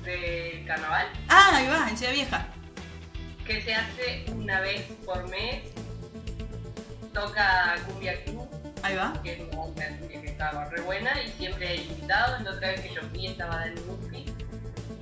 de 0.04 0.64
carnaval, 0.66 1.06
Ah, 1.28 1.50
ahí 1.54 1.66
va, 1.66 1.88
en 1.90 1.96
Ciudad 1.96 2.12
Vieja. 2.12 2.46
que 3.46 3.60
se 3.62 3.74
hace 3.74 4.24
una 4.28 4.60
vez 4.60 4.82
por 5.04 5.28
mes. 5.28 5.62
Toca 7.12 7.76
Cumbia 7.86 8.24
Club 8.24 8.48
Ahí 8.82 8.96
va. 8.96 9.12
que 9.22 9.32
es 9.32 9.40
una 9.40 9.56
banda 9.56 9.84
que 10.08 10.26
estaba 10.26 10.64
re 10.66 10.80
buena 10.82 11.10
y 11.22 11.28
siempre 11.32 11.68
hay 11.68 11.82
invitados. 11.82 12.40
La 12.42 12.50
otra 12.52 12.68
vez 12.68 12.80
que 12.80 12.94
yo 12.94 13.02
fui 13.02 13.26
estaba 13.26 13.56
Dan 13.56 13.74
Murphy. 13.86 14.26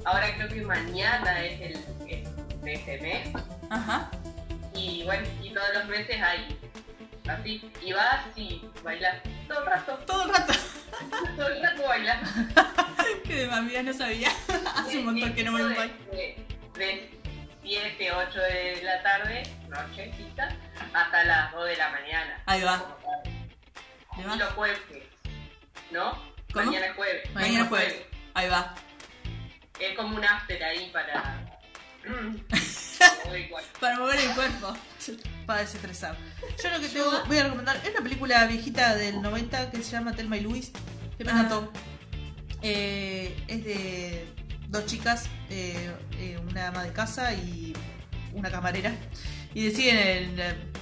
Ahora 0.04 0.34
creo 0.34 0.48
que 0.48 0.62
mañana 0.62 1.44
es 1.44 1.60
el 1.60 1.72
es 2.08 2.62
de 2.62 2.74
este 2.74 3.00
mes. 3.00 3.28
Ajá. 3.70 4.10
Y 4.74 5.04
bueno, 5.04 5.26
y 5.42 5.50
todos 5.50 5.68
los 5.74 5.86
meses 5.86 6.20
hay 6.20 6.58
así. 7.28 7.70
Y 7.82 7.92
vas 7.92 8.20
y 8.36 8.64
bailas 8.82 9.22
todo 9.46 9.60
el 9.60 9.66
rato. 9.66 9.98
Todo 10.06 10.22
el 10.24 10.34
rato. 10.34 10.52
Todo 11.36 11.48
el 11.48 11.62
rato 11.62 11.82
bailas. 11.86 12.18
Que 13.24 13.34
de 13.34 13.46
mami 13.46 13.72
no 13.82 13.92
sabía. 13.92 14.30
Hace 14.76 14.98
un 14.98 15.06
montón 15.06 15.32
que 15.34 15.44
no 15.44 15.52
voy 15.52 15.62
a 15.62 15.66
un 15.66 15.74
baile. 15.74 15.94
De, 16.10 16.46
de 16.78 17.18
7, 17.62 18.12
8 18.12 18.40
de 18.40 18.82
la 18.82 19.02
tarde, 19.02 19.42
nochecita, 19.68 20.48
hasta 20.92 21.24
las 21.24 21.52
2 21.52 21.66
de 21.66 21.76
la 21.76 21.90
mañana. 21.90 22.42
Ahí 22.46 22.62
va. 22.62 22.96
Los 24.26 24.52
jueves, 24.54 24.78
¿no? 25.90 26.12
¿Cómo? 26.52 26.66
Mañana 26.66 26.86
es 26.86 26.96
jueves. 26.96 27.34
Mañana 27.34 27.62
es 27.62 27.68
jueves. 27.68 27.94
Ahí 28.34 28.48
va. 28.48 28.74
Es 29.80 29.96
como 29.96 30.16
un 30.16 30.24
after 30.24 30.62
ahí 30.62 30.90
para. 30.92 31.44
Para 33.80 33.98
mover 33.98 34.18
el 34.18 34.34
cuerpo. 34.34 34.74
Para 35.46 35.60
desestresar. 35.60 36.16
Yo 36.62 36.70
lo 36.70 36.80
que 36.80 36.88
tengo, 36.88 37.10
voy 37.26 37.38
a 37.38 37.44
recomendar 37.44 37.76
es 37.84 37.90
una 37.90 38.00
película 38.00 38.46
viejita 38.46 38.94
del 38.96 39.20
90 39.22 39.70
que 39.70 39.82
se 39.82 39.92
llama 39.92 40.12
Telma 40.14 40.36
y 40.36 40.40
Luis, 40.40 40.72
que 41.16 41.24
me 41.24 41.30
Ah. 41.30 41.34
encantó. 41.34 41.72
Eh, 42.62 43.36
es 43.46 43.64
de 43.64 44.26
dos 44.68 44.86
chicas, 44.86 45.26
eh, 45.50 45.92
eh, 46.18 46.38
una 46.50 46.68
ama 46.68 46.82
de 46.82 46.92
casa 46.92 47.32
y 47.34 47.74
una 48.32 48.50
camarera. 48.50 48.92
Y 49.58 49.64
deciden 49.64 50.36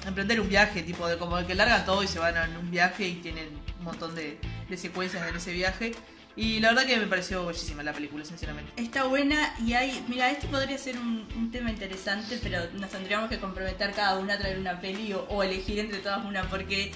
emprender 0.06 0.38
un 0.38 0.50
viaje, 0.50 0.82
tipo 0.82 1.08
de 1.08 1.16
como 1.16 1.38
el 1.38 1.46
que 1.46 1.54
largan 1.54 1.86
todo 1.86 2.02
y 2.02 2.06
se 2.06 2.18
van 2.18 2.36
en 2.36 2.58
un 2.58 2.70
viaje 2.70 3.08
y 3.08 3.14
tienen 3.14 3.48
un 3.78 3.84
montón 3.86 4.14
de, 4.14 4.38
secuencias 4.76 5.26
en 5.26 5.34
ese 5.34 5.54
viaje. 5.54 5.94
Y 6.36 6.60
la 6.60 6.68
verdad 6.68 6.84
que 6.84 6.98
me 6.98 7.06
pareció 7.06 7.46
bellísima 7.46 7.82
la 7.82 7.94
película, 7.94 8.22
sinceramente. 8.26 8.70
Está 8.76 9.04
buena 9.04 9.54
y 9.66 9.72
hay. 9.72 10.04
Mira, 10.08 10.30
este 10.30 10.46
podría 10.48 10.76
ser 10.76 10.98
un, 10.98 11.50
tema 11.50 11.70
interesante, 11.70 12.38
pero 12.42 12.70
nos 12.74 12.90
tendríamos 12.90 13.30
que 13.30 13.38
comprometer 13.38 13.92
cada 13.92 14.18
una 14.18 14.34
a 14.34 14.38
traer 14.38 14.58
una 14.58 14.78
peli 14.78 15.14
o, 15.14 15.20
o 15.30 15.42
elegir 15.42 15.78
entre 15.78 16.00
todas 16.00 16.22
una, 16.26 16.42
porque 16.42 16.92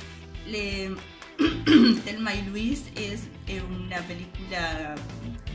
le, 0.46 0.94
Thelma 2.04 2.34
y 2.34 2.42
Luis 2.42 2.82
es 2.94 3.22
una 3.70 4.02
película 4.02 4.96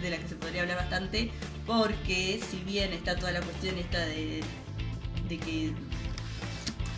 de 0.02 0.10
la 0.10 0.18
que 0.18 0.28
se 0.28 0.36
podría 0.38 0.64
hablar 0.64 0.78
bastante, 0.78 1.30
porque 1.68 2.42
si 2.50 2.58
bien 2.66 2.94
está 2.94 3.16
toda 3.16 3.32
la 3.32 3.42
cuestión 3.42 3.78
esta 3.78 4.04
de 4.04 5.38
que 5.38 5.74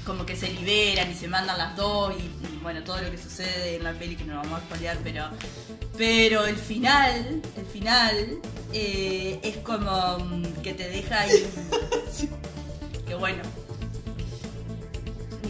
como 0.08 0.26
que 0.26 0.38
se 0.38 0.50
liberan 0.50 1.12
y 1.12 1.14
se 1.14 1.28
mandan 1.28 1.58
las 1.58 1.76
dos 1.76 2.16
y 2.18 2.58
bueno, 2.64 2.82
todo 2.82 3.02
lo 3.02 3.12
que 3.12 3.18
sucede 3.18 3.76
en 3.76 3.84
la 3.84 3.92
peli 3.92 4.16
que 4.16 4.24
no 4.24 4.38
vamos 4.38 4.62
a 4.62 4.64
spoilear, 4.64 4.98
pero 5.04 5.30
pero 5.98 6.46
el 6.46 6.56
final, 6.56 7.42
el 7.58 7.66
final 7.66 8.40
eh, 8.72 9.38
es 9.44 9.58
como 9.58 10.18
mm, 10.20 10.62
que 10.64 10.74
te 10.74 10.88
deja 10.88 11.20
ahí 11.20 11.46
que 13.08 13.16
bueno. 13.16 13.44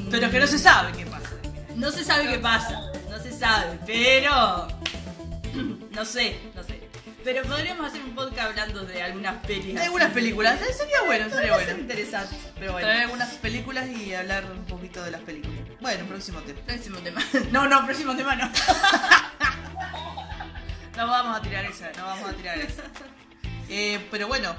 Pero 0.10 0.32
que 0.32 0.40
no 0.40 0.48
se 0.48 0.58
sabe 0.58 0.92
qué 0.98 1.06
pasa. 1.06 1.36
no 1.76 1.92
se 1.92 2.04
sabe 2.04 2.28
qué 2.28 2.40
pasa, 2.40 2.92
no 3.12 3.22
se 3.22 3.32
sabe, 3.32 3.78
pero 3.86 4.68
no 5.92 6.04
sé, 6.04 6.36
no 6.56 6.64
sé. 6.64 6.77
Pero 7.28 7.44
podríamos 7.44 7.86
hacer 7.88 8.02
un 8.06 8.16
podcast 8.16 8.40
hablando 8.52 8.86
de 8.86 9.04
algunas 9.04 9.46
pelis. 9.46 9.76
Hay 9.78 9.88
algunas 9.88 10.12
películas, 10.14 10.62
eh, 10.62 10.72
sería 10.72 11.02
bueno, 11.06 11.26
sería 11.26 11.52
Podría 11.52 11.58
ser 11.58 11.66
bueno. 11.76 11.82
interesante, 11.82 12.36
pero 12.58 12.72
bueno. 12.72 12.88
Traer 12.88 13.02
algunas 13.04 13.30
películas 13.34 13.90
y 13.90 14.14
hablar 14.14 14.46
un 14.50 14.64
poquito 14.64 15.04
de 15.04 15.12
las 15.12 15.20
películas. 15.22 15.60
Bueno, 15.82 16.06
próximo 16.06 16.40
tema. 16.40 16.62
Próximo 16.66 17.00
tema. 17.00 17.22
No, 17.52 17.68
no, 17.68 17.84
próximo 17.86 18.16
tema 18.16 18.34
no. 18.38 18.50
No 20.96 21.06
vamos 21.06 21.38
a 21.38 21.42
tirar 21.42 21.66
esa, 21.66 21.92
no 21.98 22.06
vamos 22.06 22.30
a 22.30 22.34
tirar 22.34 22.58
esa. 22.60 22.84
Eh, 23.68 24.08
pero 24.10 24.28
bueno, 24.30 24.56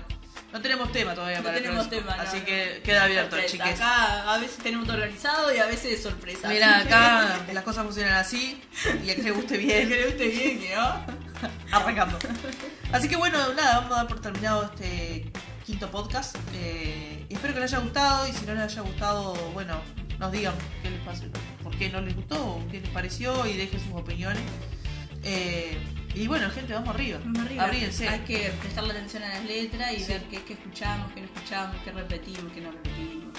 no 0.53 0.61
tenemos 0.61 0.93
tema 0.93 1.15
todavía 1.15 1.39
No 1.39 1.45
para 1.45 1.57
tenemos 1.57 1.89
tema, 1.89 2.17
no, 2.17 2.23
Así 2.23 2.39
no. 2.41 2.45
que 2.45 2.83
queda 2.85 3.05
abierto, 3.05 3.37
chiques. 3.47 3.81
Acá 3.81 4.35
a 4.35 4.39
veces 4.39 4.59
tenemos 4.59 4.87
todo 4.87 4.97
organizado 4.99 5.55
y 5.55 5.59
a 5.59 5.65
veces 5.67 5.93
es 5.95 6.03
sorpresa. 6.03 6.49
Mira, 6.49 6.83
que- 6.83 6.89
acá 6.95 7.39
las 7.55 7.65
cosas 7.65 7.85
funcionan 7.85 8.13
así 8.15 8.63
y 9.05 9.11
a 9.11 9.17
que 9.17 9.23
le 9.23 9.31
guste 9.31 9.59
Que 9.59 9.65
bien, 9.65 9.89
le 9.89 10.05
guste 10.07 10.29
bien, 10.29 10.61
que 10.61 10.77
no. 10.77 11.28
arrancando. 11.73 12.19
Así 12.93 13.09
que 13.09 13.17
bueno, 13.17 13.39
nada, 13.55 13.81
vamos 13.81 13.93
a 13.93 13.97
dar 13.97 14.07
por 14.09 14.21
terminado 14.21 14.65
este 14.65 15.31
quinto 15.67 15.91
podcast. 15.91 16.37
Eh, 16.55 17.27
espero 17.29 17.55
que 17.55 17.61
les 17.61 17.73
haya 17.73 17.83
gustado 17.83 18.27
y 18.29 18.33
si 18.33 18.47
no 18.47 18.55
les 18.55 18.63
haya 18.65 18.83
gustado, 18.83 19.35
bueno, 19.53 19.81
nos 20.19 20.33
digan 20.33 20.55
qué 20.83 20.91
les 20.91 21.01
pasó, 21.01 21.25
por 21.63 21.77
qué 21.77 21.91
no 21.91 22.01
les 22.01 22.15
gustó, 22.17 22.43
o 22.57 22.69
qué 22.71 22.81
les 22.81 22.91
pareció 22.91 23.47
y 23.47 23.55
dejen 23.57 23.81
sus 23.81 23.93
opiniones. 23.93 24.43
Eh, 25.25 25.77
y 26.15 26.27
bueno, 26.27 26.51
gente, 26.51 26.73
vamos 26.73 26.89
arriba. 26.95 27.19
Vamos 27.23 27.41
arriba. 27.43 27.65
Abríense. 27.65 28.09
Hay 28.09 28.21
que 28.21 28.51
prestarle 28.61 28.93
atención 28.93 29.23
a 29.23 29.29
las 29.29 29.45
letras 29.45 29.93
y 29.93 30.01
Sí. 30.01 30.13
ver 30.13 30.23
qué, 30.25 30.43
qué 30.43 30.53
escuchamos, 30.55 31.13
qué 31.13 31.21
no 31.21 31.27
escuchamos, 31.27 31.77
qué 31.85 31.93
repetimos, 31.93 32.53
qué 32.53 32.61
no 32.63 32.71
repetimos. 32.73 33.39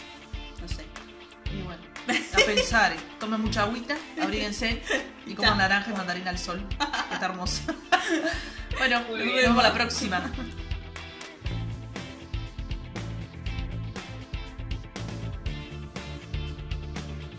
Y 1.51 1.61
bueno, 1.61 1.81
a 2.07 2.45
pensar, 2.45 2.95
tomen 3.19 3.41
mucha 3.41 3.63
agüita, 3.63 3.95
abríguense 4.21 4.81
y 5.25 5.33
coman 5.33 5.57
naranja 5.57 5.91
y 5.91 5.95
mandarina 5.95 6.29
al 6.29 6.37
sol. 6.37 6.61
Está 7.11 7.25
hermoso. 7.25 7.61
bueno, 8.77 9.01
nos 9.01 9.17
vemos 9.17 9.63
la 9.63 9.73
próxima. 9.73 10.31